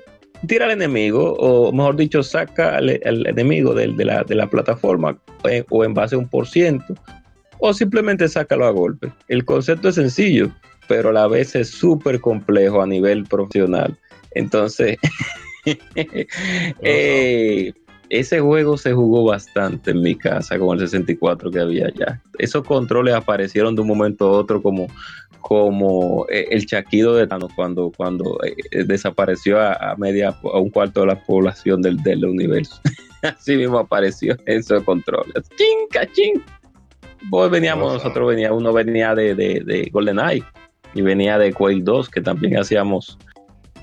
[0.47, 5.17] tira al enemigo, o mejor dicho, saca al, enemigo del- de, la, de la plataforma
[5.49, 6.93] eh, o en base a un por ciento,
[7.59, 9.11] o simplemente sácalo a golpe.
[9.27, 10.51] El concepto es sencillo,
[10.87, 13.97] pero a la vez es súper complejo a nivel profesional.
[14.31, 14.97] Entonces,
[16.81, 17.73] eh,
[18.09, 22.21] ese juego se jugó bastante en mi casa con el 64 que había allá.
[22.37, 24.87] Esos controles aparecieron de un momento a otro como,
[25.41, 30.69] como eh, el chaquido de Thanos cuando, cuando eh, desapareció a, a media a un
[30.69, 32.79] cuarto de la población del, del universo.
[33.23, 35.49] Así mismo apareció esos controles.
[35.55, 36.43] ¡Chin, cachín!
[37.31, 40.43] Pues veníamos, nosotros venía, uno venía de, de, de GoldenEye
[40.93, 43.17] y venía de Quake 2, que también hacíamos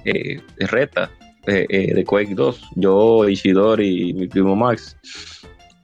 [0.04, 1.10] eh, reta
[1.46, 2.70] eh, eh, de Quake 2.
[2.76, 4.96] Yo, Ishidori y mi primo Max.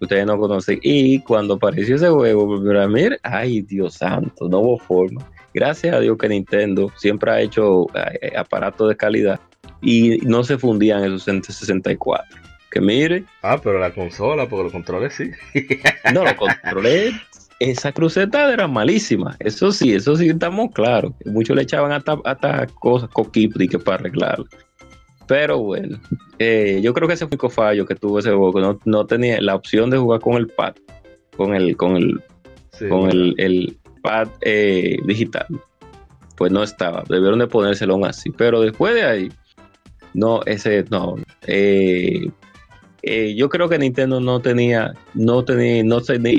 [0.00, 0.78] Ustedes no conocen.
[0.82, 5.26] Y cuando apareció ese juego, vez, ay Dios santo, no hubo forma.
[5.54, 9.40] Gracias a Dios que Nintendo siempre ha hecho eh, aparatos de calidad
[9.80, 12.24] y no se fundían esos 64.
[12.70, 15.30] Que mire, Ah, pero la consola, porque los controles sí.
[16.12, 17.12] no lo controlé.
[17.58, 19.34] Esa cruceta era malísima.
[19.38, 21.12] Eso sí, eso sí estamos claros.
[21.24, 24.44] Muchos le echaban hasta, hasta cosas, coquipri que para arreglarlo.
[25.26, 25.98] Pero bueno,
[26.38, 28.60] eh, yo creo que ese fue el único fallo que tuvo ese juego.
[28.60, 30.74] No, no tenía la opción de jugar con el pad,
[31.36, 32.20] con el, con el,
[32.72, 35.46] Sí, con el, el pad eh, digital.
[36.36, 37.02] Pues no estaba.
[37.08, 38.30] Debieron de ponérselo aún así.
[38.30, 39.28] Pero después de ahí,
[40.14, 41.16] no, ese no.
[41.46, 42.28] Eh,
[43.02, 46.36] eh, yo creo que Nintendo no tenía, no tenía, no se ni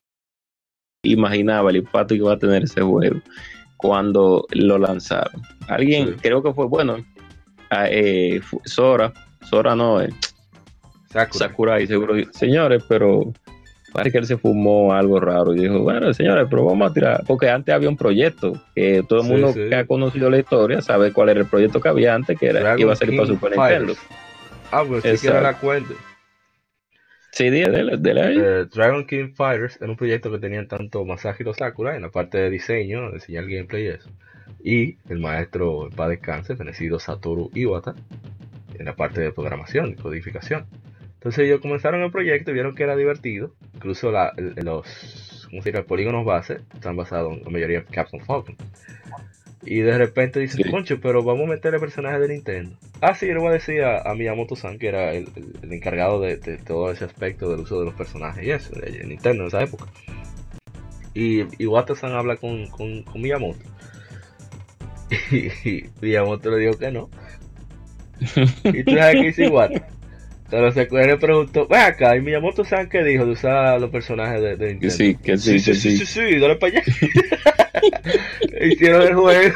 [1.04, 3.20] imaginaba el impacto que iba a tener ese juego
[3.78, 5.42] cuando lo lanzaron.
[5.68, 6.14] Alguien, Sí.
[6.22, 6.98] creo que fue bueno,
[7.72, 9.12] eh, fu- Sora,
[9.42, 10.10] Sora no, eh,
[11.10, 11.48] Sakura.
[11.48, 12.14] Sakurai, seguro.
[12.34, 13.34] Señores, pero
[13.94, 17.24] parece que él se fumó algo raro y dijo, bueno, señores, pero vamos a tirar,
[17.26, 19.70] porque antes había un proyecto, que todo el Sí, mundo sí.
[19.70, 22.60] que ha conocido la historia sabe cuál era el proyecto que había antes, que era,
[22.60, 23.88] Dragon iba a salir para Super Fighters.
[23.88, 24.02] Nintendo.
[24.72, 25.22] Ah, pues si Exacto.
[25.32, 25.94] quiero la cuenta.
[27.32, 31.54] Sí, de, de la- Eh, Dragon King Fighters era un proyecto que tenían tanto Masahiro
[31.54, 34.10] Sakura en la parte de diseño, de enseñar gameplay y eso,
[34.64, 37.96] y el maestro en paz descanse, fenecido Satoru Iwata,
[38.78, 40.66] en la parte de programación y codificación.
[41.16, 45.62] Entonces ellos comenzaron el proyecto y vieron que era divertido, incluso la- el- los, ¿cómo
[45.64, 45.80] se dice?
[45.80, 48.56] los polígonos base están basados en la mayoría en Capcom Falcon.
[49.64, 50.70] Y de repente dicen, Sí.
[50.72, 52.78] concho, pero vamos a meterle personajes de Nintendo.
[53.02, 56.22] Ah, sí, le voy a decir a, a Miyamoto-san, que era el, el- el encargado
[56.22, 59.48] de, de todo ese aspecto del uso de los personajes y eso, de Nintendo en
[59.48, 59.86] esa época.
[61.14, 63.60] Y Iwata-san habla con, con, con Miyamoto.
[65.32, 67.10] Y, Miyamoto le dijo que no.
[68.66, 69.88] Y tú sabes qué hizo Iwata.
[70.50, 74.42] Pero se él le preguntó, ven acá, y Miyamoto-san qué dijo de usar los personajes
[74.42, 74.96] de, de que Nintendo.
[74.96, 76.06] sí, que sí, Sí, que sí, sí, sí.
[76.06, 76.84] sí, sí, dale para allá.
[78.66, 79.56] Hicieron el juego.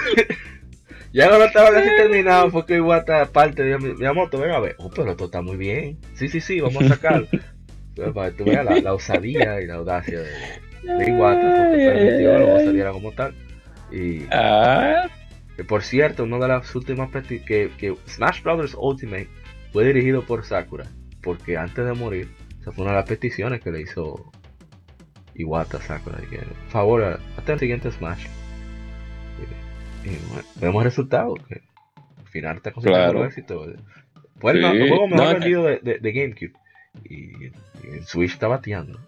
[1.14, 4.76] ya cuando estaba casi terminado, fue que Iwata aparte dijo, "Mi- Miyamoto, ven a ver.
[4.80, 5.98] Oh, pero esto está muy bien.
[6.14, 7.28] Sí, sí, sí, vamos a sacarlo.
[7.96, 10.30] Pero para que tú veas la, la osadía y la audacia de,
[10.98, 13.34] de Iwata, fue que permitió que luego saliera como tal.
[13.92, 15.10] Y Ah,
[15.62, 19.28] que, por cierto, una de las últimas que, que Smash Brothers Ultimate
[19.72, 20.86] fue dirigido por Sakura,
[21.22, 22.30] porque antes de morir,
[22.60, 24.32] esa fue una de las peticiones que le hizo
[25.36, 28.26] Iwata Sakura, que, por favor, hasta el siguiente Smash.
[30.04, 31.62] Y, y bueno, vemos resultados, que
[32.18, 33.26] al final está consiguiendo Claro.
[33.26, 33.66] éxito.
[34.40, 36.54] Fue el, Sí, el juego mejor no, vendido de, de- de GameCube,
[37.08, 37.16] y,
[37.46, 37.52] y
[37.94, 39.00] el Switch está bateando.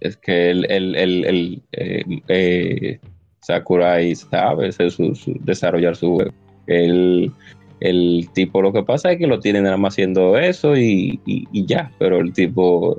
[0.00, 3.00] es que el, el, el, el, eh, eh,
[3.42, 6.30] Sakurai sabe su, su- desarrollar su juego.
[6.66, 7.32] El,
[7.80, 11.46] el tipo, lo que pasa es que lo tienen nada más haciendo eso y, y-
[11.52, 12.96] y ya, pero el tipo,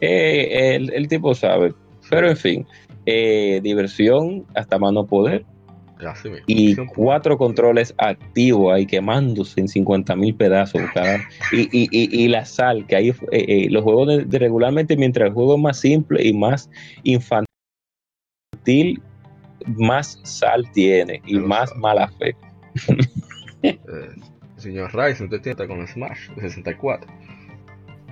[0.00, 1.72] eh, el, el tipo sabe.
[2.10, 2.66] Pero en fin,
[3.06, 5.44] eh, diversión hasta mano poder
[6.00, 11.16] Así y cuatro controles activos ahí quemándose en 50 mil pedazos cada
[11.52, 14.96] y, y, y, y la sal que ahí eh, eh, los juegos de, de regularmente
[14.96, 16.70] mientras el juego es más simple y más
[17.02, 17.48] infantil
[19.76, 21.80] más sal tiene y más sabe.
[21.80, 22.36] mala fe
[23.62, 23.76] eh,
[24.56, 27.10] señor Ryzen, usted tiene con Smash de 64.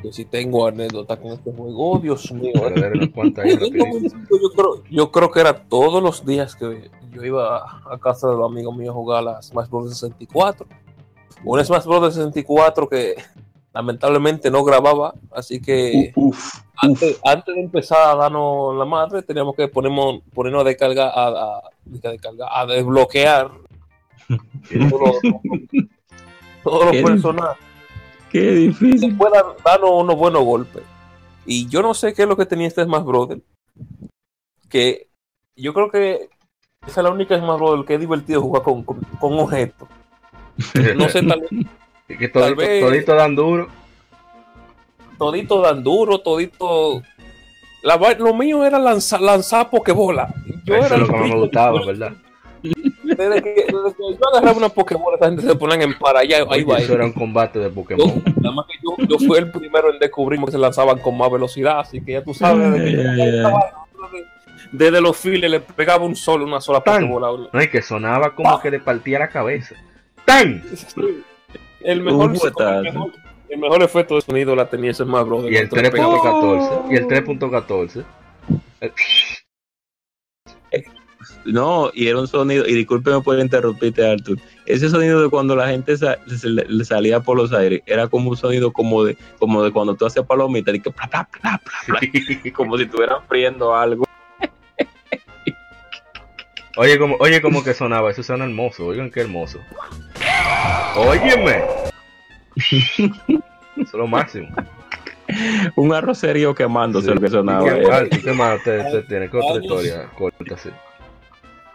[0.05, 1.93] Yo sí tengo anécdota con este juego.
[1.93, 2.53] Oh, Dios mío.
[3.15, 8.29] Principio Yo creo, yo creo que era todos los días que yo iba a casa
[8.29, 9.91] de los amigos míos a jugar a la Smash Bros.
[9.91, 10.67] 64.
[11.45, 12.15] Un Smash Bros.
[12.15, 13.15] 64 que
[13.77, 19.55] lamentablemente no grababa, así que Uf, antes, antes de empezar a darnos la madre, teníamos
[19.55, 23.51] que ponernos, ponernos a descargar, a, a- a descargar, a desbloquear
[24.91, 25.35] todos los,
[26.65, 27.59] todos los Qué personajes
[28.31, 30.83] qué difícil que puedan darnos unos buenos golpes.
[31.45, 33.41] Y yo no sé qué es lo que tenía este Smash Brothers.
[34.69, 35.09] Que
[35.55, 36.29] yo creo que
[36.87, 39.89] esa es la única Smash Brothers que es divertido jugar con, con, con objetos.
[40.97, 41.43] No sé, tal
[42.07, 43.69] que todito, Tal vez- todito dan duro.
[45.19, 47.03] todito dan duro, todito.
[47.83, 50.29] La, lo mío era lanzar, lanzar pokebola.
[50.65, 52.13] Yo Eso era es lo que más me gustaba, ¿verdad?
[52.63, 56.39] Desde que, desde que yo agarraba una pokebola, esa gente se ponían en para allá.
[56.51, 56.79] Ahí va.
[56.79, 58.23] eso era un combate de Yo, Pokémon.
[58.41, 61.31] nada más que yo, yo fui el primero en descubrir que se lanzaban con más
[61.31, 63.87] velocidad, así que ya tú sabes, desde, que yo estaba-
[64.73, 67.09] desde los files le pegaba un solo, una sola Tan.
[67.09, 67.49] pokebola.
[67.53, 69.77] No, y que sonaba como que le partía la cabeza.
[70.25, 70.63] ¡Tan!
[71.81, 72.79] El mejor, fuetazo.
[72.79, 73.13] el mejor,
[73.49, 75.53] el mejor efecto de sonido la tenía ese más brother.
[75.53, 76.93] Y el Cuando le pegaba- 3.14.
[76.93, 78.05] Y el 3.14.
[78.81, 78.93] El-
[81.45, 84.39] No, y era un sonido, y discúlpeme por interrumpirte, Arthur.
[84.65, 88.31] Ese sonido de cuando la gente sa- le, le salía por los aires, era como
[88.31, 90.93] un sonido como de, como de cuando tú haces palomitas, y que
[92.53, 94.05] como si estuvieran friendo algo.
[96.79, 98.11] Oye, como, oye, como que sonaba.
[98.11, 98.87] Eso suena hermoso.
[98.87, 99.59] Oigan, qué hermoso.
[100.97, 101.63] Óyeme.
[102.57, 103.13] Eso
[103.77, 104.49] es lo máximo.
[105.75, 107.15] Un arrocerío quemándose Sí.
[107.15, 107.67] lo que sonaba.
[107.67, 107.89] ¿Y qué, eh.
[107.93, 109.29] ah, ¿y qué más usted, usted tiene?
[109.31, 109.63] ¿Qué otra Años.
[109.65, 110.71] historia corta así?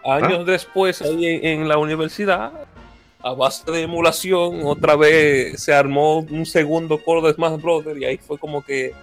[0.04, 2.52] Años después, ahí en, en la universidad,
[3.22, 8.06] a base de emulación, otra vez se armó un segundo coro de Smash Brothers y
[8.06, 8.94] ahí fue como que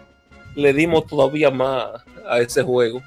[0.57, 1.87] le dimos todavía más
[2.29, 3.01] a ese juego.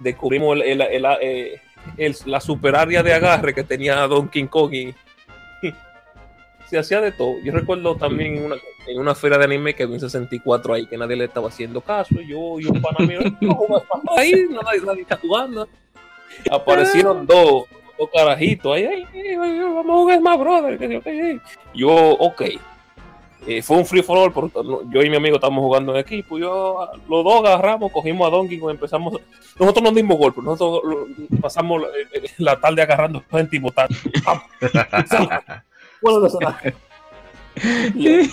[0.00, 1.60] Descubrimos el- el- el- eh,
[1.96, 4.94] el- la super área de agarre que tenía Donkey Kong y
[6.74, 7.38] se hacía de todo.
[7.42, 8.56] Yo recuerdo también en una,
[8.86, 11.80] en una feria de anime que había un 64 ahí que nadie le estaba haciendo
[11.80, 12.20] caso.
[12.20, 13.58] Y yo y un pana mío, no
[14.16, 15.68] ahí, nadie, nadie está jugando.
[16.50, 17.64] Aparecieron dos,
[17.98, 21.40] dos carajitos ahí, ay, ay, ay, vamos a jugar más, brother.
[21.74, 22.42] Yo, ok.
[23.46, 24.58] eh, fue un free for all, porque
[24.90, 26.38] yo y mi amigo estábamos jugando en equipo.
[26.38, 29.20] Yo, los dos agarramos, cogimos a Donkey Kong, empezamos.
[29.58, 33.94] Nosotros nos dimos golpes, nosotros lo- pasamos eh, eh, la tarde agarrando gente y botando.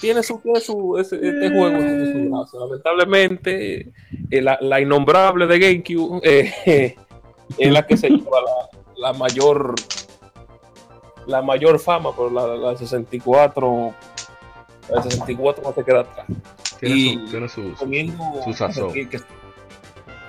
[0.00, 2.60] tiene su, tiene su ese- este juego su gracia.
[2.60, 3.92] Lamentablemente,
[4.30, 6.96] eh, la, la innombrable de GameCube eh,
[7.58, 9.74] es la que se lleva la, la mayor
[11.26, 13.94] la mayor fama por la, la 64
[14.92, 16.26] la 64 no se queda atrás.
[16.80, 17.74] Tiene, Y- su, tiene su,
[18.44, 18.92] su- sazón.
[18.92, 19.20] que, que-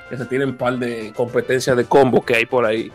[0.09, 2.91] que se tienen un par de competencias de combo que hay por ahí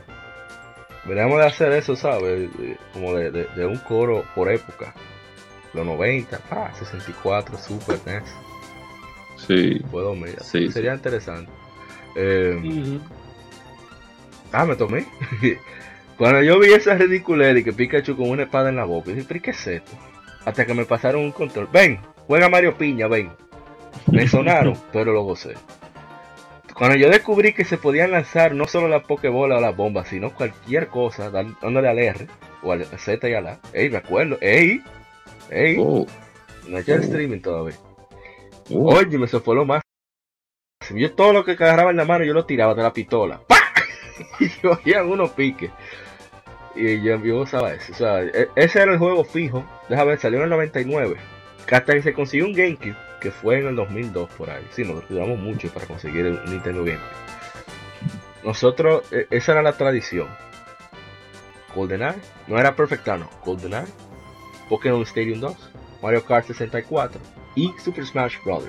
[1.07, 2.49] Deberíamos de hacer eso, ¿sabes?
[2.93, 4.93] Como de, de- de un coro por época.
[5.73, 8.23] Los 90, ah, 64, Super NES,
[9.47, 9.79] Sí.
[9.91, 10.43] puedo mirar.
[10.43, 11.51] Sí, Sería interesante.
[12.17, 12.99] Eh,
[14.53, 15.05] Ah, me tomé.
[16.19, 19.27] Cuando yo vi esa ridiculez de que Pikachu con una espada en la boca, dije,
[19.29, 19.93] ¿pero qué es esto?
[20.47, 21.69] Hasta que me pasaron un control.
[21.73, 23.31] Ven, juega Mario Piña, ven.
[24.11, 25.55] Me sonaron, pero lo gocé.
[26.77, 30.35] Cuando yo descubrí que se podían lanzar no solo la Pokébola o las bombas, sino
[30.35, 32.27] cualquier cosa, dándole al R
[32.63, 33.61] o al Z y al A.
[33.73, 34.37] Ey, me acuerdo.
[34.43, 34.83] Ey,
[35.51, 36.07] ey, Oh,
[36.69, 37.77] no hay ya el streaming todavía.
[38.71, 38.95] oh.
[38.95, 39.81] Oye, me se fue lo más.
[40.95, 43.41] Yo todo lo que agarraba en la mano yo lo tiraba de la pistola.
[43.47, 43.57] ¡Pah!
[44.41, 45.71] Y yo hacía unos piques.
[46.75, 47.93] Y yo, yo usaba eso.
[47.93, 49.65] O sea, e- ese era el juego fijo.
[49.89, 51.17] Déjame ver, salió en el 99.
[51.67, 54.67] Que Hasta que se consiguió un GameCube, que fue en el 2002 por ahí.
[54.71, 57.27] Sí, nos duramos mucho para conseguir un Nintendo GameCube.
[58.45, 60.29] Nosotros, e- esa era la tradición.
[61.75, 62.17] GoldenEye,
[62.47, 63.87] no era Perfectano, GoldenEye,
[64.69, 65.71] Pokémon Stadium 2,
[66.03, 67.21] Mario Kart 64
[67.55, 68.65] y Super Smash Bros.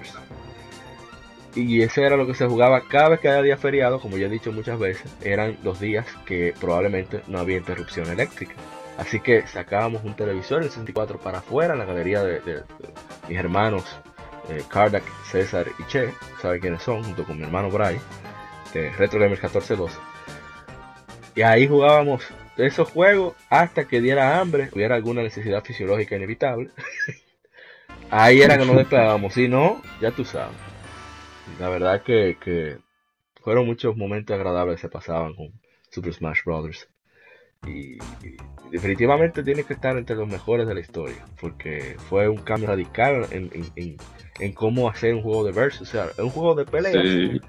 [1.55, 4.27] Y eso era lo que se jugaba cada vez que había día feriado, como ya
[4.27, 8.53] he dicho muchas veces, eran los días que probablemente no había interrupción eléctrica.
[8.97, 12.63] Así que sacábamos un televisor en 64 para afuera, en la galería de
[13.27, 13.85] mis hermanos
[14.49, 17.99] eh, Kardak, César y Che, saben quiénes son, junto con mi hermano Bray,
[18.73, 19.97] de Retro Gamers 1412.
[21.35, 22.23] Y ahí jugábamos
[22.57, 26.71] esos juegos hasta que diera hambre, hubiera alguna necesidad fisiológica inevitable.
[28.09, 30.55] ahí era que nos despegábamos, si no, ya tú sabes.
[31.59, 32.77] La verdad que, que
[33.41, 35.51] fueron muchos momentos agradables que se pasaban con
[35.89, 36.87] Super Smash Bros.
[37.65, 38.38] Y, y
[38.71, 43.25] definitivamente tiene que estar entre los mejores de la historia, porque fue un cambio radical
[43.31, 43.97] en, en- en-
[44.39, 47.41] en cómo hacer un juego de versus, o sea, es un juego de pelea Sí.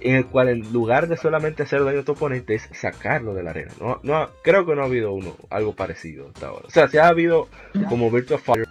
[0.00, 3.44] en el cual en lugar de solamente hacer daño a tu oponente es sacarlo de
[3.44, 3.70] la arena.
[3.80, 6.64] No, no creo que no ha habido uno algo parecido hasta ahora.
[6.66, 7.48] O sea, sí ha habido
[7.88, 8.66] como Virtua Fighter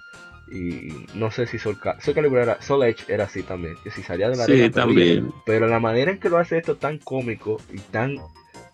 [0.52, 3.90] y no sé si Soul, Cal- Soul Calibur era, Soul Edge era así también, que
[3.92, 5.32] si salía de la Sí, arena también.
[5.46, 8.18] Pero la manera en que lo hace esto tan cómico y tan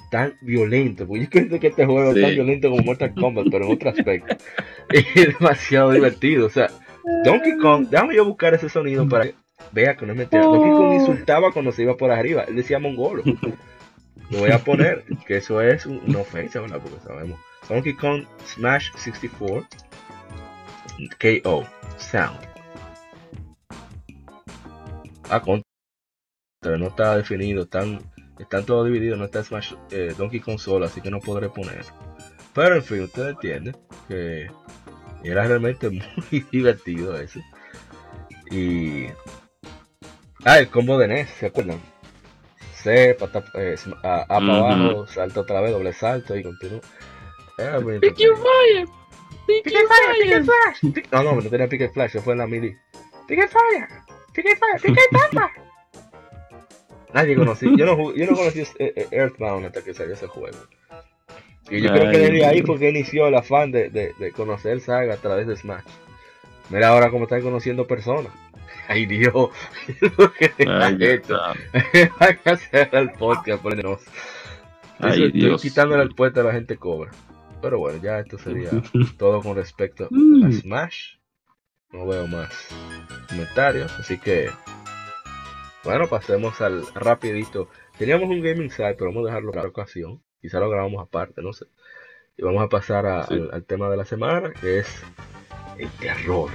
[0.09, 2.19] tan violento, porque yo creo que este juego Sí.
[2.19, 4.35] es tan violento como Mortal Kombat, pero en otro aspecto.
[4.89, 5.05] es
[5.39, 6.47] demasiado divertido.
[6.47, 6.69] O sea,
[7.23, 9.35] Donkey Kong, déjame yo buscar ese sonido para que
[9.71, 10.43] vea que no es mentira.
[10.43, 13.23] Donkey Kong insultaba cuando se iba por arriba, él decía mongolo.
[14.29, 16.79] Lo voy a poner, que eso es un- una ofensa, ¿verdad?
[16.81, 17.39] Porque sabemos.
[17.69, 19.65] Donkey Kong Smash 64
[21.19, 21.65] KO
[21.97, 22.39] Sound.
[25.29, 25.61] Ah, con
[26.61, 27.99] pero no está definido, están,
[28.43, 31.85] están todos divididos, no está Smash eh, Donkey Kong solo, así que no podré poner.
[32.53, 33.76] Pero en fin, ustedes entienden
[34.07, 34.47] que
[35.23, 35.89] era realmente
[36.31, 37.39] muy divertido eso.
[38.51, 39.07] Y.
[40.45, 41.81] Ah, el combo de NES, ¿se acuerdan?
[42.84, 46.80] C, pata, eh, a, a para abajo, salto otra vez, doble salto y continúo.
[47.57, 48.85] Era muy Pick your entretenido.
[48.85, 48.85] fire.
[49.47, 50.93] Pick Pick your and fire, pick flash.
[50.93, 52.76] Pick- No, no, no tenía pick and flash, eso fue en la mili.
[53.27, 53.88] Pick and fire,
[54.34, 55.66] pick and fire, pick and fire.
[57.18, 60.57] Nadie conocía, yo no, yo no conocí eh, eh, Earthbound hasta que salió ese juego.
[61.69, 62.68] Y yo creo que desde ahí Dios.
[62.68, 65.84] fue que inició el afán de, de, de conocer Saga a través de Smash.
[66.69, 68.31] Mira ahora cómo están conociendo personas.
[68.88, 69.34] Ay Dios,
[70.18, 74.02] lo que Ay, hacer el podcast, por Dios.
[74.99, 75.61] Ay, Estoy Dios.
[75.61, 77.11] quitándole el puesto a la gente cobra.
[77.61, 78.69] Pero bueno, ya esto sería
[79.18, 80.52] todo con respecto a Mm.
[80.53, 81.15] Smash.
[81.91, 82.49] No veo más
[83.30, 84.49] comentarios, así que
[85.88, 87.69] bueno, pasemos al rapidito.
[87.97, 90.22] Teníamos un Game Inside, pero vamos a dejarlo para ocasión.
[90.41, 91.65] Quizá lo grabamos aparte, no sé.
[92.38, 93.34] Y vamos a pasar a- Sí.
[93.34, 95.03] al, al tema de la semana, que es
[95.77, 96.51] el terror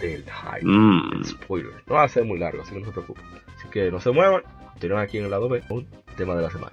[0.00, 0.62] del hype.
[0.64, 1.12] Mm.
[1.14, 1.72] El spoiler.
[1.86, 3.24] No va a ser muy largo, así que no se preocupen.
[3.56, 4.42] Así que no se muevan.
[4.72, 5.86] Continúan aquí en el lado B el
[6.16, 6.72] tema de la semana.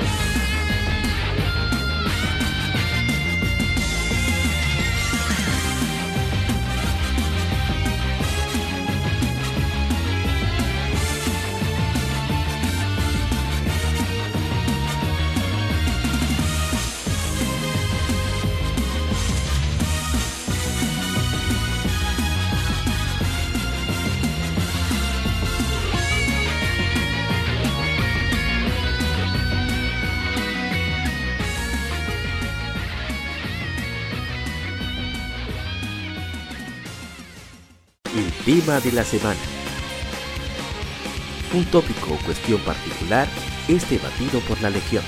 [38.61, 39.39] De la semana.
[41.51, 43.27] Un tópico o cuestión particular
[43.67, 45.03] es debatido por la Legión.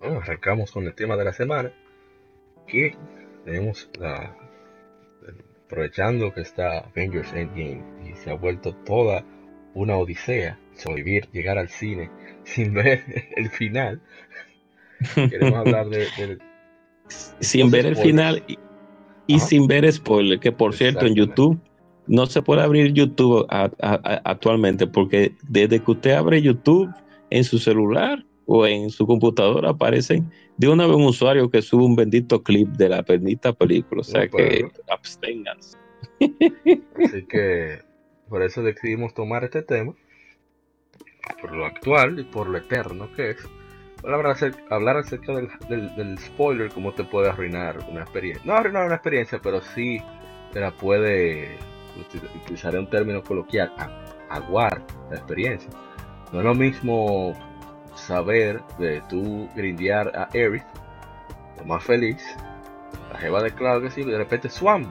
[0.00, 1.70] Bueno, arrancamos con el tema de la semana,
[2.66, 2.96] que
[3.44, 4.39] tenemos la
[5.70, 9.24] aprovechando que está Avengers Endgame y se ha vuelto toda
[9.74, 12.10] una odisea sobrevivir, llegar al cine
[12.44, 13.04] sin ver
[13.36, 14.00] el final.
[15.14, 16.38] Queremos hablar de,
[17.38, 18.42] sin ver el final
[19.26, 21.58] y, sin ver spoiler, que por cierto en YouTube
[22.08, 26.92] no se puede abrir YouTube actualmente porque desde que usted abre YouTube
[27.30, 31.84] en su celular o en su computadora aparecen de una vez un usuario que sube
[31.84, 34.00] un bendito clip de la bendita película.
[34.00, 35.78] O sea que absténganse.
[36.96, 37.78] Así que
[38.28, 39.94] por eso decidimos tomar este tema,
[41.40, 43.36] por lo actual y por lo eterno que es,
[44.02, 45.32] para hablar acerca,
[45.68, 48.42] del, spoiler, cómo te puede arruinar una experiencia.
[48.44, 50.02] No arruinar una experiencia, pero sí
[50.52, 51.56] te la puede,
[52.44, 53.72] utilizaré un término coloquial,
[54.28, 55.70] aguar la experiencia.
[56.32, 57.49] No es lo mismo
[58.00, 60.64] saber de tú grindear a Eric,
[61.58, 62.36] lo más feliz,
[63.12, 64.86] la jeva de Cloud que sí, de repente Swam,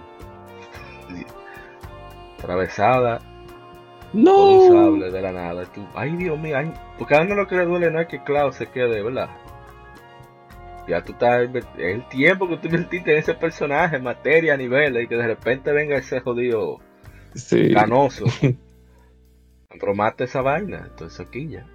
[2.40, 3.20] atravesada,
[4.14, 5.66] no de la nada.
[5.66, 6.58] Tú, ay Dios mío,
[6.98, 9.30] porque a uno lo que le duele no es que Cloud se quede, ¿verdad?
[10.88, 15.16] Ya tú estás, el tiempo que tú invertiste en ese personaje, materia, nivel, y que
[15.16, 16.80] de repente venga ese jodido
[17.36, 17.72] sí.
[17.74, 18.26] canoso.
[20.18, 21.66] esa vaina, entonces aquí ya.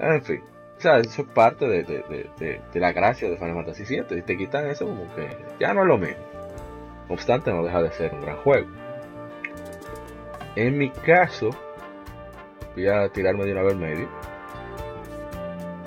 [0.00, 0.40] En fin.
[0.78, 4.18] O sea, eso es parte de, la gracia de Final Fantasy VII.
[4.18, 5.28] Y te quitan eso como que
[5.58, 6.22] ya no es lo mismo.
[7.08, 8.68] No obstante, no deja de ser un gran juego.
[10.54, 11.50] En mi caso,
[12.76, 14.08] voy a tirarme de una vez medio.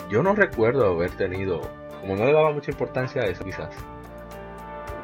[0.09, 1.61] Yo no recuerdo haber tenido,
[2.01, 3.73] como no le daba mucha importancia a eso quizás,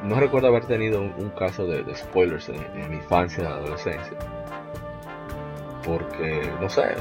[0.04, 4.18] no recuerdo haber tenido un, caso de, spoilers en, en, mi infancia y adolescencia.
[5.86, 6.94] Porque, no sé,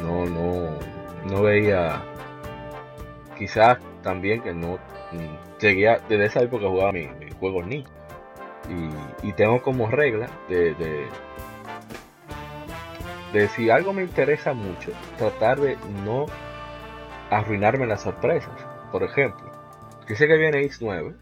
[0.00, 2.02] no, no, no veía,
[3.36, 4.78] quizás también que no
[5.60, 7.84] llegué desde esa época jugaba mi, juegos ni
[9.22, 10.74] y, tengo como regla de,
[13.32, 16.26] de, si algo me interesa mucho, tratar de no
[17.30, 18.52] arruinarme las sorpresas.
[18.92, 19.50] Por ejemplo,
[20.06, 21.14] que sé que viene X9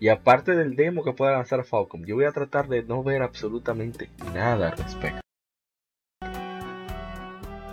[0.00, 3.22] y aparte del demo que pueda lanzar Falcom, yo voy a tratar de no ver
[3.22, 5.20] absolutamente nada al respecto.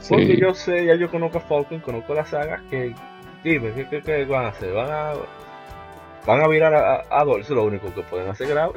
[0.10, 2.94] Porque yo sé, ya yo conozco a Falcon, conozco la saga, que
[3.44, 4.74] dime, ¿qué, van a hacer?
[4.74, 5.14] ¿Van a,
[6.26, 8.74] van a virar a, a Eso es lo único que pueden hacer grave.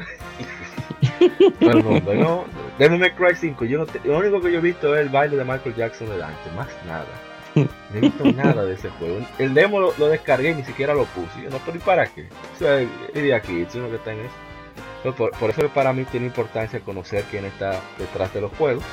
[1.59, 1.83] Pero
[2.15, 2.45] no,
[2.79, 5.37] Devil May Cry 5, yo no lo único que yo he visto es el baile
[5.37, 7.07] de Michael Jackson delante, más nada.
[7.55, 7.67] No
[7.97, 9.19] he visto nada de ese juego.
[9.39, 11.43] El demo lo, descargué y ni siquiera lo puse.
[11.43, 12.29] Yo no, pero ¿y para qué?
[12.55, 15.15] O sea, y de aquí, es uno que está en eso.
[15.17, 18.85] Por, por, eso para mí tiene importancia conocer quién está detrás de los juegos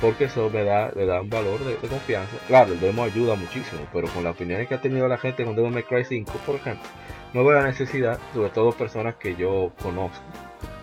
[0.00, 2.36] porque eso me da, le da un valor de, confianza.
[2.48, 5.56] Claro, el demo ayuda muchísimo, pero con las opiniones que ha tenido la gente con
[5.56, 6.86] Devil May Cry 5, por ejemplo,
[7.32, 10.22] no veo la necesidad, sobre todo personas que yo conozco,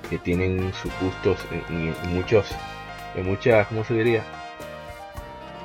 [0.10, 2.50] que tienen sus gustos en, muchos,
[3.16, 4.24] en muchas, ¿cómo se diría?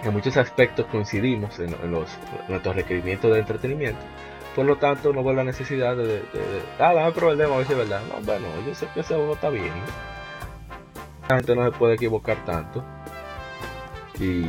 [0.04, 2.08] En muchos aspectos coincidimos en, los,
[2.48, 4.00] nuestros requerimientos de entretenimiento.
[4.54, 6.22] Por lo tanto, no veo la necesidad de, de,
[6.78, 8.00] ah, dame probar el demo a es verdad.
[8.08, 9.70] No, bueno, yo sé que ese juego está bien.
[11.28, 12.82] La gente no se puede equivocar tanto
[14.18, 14.46] y,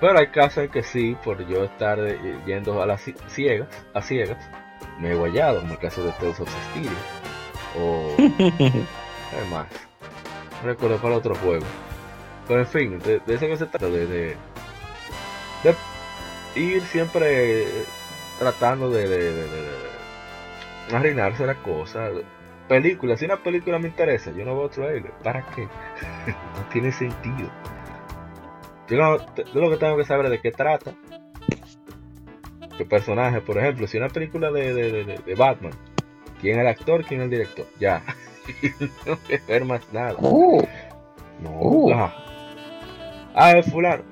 [0.00, 1.98] pero hay casos en que sí, por yo estar
[2.44, 4.38] yendo a las ciegas, a ciegas,
[4.98, 6.48] me he guayado, como el caso de Teus of
[7.78, 8.14] O.
[9.36, 9.66] Además,
[10.62, 11.64] no recuerdo para otro juego.
[12.48, 14.36] Pero en fin, de, de eso que se trata, de, de,
[15.64, 17.66] de ir siempre
[18.38, 19.82] tratando de, de, de, de-
[20.88, 22.08] de arruinarse la cosa.
[22.68, 25.12] Película, si una película me interesa, yo no veo trailer.
[25.22, 25.62] ¿Para qué?
[26.26, 27.48] no tiene sentido.
[28.88, 30.92] Yo, no- yo lo que tengo que saber es de qué trata.
[32.76, 33.40] ¿Qué personaje?
[33.40, 35.72] Por ejemplo, si una película de, de, de- de- Batman,
[36.40, 37.04] ¿quién es el actor?
[37.04, 37.66] ¿Quién es el director?
[37.78, 38.02] Ya.
[38.80, 40.14] no tengo que ver más nada.
[40.20, 40.62] Oh,
[41.40, 41.50] No.
[41.60, 41.92] Oh.
[41.92, 42.14] ajá.
[43.34, 44.02] Ah, es fulano.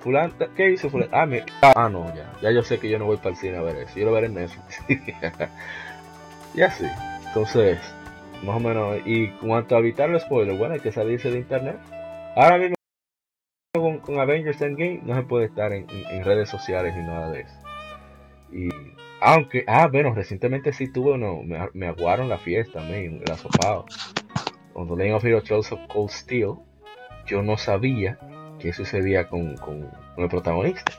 [0.00, 1.10] Fulano, ¿qué hizo fulano?
[1.14, 2.32] Ah, me- ah, no, ya.
[2.42, 3.98] Ya yo sé que yo no voy para el cine a ver eso.
[3.98, 4.80] Yo lo veré en Netflix.
[6.54, 6.86] y así.
[7.26, 7.78] Entonces,
[8.42, 8.98] más o menos.
[9.04, 11.76] Y cuanto a evitar los spoilers, bueno, hay que salirse de internet.
[12.36, 12.74] Ahora mismo
[13.72, 15.86] con, con Avengers Endgame no se puede estar en,
[16.24, 17.54] redes sociales ni nada de eso.
[18.52, 18.68] Y
[19.20, 21.42] aunque, ah, bueno, recientemente sí tuve uno,
[21.72, 23.86] me, aguaron la fiesta, me, el asopado.
[24.72, 26.54] Cuando Lane of Hero Trails of Cold Steel,
[27.26, 28.18] yo no sabía
[28.58, 30.92] qué sucedía con, con- el protagonista.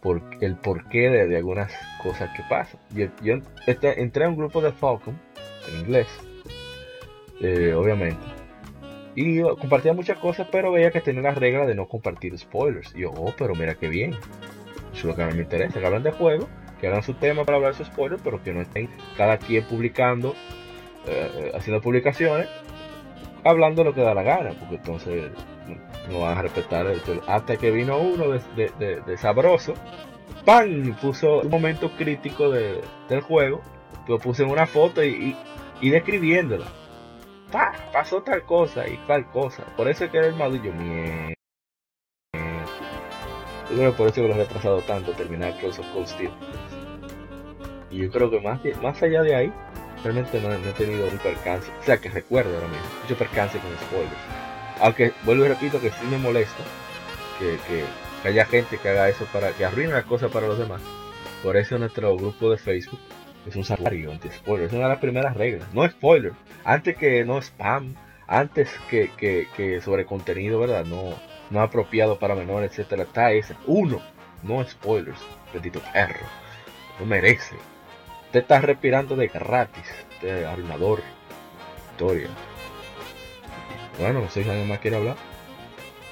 [0.00, 1.72] Por, el porqué de, algunas
[2.02, 2.78] cosas que pasan.
[2.94, 3.36] Yo, yo
[3.66, 5.18] entré a un grupo de Falcon,
[5.68, 6.08] en inglés,
[7.40, 8.33] eh, obviamente.
[9.16, 12.92] Y compartía muchas cosas, pero veía que tenía la regla de no compartir spoilers.
[12.96, 14.12] Y yo, oh, pero mira qué bien.
[14.12, 14.20] Eso
[14.92, 15.78] es lo que a mí me interesa.
[15.78, 16.48] Que hablan de juego,
[16.80, 19.64] que hagan su tema para hablar de sus spoilers, pero que no estén cada quien
[19.64, 20.34] publicando,
[21.06, 22.48] eh, haciendo publicaciones,
[23.44, 25.30] hablando lo que da la gana, porque entonces
[26.10, 29.74] no van a respetar el- hasta que vino uno de, sabroso,
[30.44, 30.94] ¡pam!
[31.00, 33.60] puso un momento crítico de- del juego,
[34.08, 35.36] lo puse en una foto y,
[35.80, 36.66] y describiéndola.
[37.54, 37.72] ¡Pa!
[37.92, 39.62] Pasó tal cosa y tal cosa.
[39.76, 41.34] Por eso es que era el y yo, mierda.
[43.70, 46.32] Yo creo que por eso que lo he retrasado tanto terminar Cross of Cold Steel.
[47.92, 49.52] Y yo creo que más, más allá de ahí,
[50.02, 51.70] realmente no, he tenido un percance.
[51.80, 52.86] O sea, que recuerdo ahora mismo.
[53.02, 54.16] Mucho percance con spoilers.
[54.80, 56.64] Aunque vuelvo y repito que sí me molesta
[57.38, 57.84] que, que-
[58.20, 60.82] que haya gente que haga eso para que arruine las cosas para los demás.
[61.44, 62.98] Por eso nuestro grupo de Facebook
[63.46, 64.66] es un salario anti-spoiler.
[64.66, 65.72] Es una de las primeras reglas.
[65.72, 66.32] No spoiler.
[66.64, 67.94] Antes que no spam.
[68.26, 70.84] Antes que, que, sobre contenido, ¿verdad?
[70.86, 71.14] No,
[71.50, 73.02] no apropiado para menores, etcétera.
[73.02, 73.56] Está esa.
[73.66, 74.00] Uno.
[74.42, 75.20] No spoilers.
[75.52, 76.26] Bendito perro.
[76.98, 77.56] No merece.
[78.26, 79.86] Usted está respirando de gratis.
[80.22, 81.02] Es arruinador.
[81.90, 82.28] Historia.
[83.98, 85.16] Bueno, no sé si alguien más quiere hablar.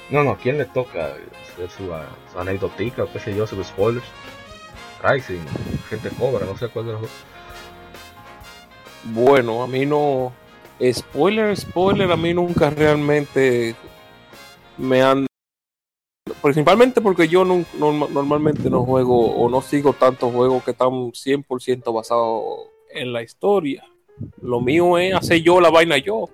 [0.09, 1.15] No, no, ¿quién le toca
[1.53, 4.05] hacer su, su o qué sé yo, sus spoilers?
[5.03, 5.41] Rising,
[5.89, 7.11] gente cobra, no sé cuál de los dos.
[9.05, 10.31] Bueno, a mí no.
[10.91, 13.75] Spoiler, spoiler, a mí nunca realmente
[14.77, 15.25] me han.
[16.41, 21.93] Principalmente porque yo norma- normalmente no juego o no sigo tantos juegos que están 100%
[21.93, 22.43] basados
[22.93, 23.83] en la historia.
[24.41, 26.29] Lo mío es hacer yo la vaina yo.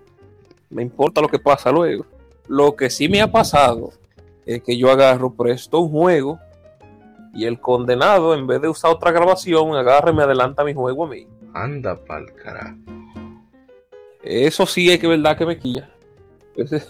[0.69, 2.05] Me importa lo que pasa luego.
[2.47, 3.91] Lo que sí me ha pasado
[4.45, 6.39] es que yo agarro, presto un juego
[7.39, 11.05] y el condenado, en vez de usar otra grabación, agarra y me adelanta mi juego
[11.05, 11.27] a mí.
[11.53, 12.75] Anda pa'l carajo.
[14.23, 15.89] Eso sí es que verdad que me quilla.
[16.55, 16.83] Ese-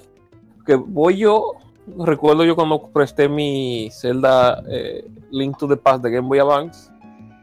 [0.65, 1.53] que voy yo,
[1.99, 6.91] recuerdo yo cuando presté mi Zelda eh, Link to the Past de Game Boy Advance.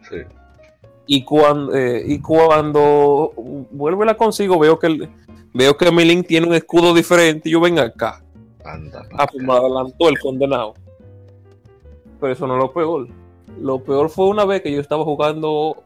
[0.09, 0.17] Sí.
[1.07, 3.33] Y cuando, y cuando
[3.71, 5.09] vuelvo y la consigo, veo que el-
[5.55, 7.49] veo que mi Link tiene un escudo diferente.
[7.49, 8.23] Y yo venga acá.
[8.65, 10.75] Anda Ah, pues me adelantó el condenado.
[12.21, 13.09] Pero eso no es lo peor.
[13.61, 15.83] Lo peor fue una vez que yo estaba jugando,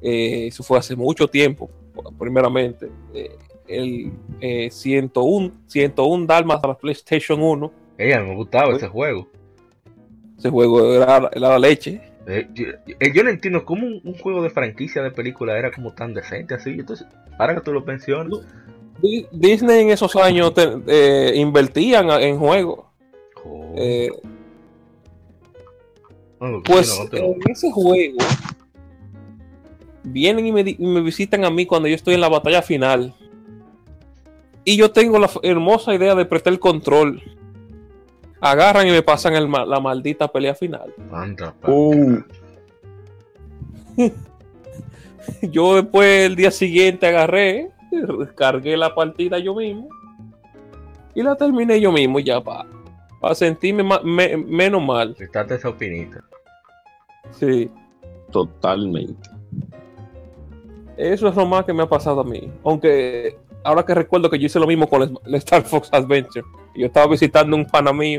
[0.00, 1.70] eh, eso fue hace mucho tiempo,
[2.18, 3.36] primeramente, eh,
[3.68, 7.72] el eh, 101, 101 Dalmas para PlayStation 1.
[7.98, 9.26] Ella me gustaba ese juego.
[10.38, 12.00] Ese juego era, era la leche.
[12.26, 12.66] Eh, yo,
[13.00, 16.14] eh, yo no entiendo cómo un, un juego de franquicia de película era como tan
[16.14, 16.70] decente así.
[16.70, 17.06] Entonces,
[17.38, 18.40] ahora que tú lo mencionas,
[19.00, 22.84] Di- Disney en esos años te- invertían en juegos.
[23.44, 23.74] oh,
[26.48, 28.18] no, Pues no, no, en ese juego
[30.04, 33.14] vienen y me, y me visitan a mí cuando yo estoy en la batalla final.
[34.64, 37.20] Y yo tengo la hermosa idea de prestar el control.
[38.40, 40.92] Agarran y me pasan el la maldita pelea final.
[40.98, 41.12] Uh.
[41.36, 42.24] carajo.
[45.42, 47.70] Yo después el día siguiente agarré,
[48.34, 49.88] cargué la partida yo mismo.
[51.14, 52.66] Y la terminé yo mismo ya para
[53.34, 55.14] sentirme ma- me- menos mal.
[55.14, 56.24] Quítate esa opinita.
[57.30, 57.70] Sí.
[58.30, 59.28] Totalmente.
[60.96, 62.50] Eso es lo más que me ha pasado a mí.
[62.64, 66.44] Aunque ahora que recuerdo que yo hice lo mismo con el el Star Fox Adventure.
[66.74, 68.18] Yo estaba visitando un pana mío.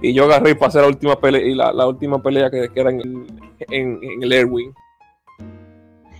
[0.00, 2.80] Y yo agarré y pasé la última pelea, y la, la última pelea que, que
[2.80, 3.26] era en,
[3.70, 4.74] en- en el Airwing.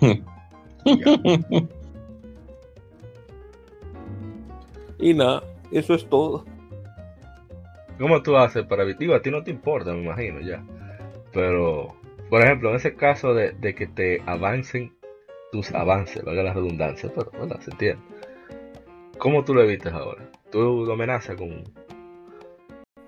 [4.98, 6.44] Y nada, eso es todo.
[7.98, 10.62] ¿Cómo tú haces para digo, a ti no te importa, me imagino ya.
[11.32, 11.94] Pero,
[12.30, 14.92] por ejemplo, en ese caso de, de que te avancen
[15.52, 18.02] tus avances, valga la redundancia, pero bueno, se entiende.
[19.18, 20.30] ¿Cómo tú lo evitas ahora?
[20.50, 21.64] ¿Tú lo amenazas con...?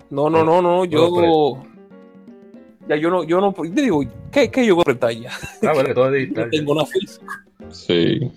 [0.09, 1.63] No, no, no, no, yo...
[2.87, 5.31] Ya yo no, yo no, te digo, ¿qué, qué yo voy a apretar ya?
[5.61, 6.45] Ah, bueno, todo es digital.
[6.51, 7.45] Yo tengo una física.
[7.69, 8.31] Sí.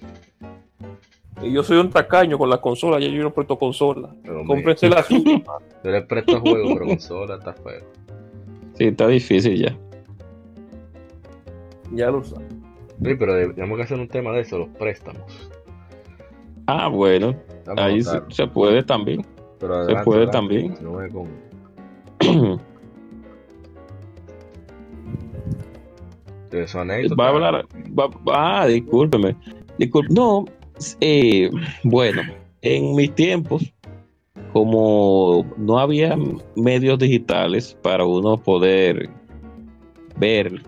[1.43, 4.15] Y yo soy un tacaño con la consola, ya yo no presto consola.
[4.23, 5.43] Pero, Cómprense la suya.
[5.85, 7.85] Yo le presto juegos, pero consola está feo.
[8.75, 9.77] Sí, está difícil ya.
[11.93, 12.49] ya lo sabes.
[13.03, 15.23] Sí, pero tenemos que hacer un tema de eso, los préstamos.
[16.67, 17.35] Ah, bueno.
[17.77, 19.25] A Ahí se, se puede también.
[19.59, 20.77] Pero se adelante, puede adelante, también.
[20.77, 22.61] si no con-
[26.51, 27.15] de su anécdota.
[27.17, 27.67] Va a hablar.
[27.99, 29.37] va- ah, discúlpeme.
[29.79, 30.13] Disculpe.
[30.15, 30.45] No,
[31.01, 31.51] eh,
[31.83, 32.23] bueno,
[32.63, 33.73] en mis tiempos,
[34.55, 36.17] como no había
[36.55, 39.11] medios digitales para uno poder
[40.17, 40.63] ver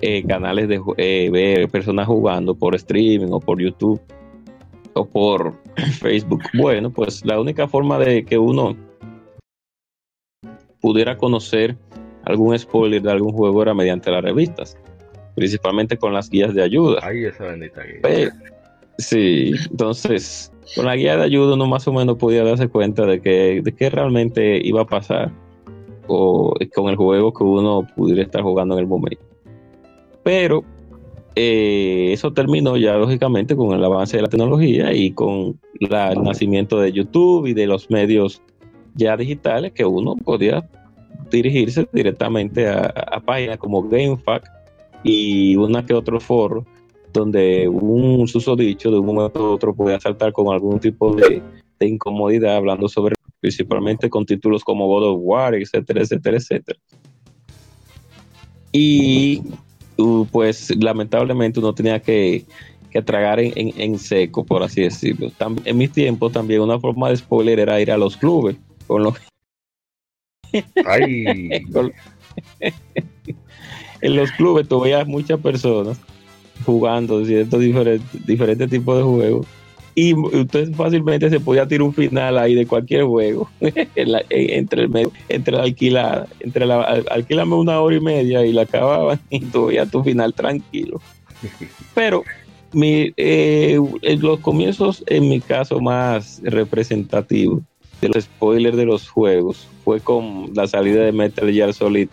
[0.00, 4.00] eh, canales de eh, ver personas jugando por streaming o por YouTube
[4.94, 5.52] o por
[6.00, 8.74] Facebook, bueno, pues la única forma de que uno
[10.80, 11.76] pudiera conocer
[12.24, 14.78] algún spoiler de algún juego era mediante las revistas,
[15.34, 17.00] principalmente con las guías de ayuda.
[17.02, 18.32] Ahí esa bendita guía.
[18.96, 23.20] Sí, entonces con la guía de ayuda uno más o menos podía darse cuenta de
[23.20, 25.32] que, de qué realmente iba a pasar
[26.08, 29.22] o con el juego que uno pudiera estar jugando en el momento.
[30.22, 30.64] Pero
[31.34, 36.80] eh, eso terminó ya lógicamente con el avance de la tecnología y con el nacimiento
[36.80, 38.42] de YouTube y de los medios
[38.94, 40.68] ya digitales que uno podía
[41.30, 44.44] dirigirse directamente a, a páginas como GameFAQ
[45.02, 46.64] y una que otro foro
[47.16, 51.42] donde un susodicho de un momento a otro podía saltar con algún tipo de,
[51.80, 56.78] de incomodidad hablando sobre principalmente con títulos como God of War, etcétera, etcétera, etcétera.
[58.72, 59.42] Y
[59.98, 62.44] uh, pues lamentablemente uno tenía que,
[62.90, 65.30] que tragar en, en- en seco, por así decirlo.
[65.38, 68.56] Tam- en mis tiempos también una forma de spoiler era ir a los clubes,
[68.86, 69.14] con los
[70.86, 71.92] Ay, con-
[74.00, 75.98] en los clubes tú veías muchas personas
[76.66, 79.46] jugando ciertos diferentes, diferentes tipos de juegos
[79.94, 83.48] y usted fácilmente se podía tirar un final ahí de cualquier juego
[83.94, 88.52] entre el medio, entre la alquilada, entre la al- alquílame una hora y media y
[88.52, 91.00] la acababan y veías tu final tranquilo.
[91.94, 92.24] Pero
[93.16, 93.78] eh,
[94.20, 97.62] los comienzos, en mi caso más representativo
[98.02, 102.08] de los spoilers de los juegos, fue con la salida de Metal Gear Solid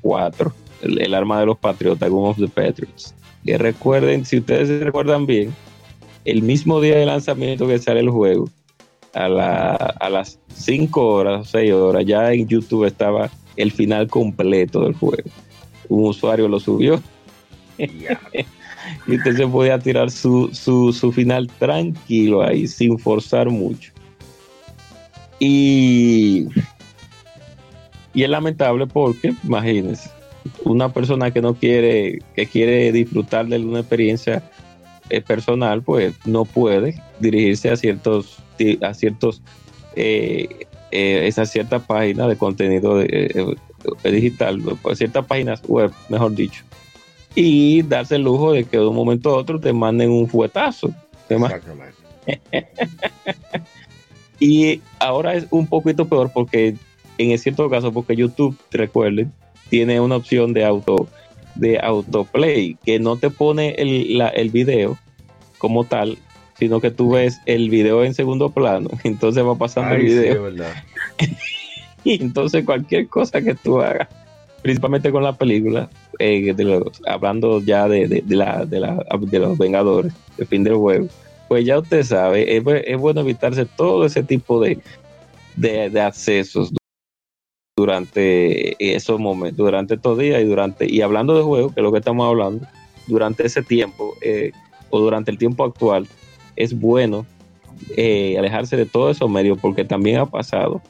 [0.00, 0.52] 4,
[0.82, 3.14] el, el arma de los patriotas, Gun of the Patriots.
[3.46, 5.54] Que recuerden, si ustedes se recuerdan bien,
[6.24, 8.50] el mismo día de lanzamiento que sale el juego,
[9.14, 14.08] a, la- a las 5 horas o 6 horas, ya en YouTube estaba el final
[14.08, 15.30] completo del juego.
[15.88, 17.00] Un usuario lo subió
[17.78, 23.92] y usted se podía tirar su, su, su final tranquilo ahí, sin forzar mucho.
[25.38, 26.46] Y,
[28.14, 30.10] y es lamentable porque, imagínense,
[30.64, 34.42] una persona que no quiere, que quiere disfrutar de una experiencia
[35.10, 38.38] eh, personal, pues no puede dirigirse a ciertos,
[38.82, 39.42] a ciertos,
[39.94, 43.56] eh, eh, esa cierta página de contenido de-
[44.04, 46.64] digital, pues, ciertas páginas web, mejor dicho
[47.36, 50.90] y darse el lujo de que de un momento a otro te manden un fuetazo.
[51.28, 51.94] Te Exactamente.
[54.38, 56.76] Y ahora es un poquito peor porque
[57.16, 59.32] en cierto caso, porque YouTube, recuerden,
[59.68, 61.08] tiene una opción de auto
[61.54, 64.98] de autoplay que no te pone el, la- el video
[65.58, 66.18] como tal,
[66.58, 70.50] sino que tú ves el video en segundo plano, entonces va pasando el Ay, video.
[72.04, 74.08] y entonces cualquier cosa que tú hagas,
[74.62, 75.88] principalmente con la película,
[76.18, 80.46] eh, de los- hablando ya de, de- de la, de, la- de los Vengadores, el
[80.46, 81.06] fin del juego,
[81.48, 84.78] pues ya usted sabe, es, es bueno evitarse todo ese tipo de,
[85.56, 86.70] de, de accesos
[87.86, 91.92] durante esos momentos, durante estos días y durante, y hablando de juegos, que es lo
[91.92, 92.66] que estamos hablando,
[93.06, 94.50] durante ese tiempo eh,
[94.88, 96.08] o durante el tiempo actual,
[96.56, 97.26] es bueno
[97.94, 100.80] eh, alejarse de todos esos medios porque también ha pasado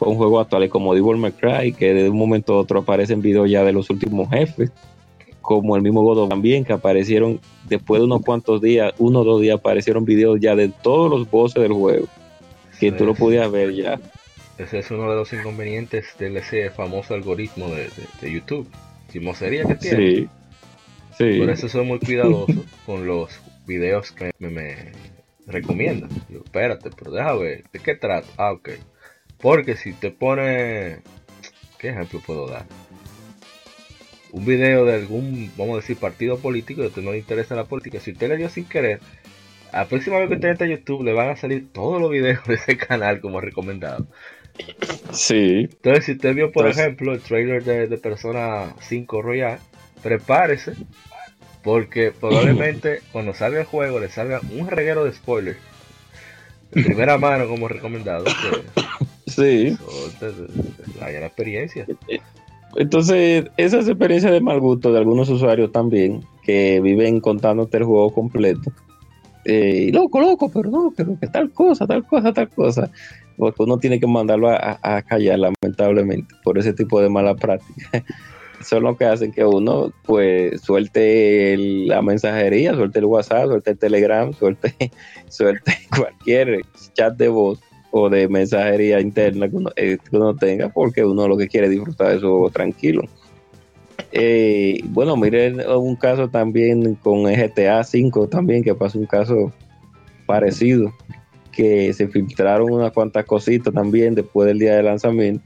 [0.00, 3.48] con juegos actuales como Devil May Cry, que de un momento a otro aparecen videos
[3.48, 4.72] ya de los últimos jefes,
[5.42, 7.38] como el mismo God of War también, que aparecieron
[7.68, 11.30] después de unos cuantos días, uno o dos días, aparecieron videos ya de todos los
[11.30, 12.06] bosses del juego,
[12.80, 13.20] que tú lo Sí.
[13.20, 14.00] podías ver ya.
[14.58, 18.68] Ese es uno de los inconvenientes de ese famoso algoritmo de, de- de YouTube.
[19.10, 19.96] Chimosería que tiene.
[20.16, 20.28] Sí,
[21.18, 21.38] sí.
[21.38, 24.92] Por eso soy muy cuidadoso con los videos que me, me-
[25.46, 26.06] recomienda.
[26.28, 28.26] Digo, espérate, pero deja ver, ¿de qué trata?
[28.36, 28.70] Ah, ok.
[29.38, 30.98] Porque si te pone,
[31.78, 32.64] ¿qué ejemplo puedo dar?
[34.30, 37.54] Un video de algún, vamos a decir, partido político, y a usted no le interesa
[37.56, 39.00] la política, si usted le dio sin querer,
[39.72, 42.42] la próxima vez que usted entre a YouTube le van a salir todos los videos
[42.46, 44.06] de ese canal como recomendado.
[45.12, 45.68] Sí.
[45.70, 49.58] Entonces, si usted vio, por Entonces- ejemplo, el trailer de, de Persona 5 Royal,
[50.02, 50.74] prepárese,
[51.62, 55.58] porque probablemente cuando salga el juego le salga un reguero de spoilers
[56.72, 58.24] de primera mano como recomendado.
[58.24, 58.82] Que
[59.26, 59.76] Sí.
[61.00, 61.86] vaya la experiencia.
[62.76, 68.12] Entonces, esas experiencias de mal gusto de algunos usuarios también, que viven contándote el juego
[68.12, 68.72] completo.
[69.44, 72.90] Eh, loco, loco, pero no, pero que tal cosa, tal cosa, tal cosa.
[73.36, 77.88] Porque uno tiene que mandarlo a, a- callar, lamentablemente, por ese tipo de mala práctica.
[78.60, 83.70] Son lo que hacen que uno, pues, suelte el- la mensajería, suelte el WhatsApp, suelte
[83.72, 84.74] el Telegram, suelte,
[85.28, 86.60] suelte cualquier
[86.94, 87.60] chat de voz
[87.90, 91.66] o de mensajería interna que uno, eh, que uno tenga, porque uno lo que quiere
[91.66, 93.02] es disfrutar de su tranquilo.
[94.12, 99.52] Eh, bueno, miren un caso también con GTA 5 también, que pasó un caso
[100.26, 100.92] parecido,
[101.52, 105.44] que se filtraron unas cuantas cositas también después del día de lanzamiento.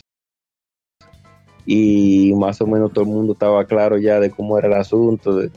[1.65, 5.37] Y más o menos todo el mundo estaba claro ya de cómo era el asunto,
[5.37, 5.51] de,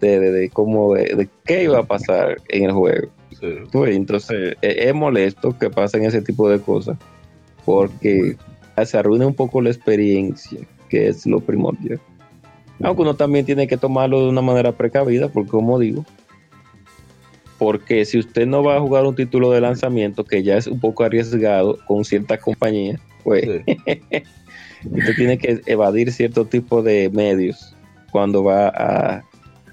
[0.00, 3.08] de, de- de cómo, de, qué iba a pasar en el juego.
[3.40, 3.46] Sí.
[3.72, 6.98] Ves, Entonces, e- es molesto que pasen ese tipo de cosas
[7.64, 8.36] porque
[8.84, 12.00] se arruina un poco la experiencia, que es lo primordial.
[12.82, 16.04] Aunque uno también tiene que tomarlo de una manera precavida, porque como digo,
[17.58, 20.78] porque si usted no va a jugar un título de lanzamiento que ya es un
[20.80, 23.62] poco arriesgado con ciertas compañías, pues Sí.
[24.92, 27.74] usted tiene que evadir cierto tipo de medios
[28.12, 29.24] cuando va a,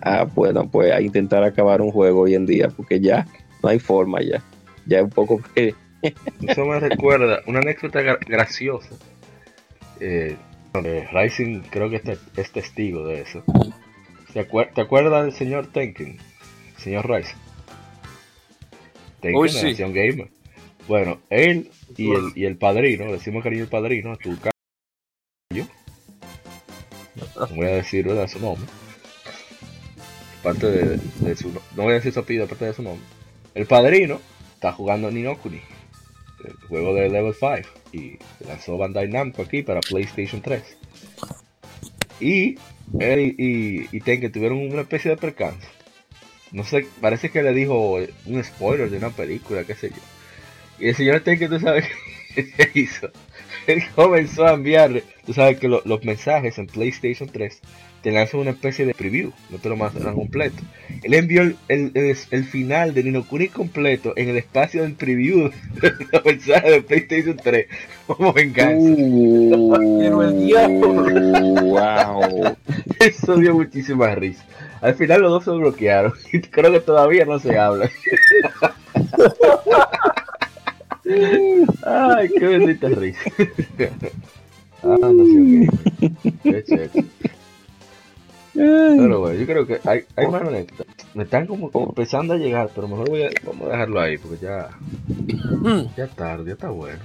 [0.02, 3.26] a, bueno, pues a intentar acabar un juego hoy en día, porque ya
[3.64, 4.44] no hay forma ya.
[4.88, 5.74] Ya es un poco que
[6.48, 8.96] Eso me recuerda una anécdota gra- graciosa.
[10.00, 10.36] Eh,
[11.14, 12.02] Rising creo que
[12.36, 13.44] es testigo de eso.
[14.34, 16.18] ¿Te, acuer- te acuerdas del señor Tenken?
[16.78, 17.38] Señor Rising.
[19.34, 19.72] Uy, sí.
[19.72, 20.30] Nación Gamer.
[20.88, 24.38] Bueno, él y el, y el padrino, decimos cariño el padrino, a tu
[25.54, 25.66] yo.
[27.36, 28.28] No voy a decir ¿verdad?
[28.28, 28.68] su nombre.
[30.44, 33.04] Parte de, de su no no voy a decir su apellido, aparte de su nombre.
[33.56, 34.20] El padrino
[34.54, 35.62] está jugando Ninokuni,
[36.46, 37.56] el juego de Level 5,
[37.94, 40.62] y lanzó Bandai Namco aquí para PlayStation 3.
[42.20, 42.58] Y
[43.00, 45.68] él y, y tuvieron una especie de percance.
[46.56, 50.02] No sé, parece que le dijo un spoiler de una película, qué sé yo.
[50.80, 51.86] Y el señor Tenken, tú sabes
[52.36, 53.10] qué hizo.
[53.68, 57.60] Él comenzó a enviarle, tú sabes que lo- los mensajes en PlayStation 3
[58.02, 60.56] te lanzan una especie de preview, no te lo mandan completo.
[61.04, 65.50] Él envió el, el, el- el final de Ninokuni completo en el espacio del preview
[65.82, 67.66] de los mensajes de PlayStation 3
[68.08, 68.96] como venganza.
[70.00, 70.94] Pero el diablo.
[71.64, 72.56] wow.
[73.00, 74.46] Eso dio muchísima risa.
[74.82, 76.14] Al final los dos se bloquearon
[76.52, 77.90] creo que todavía no se hablan.
[81.86, 83.20] Ay, qué bendita risa.
[84.84, 85.70] Ah, Gamer.
[86.44, 87.06] Qué chévere.
[88.54, 90.88] Pero bueno, yo creo que hay, hay anécdotas.
[91.14, 94.38] Me están como empezando a llegar, pero mejor voy a, vamos a dejarlo ahí porque
[94.38, 94.70] ya,
[95.98, 97.00] ya tarde, ya está bueno.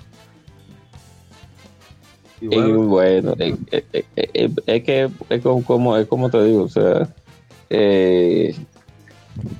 [2.42, 6.68] Bueno, bueno, eh, eh, eh, eh, es que es como- es como te digo, o
[6.68, 7.08] sea,
[7.70, 8.54] eh,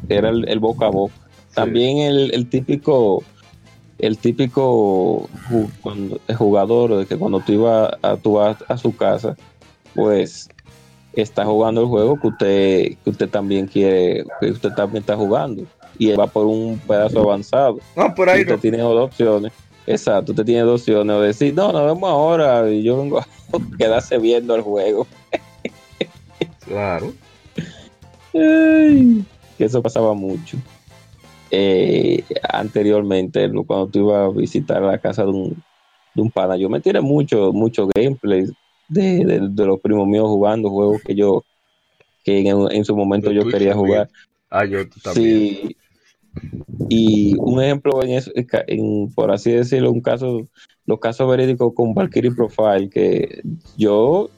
[0.08, 1.14] era el, el boca a boca.
[1.54, 3.24] También el, el típico,
[3.98, 5.28] el típico
[6.36, 9.36] jugador de que cuando tú ibas a, tú vas a su casa,
[9.94, 10.48] pues
[11.12, 15.64] está jugando el juego que usted, que usted también quiere, que usted también está jugando.
[15.98, 17.78] Y él va por un pedazo avanzado.
[17.96, 18.60] no, por ahí usted no.
[18.60, 19.52] tiene dos opciones.
[19.86, 21.16] Exacto, usted tiene dos opciones.
[21.16, 23.26] O decir, no, nos vemos ahora y yo vengo a
[23.78, 25.06] quedarse viendo el juego.
[26.64, 27.12] Claro.
[28.34, 29.24] Ay,
[29.56, 30.56] que eso pasaba mucho.
[31.50, 35.62] Eh, anteriormente, cuando tú ibas a visitar la casa de un,
[36.14, 38.44] de un pana, yo me tiré mucho, mucho gameplay
[38.88, 41.44] de, de- de los primos míos jugando juegos que yo,
[42.24, 43.78] que en, en su momento yo quería también.
[43.78, 44.10] jugar.
[44.50, 45.58] Ah, yo también.
[45.58, 45.76] Sí.
[46.88, 50.48] Y un ejemplo en eso, en, por así decirlo, un caso,
[50.86, 53.42] los casos verídicos con Valkyrie Profile, que
[53.76, 54.28] yo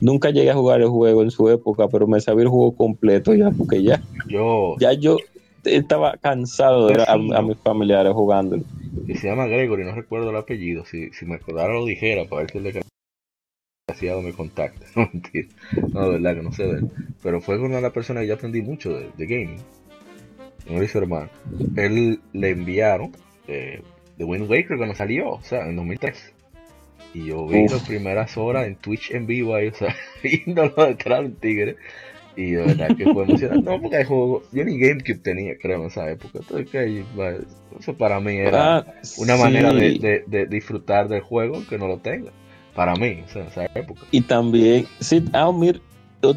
[0.00, 3.34] nunca llegué a jugar el juego en su época, pero me sabía el juego completo
[3.34, 5.16] ya, porque ya, Yo, ya yo
[5.64, 8.58] estaba cansado de ver a, a mis familiares jugando.
[9.06, 10.84] que se llama Gregory, no recuerdo el apellido.
[10.84, 12.64] Si, si me acordara lo dijera para ver si el
[13.88, 14.86] desgraciado me contacta.
[14.96, 15.48] No, mentira.
[15.92, 16.84] No, de verdad que no sé de él.
[17.22, 19.60] Pero fue una de las personas que yo aprendí mucho de, de gaming.
[20.68, 21.28] dice su hermano,
[21.76, 23.12] él le enviaron
[23.48, 23.82] eh,
[24.16, 26.34] The Wind Waker cuando salió, o sea, en 2003.
[27.14, 27.72] Y yo vi Uf.
[27.72, 31.76] las primeras horas en Twitch en vivo ahí, o sea, viéndolo detrás del tigre.
[32.36, 33.68] Y de verdad que fue emocionante.
[33.68, 36.38] No, porque hay juegos, yo ni GameCube tenía, creo, en esa época.
[36.38, 37.04] Entonces, que,
[37.80, 38.84] eso para mí era Ah,
[39.18, 39.42] una sí.
[39.42, 42.30] manera de, de- de disfrutar del juego que no lo tenga.
[42.76, 44.02] Para mí, o sea, en esa época.
[44.12, 45.80] Y también, sí, ah, mira,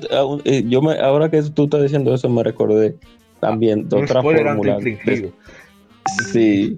[0.10, 2.96] ah, eh, yo me, ahora que tú estás diciendo eso, me recordé
[3.40, 4.80] también de Un otra fórmula.
[6.32, 6.78] Sí.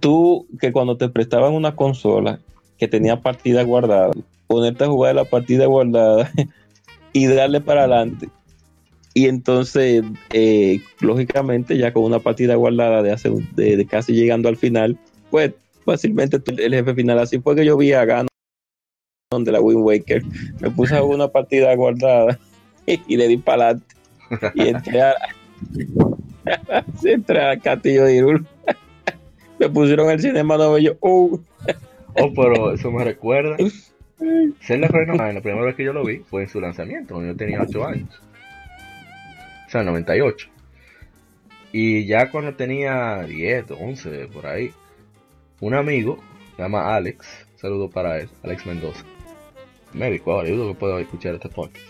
[0.00, 2.40] Tú, que cuando te prestaban una consola
[2.78, 4.10] que tenía partida guardada,
[4.46, 6.30] ponerte a jugar la partida guardada
[7.12, 8.28] y darle para adelante.
[9.14, 14.56] Y entonces, eh, lógicamente, ya con una partida guardada de, hace, de, casi llegando al
[14.56, 14.96] final,
[15.30, 15.52] pues
[15.84, 17.18] fácilmente el jefe final.
[17.18, 18.28] Así fue que yo vi a Ganon
[19.40, 20.22] de la Wind Waker.
[20.60, 22.38] Me puse a una partida guardada
[22.86, 23.96] y le di para adelante.
[24.54, 25.14] Y entré, a,
[27.02, 28.44] entré al castillo de Hyrule.
[29.58, 31.40] Me pusieron el cinema nuevo y yo, oh,
[32.14, 33.56] Oh, pero eso me recuerda.
[34.60, 37.14] Zelda Ocarina of Time, la primera vez que yo lo vi fue en su lanzamiento,
[37.14, 38.22] cuando yo tenía 8 años.
[39.66, 40.48] O sea, 98.
[41.72, 44.72] Y ya cuando tenía 10, 11, por ahí,
[45.60, 46.18] un amigo,
[46.56, 49.04] se llama Alex, saludo para él, Alex Mendoza,
[49.92, 51.84] médico ahora, yo que pueda escuchar este podcast.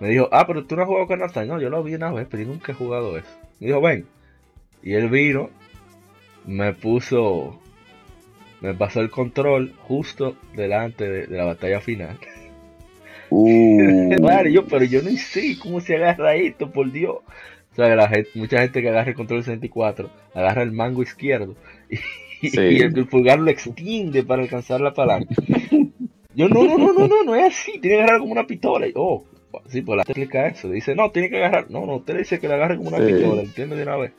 [0.00, 1.46] Me dijo, ah, pero tú no has jugado Ocarina of Time.
[1.46, 3.28] No, yo lo vi una vez, pero yo nunca he jugado eso.
[3.60, 4.06] Me dijo, ven.
[4.82, 5.50] Y él vino,
[6.46, 7.60] me puso
[8.60, 12.18] me pasó el control justo delante de, de la batalla final.
[13.30, 17.16] uh, Claro, yo, pero yo no sé cómo se agarra esto, por Dios.
[17.72, 21.54] O sea, la gente, mucha gente que agarra el control 64 agarra el mango izquierdo
[21.88, 21.96] y,
[22.48, 22.58] Sí.
[22.60, 25.34] y el, el pulgar lo extiende para alcanzar la palanca.
[26.34, 28.86] Yo, no, no, no, no, no, no es así, tiene que agarrar como una pistola.
[28.88, 29.24] Y, oh,
[29.68, 30.70] sí, pues la te explica eso.
[30.70, 32.98] Dice, no, tiene que agarrar, no, no, usted le dice que la agarre como una
[32.98, 33.12] Sí.
[33.12, 34.12] pistola, entiende de una vez.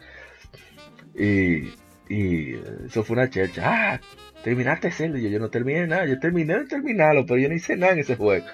[1.15, 2.55] Y, y
[2.85, 3.61] eso fue una chercha.
[3.65, 4.01] Ah,
[4.43, 5.19] terminaste Zelda.
[5.19, 7.93] Y yo, yo no terminé nada, yo terminé de terminarlo, pero yo no hice nada
[7.93, 8.45] en ese juego.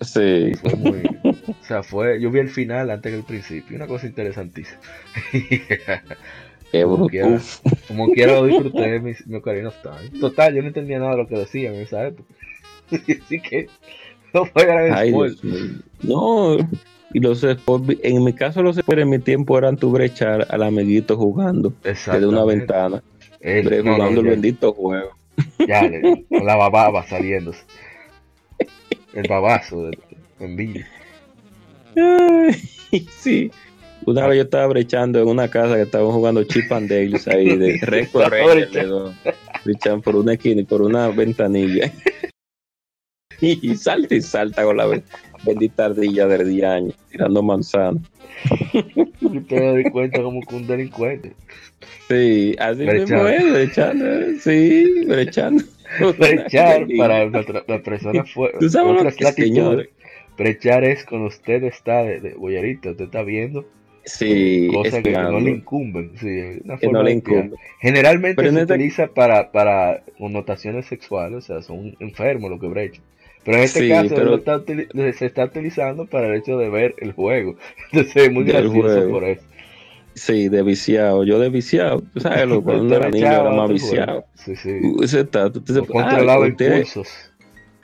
[0.00, 1.02] sí, Fue muy,
[1.48, 4.80] o sea, fue, yo vi el final antes que el principio, una cosa interesantísima.
[6.72, 7.40] Como quiera,
[7.86, 10.20] como quiera lo disfruté, mi, mi Ocarina of Time.
[10.20, 12.28] Total, yo no entendía nada de lo que decían en esa época.
[12.90, 13.68] Así que
[14.34, 15.12] no fue gran ay.
[16.02, 16.56] No,
[17.12, 21.16] y los en mi caso los spoilers en mi tiempo eran tu brechar al amiguito
[21.16, 23.02] jugando desde una ventana,
[23.40, 25.17] El- no, jugando el bendito juego.
[25.66, 27.62] Ya, le- con la bababa saliéndose.
[29.14, 29.98] El babazo de
[30.40, 30.86] envidia.
[33.10, 33.50] Sí.
[34.06, 37.56] Una vez yo estaba brechando en una casa que estaban jugando Chip and Dales ahí
[37.56, 38.68] de recorrer
[39.64, 41.92] brechando por una esquina y por una ventanilla.
[43.40, 45.04] Y salta y salta con la ben-
[45.44, 48.00] bendita ardilla de 10 años, tirando manzana.
[49.48, 51.32] Te me di cuenta como que un delincuente.
[52.08, 53.24] Sí, así Brechando.
[53.24, 55.64] mismo es, brechando, eh, sí, brechando.
[56.18, 59.88] Brechar para nuestra- la persona fue Tú sabes lo que latitudes.
[60.36, 63.66] Brechar es cuando usted está de, de boyerita, usted está viendo
[64.04, 66.12] Sí, cosas que, no le incumben.
[66.18, 67.38] Sí, una que forma no le de espiar.
[67.46, 67.56] incumbe.
[67.80, 72.68] Generalmente Pero se este- utiliza para, para connotaciones sexuales, o sea, son enfermos los que
[72.68, 73.02] brechan.
[73.48, 74.60] Pero en este Sí, caso pero- está
[75.18, 77.56] se está utilizando para el hecho de ver el juego.
[77.92, 79.42] Entonces es muy gracioso por eso.
[80.12, 81.24] Sí, de viciado.
[81.24, 82.02] Yo de viciado.
[82.12, 84.26] Tú sabes, lo- cuando era niño era más viciado.
[84.34, 84.80] Sí, sí.
[84.96, 87.08] Usted está, tú- tú- O controlaba ah, usted- impulsos.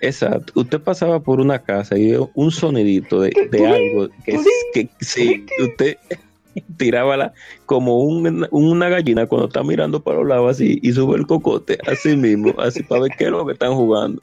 [0.03, 0.53] Exacto.
[0.61, 4.39] Usted pasaba por una casa y un sonidito de, de algo que,
[4.74, 5.97] que sí, usted
[6.77, 7.32] tiraba la,
[7.65, 11.78] como un- una gallina cuando está mirando para los lados así y sube el cocote
[11.86, 14.20] así mismo, así para ver qué es lo que están jugando.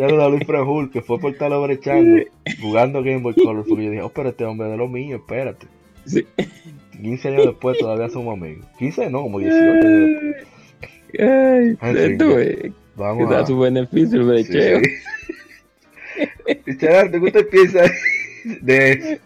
[0.00, 2.22] Saludos a Luis Frejul, que fue por estarlo brechando,
[2.62, 5.16] jugando Game Boy Color, porque yo dije, oh, pero este hombre es de lo mío,
[5.16, 5.66] espérate.
[6.06, 6.26] Sí.
[7.02, 8.64] 15 años después todavía somos amigos.
[8.78, 10.36] 15 no, como 18 años después.
[11.18, 11.90] Ay, ya.
[11.90, 13.46] es, que Vamos da a...
[13.46, 14.80] su beneficio el Sí, brecheo.
[16.64, 16.76] sí.
[16.78, 17.82] ¿qué usted piensa
[18.62, 19.20] de eso?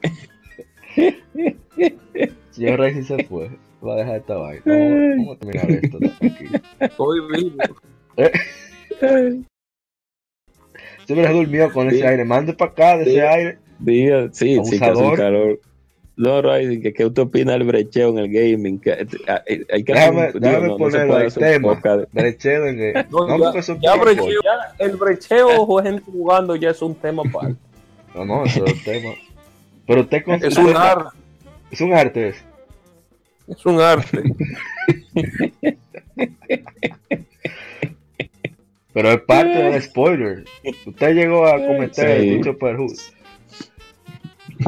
[2.50, 3.48] Señor Rey se fue.
[3.86, 4.62] Va a dejar esta vaina.
[4.64, 5.98] Vamos, vamos a terminar esto.
[6.18, 6.58] tranquilo.
[6.80, 7.62] Estoy vivo.
[11.08, 12.24] Ay, Siempre durmió con ese aire.
[12.24, 13.10] Mande para acá de Sí.
[13.10, 13.58] ese aire.
[13.78, 15.60] Diga, sí, sí que hace un calor.
[16.16, 18.78] No, Rising, que qué usted opina del brecheo en el gaming?
[18.78, 19.06] Que, eh,
[19.46, 20.92] eh, hay que Déjame, un- déjame digo, no, no un
[21.32, 21.96] tema.
[21.96, 22.94] de- Brecheo en el...
[23.10, 27.24] No, No, ya, ya brecheo, ya el brecheo o gente jugando ya es un tema
[27.28, 27.56] aparte.
[28.14, 29.10] No, no, eso es el tema.
[29.88, 31.08] Pero usted Es un arte.
[31.72, 32.44] Es un arte eso.
[33.48, 34.22] Es un arte.
[38.94, 40.44] Pero es parte del spoiler.
[40.86, 42.30] Usted llegó a cometer Sí.
[42.36, 43.14] mucho perjuicio.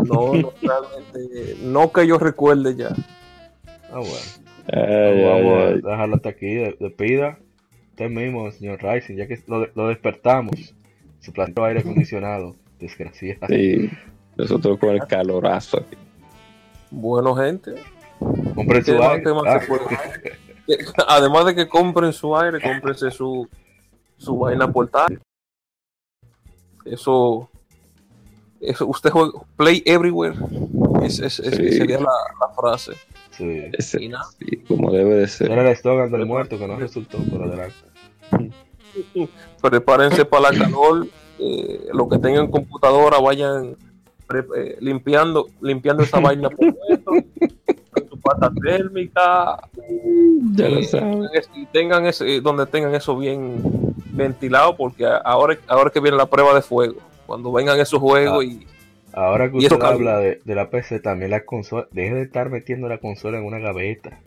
[0.05, 2.89] No, no, realmente, no que yo recuerde ya.
[3.91, 4.17] Ah, bueno.
[4.73, 6.55] Ay, Vamos a ay, dejarlo hasta aquí.
[6.55, 7.39] De, de pida.
[7.91, 10.75] Usted mismo, señor Rising, ya que lo, lo despertamos.
[11.21, 12.57] Su planeta aire acondicionado.
[12.81, 13.47] Desgraciado.
[13.49, 13.89] Sí,
[14.37, 15.97] nosotros con el calorazo aquí.
[16.91, 17.75] Bueno, gente.
[18.55, 19.25] Compren ¿Qué su aire.
[19.47, 19.61] Ah,
[21.09, 23.49] Además de que compren su aire, cómprense su,
[24.17, 25.21] su vaina portátil.
[26.85, 27.49] Eso,
[28.61, 30.37] eso usted juega Play Everywhere.
[31.03, 31.73] Es, es- es- Sí.
[31.73, 32.11] sería la,
[32.41, 32.93] la frase.
[33.31, 33.71] sí.
[34.01, 34.25] Y nada.
[34.39, 35.51] sí, como debe de ser.
[35.51, 37.75] Era el eslogan del muerto que no resultó por adelante.
[39.63, 41.07] Prepárense para la calor.
[41.39, 43.77] eh, los que tengan computadora vayan
[44.27, 47.13] pre- eh, limpiando, limpiando esa vaina por dentro.
[47.91, 49.69] con su pata térmica.
[50.55, 51.25] Ya lo Eh, saben.
[51.73, 53.86] tengan ese, donde tengan eso bien
[54.17, 58.67] ventilado porque ahora, ahora que viene la prueba de fuego cuando vengan esos juegos y
[59.13, 61.89] Ahora que Y usted habla de, de la PC, también la consola.
[61.91, 64.21] Deje de estar metiendo la consola en una gaveta.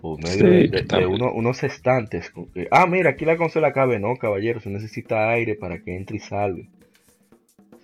[0.00, 1.10] Por medio Sí, de, de- de también.
[1.12, 2.30] uno- unos estantes.
[2.30, 3.98] con que, ah, mira, aquí la consola cabe.
[3.98, 6.62] No, caballero, se necesita aire para que entre y salga.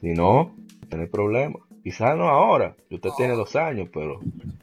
[0.00, 0.54] Si no,
[0.88, 1.60] tiene problemas.
[1.82, 4.20] Quizás no ahora, usted tiene dos años, pero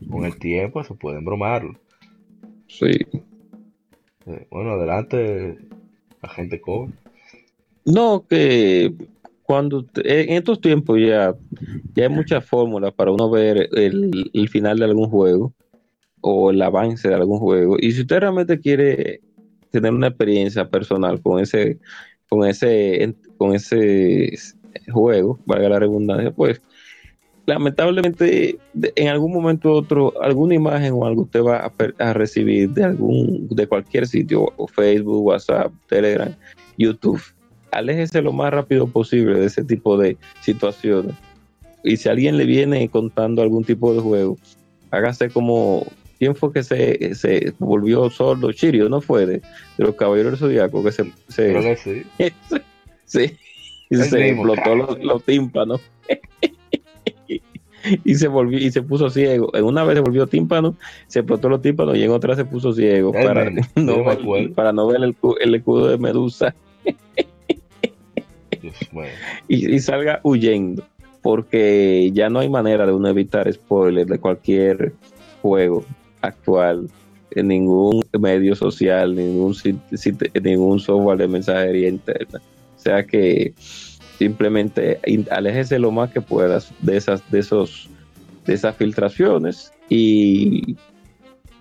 [0.10, 1.73] con el tiempo se puede embromarlo.
[2.68, 3.06] Sí.
[4.27, 5.57] Eh, Bueno, adelante,
[6.26, 6.91] agente Cole.
[7.85, 8.93] No, que
[9.43, 11.35] cuando te- en estos tiempos ya,
[11.95, 15.53] ya hay muchas fórmulas para uno ver el, el final de algún juego
[16.22, 17.77] o el avance de algún juego.
[17.80, 19.22] Y si usted realmente quiere
[19.69, 21.80] tener una experiencia personal con ese,
[22.27, 24.34] con ese, con ese
[24.91, 26.61] juego, valga la redundancia, pues
[27.45, 28.57] lamentablemente
[28.95, 33.47] en algún momento u otro alguna imagen o algo usted va a, recibir de algún
[33.49, 36.34] de cualquier sitio o Facebook WhatsApp Telegram
[36.77, 37.22] YouTube
[37.72, 41.13] aléjese lo más rápido posible de ese tipo de situaciones
[41.84, 44.38] y si alguien le viene contando algún tipo de juego
[44.91, 45.85] hágase como
[46.17, 50.39] quién fue que se, se volvió sordo Chirio no fue de, de los caballeros del
[50.39, 52.03] zodiaco que se, se-
[53.05, 53.31] sí.
[53.91, 54.47] Se mismo.
[54.51, 55.80] explotó los, los tímpanos.
[58.03, 59.49] y se volvió y se puso ciego.
[59.56, 60.76] En una vez se volvió tímpano,
[61.07, 64.53] se explotó los tímpanos y en otra se puso ciego para no, ver, acuerdo.
[64.53, 66.56] para no ver el, el escudo de Medusa
[68.62, 68.76] Dios,
[69.48, 70.84] y, y salga huyendo.
[71.22, 74.94] Porque ya no hay manera de uno evitar spoilers de cualquier
[75.41, 75.84] juego
[76.22, 76.88] actual
[77.32, 79.56] en ningún medio social, ningún
[80.41, 82.40] ningún software de mensajería interna.
[82.76, 83.53] O sea que
[84.18, 85.00] simplemente
[85.32, 87.90] aléjese lo más que puedas de esas, de esos,
[88.46, 90.76] de esas filtraciones y,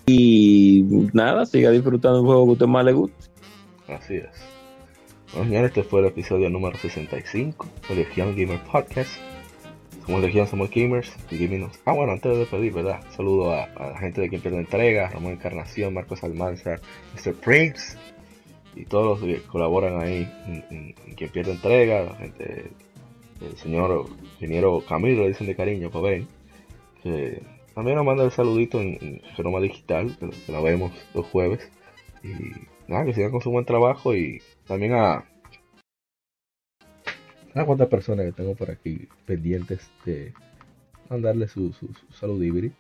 [0.07, 3.27] y nada, siga disfrutando un juego que a usted más le guste.
[3.89, 4.29] Así es.
[5.33, 9.11] Bueno, señores, este fue el episodio número 65 de Legion Gamer Podcast.
[10.07, 11.13] Somos Legion, somos gamers.
[11.31, 11.49] y
[11.87, 13.01] Ah, bueno, antes de despedir, ¿verdad?
[13.17, 16.81] Saludo a, a la gente de Quien Pierde Entrega, Ramón Encarnación, Marcos Almanzar,
[17.15, 17.35] Mr.
[17.35, 17.97] Prince
[18.77, 22.71] y todos los que colaboran ahí en, en- en Quien Pierde Entrega, la gente,
[23.41, 26.29] el señor ingeniero Camilo, le dicen de cariño, pues ven.
[27.03, 27.43] Que
[27.75, 31.71] también nos manda el saludito en, en Genoma Digital, que, la vemos los jueves.
[32.23, 32.31] Y
[32.91, 35.25] nada, que sigan con su buen trabajo y también a
[37.55, 40.33] a cuántas personas que tengo por aquí pendientes de
[41.09, 42.73] mandarle su, su, su saludibri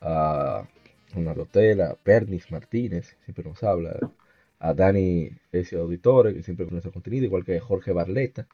[0.00, 0.64] a
[1.14, 3.96] una Rotela, a Pernis Martínez, siempre nos habla,
[4.60, 8.46] a Dani ese Auditore, que siempre conoce el contenido, igual que Jorge Barleta,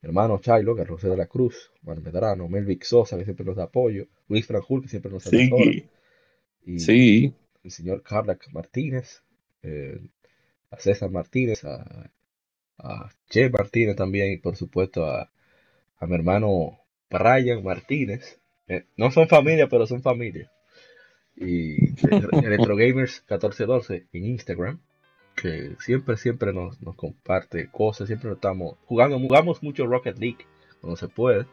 [0.00, 3.64] mi hermano Chailo, Carlos de la Cruz, Juan Medrano, Melvic Sosa, que siempre nos da
[3.64, 5.70] apoyo, Luis Franjul, que siempre nos asesora,
[6.64, 7.34] y sí.
[7.62, 9.22] el señor Carlac Martínez,
[9.62, 10.00] eh,
[10.70, 12.10] a César Martínez, a,
[12.78, 15.30] a Che Martínez también, y por supuesto a,
[15.98, 16.80] a mi hermano
[17.10, 18.40] Brian Martínez.
[18.68, 20.50] Eh, no son familia, pero son familia.
[21.36, 24.80] Y Retro Gamers 1412 en Instagram,
[25.42, 30.46] que siempre, siempre nos, comparte cosas, siempre estamos jugando, jugamos mucho Rocket League
[30.80, 31.46] cuando se puede.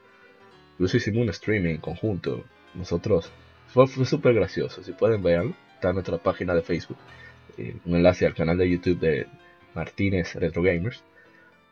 [0.73, 2.45] Incluso hicimos un streaming en conjunto.
[2.75, 3.31] Nosotros
[3.67, 4.83] fue, fue súper gracioso.
[4.83, 6.97] Si pueden verlo, está en nuestra página de Facebook.
[7.57, 9.27] eh, un enlace al canal de YouTube de
[9.73, 11.03] Martínez Retro Gamers.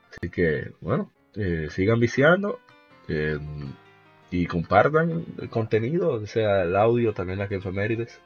[0.10, 2.60] Así que, bueno, eh, sigan viciando
[3.08, 3.38] eh,
[4.32, 8.20] y compartan el contenido, sea, el audio, también las efemérides.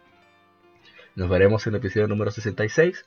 [1.15, 3.05] Nos veremos en el episodio número 66,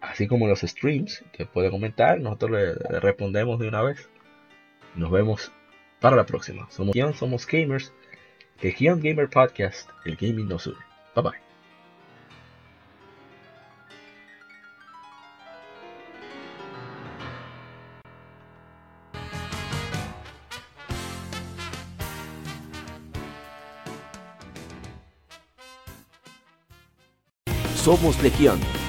[0.00, 4.08] así como los streams que puede comentar, nosotros le, respondemos de una vez.
[4.94, 5.52] Nos vemos
[6.00, 6.68] para la próxima.
[6.70, 7.92] Somos Gion, somos gamers.
[8.60, 10.76] De Gion Gamer Podcast, el gaming nos une.
[11.14, 11.48] Bye bye.
[27.76, 28.58] Somos Legión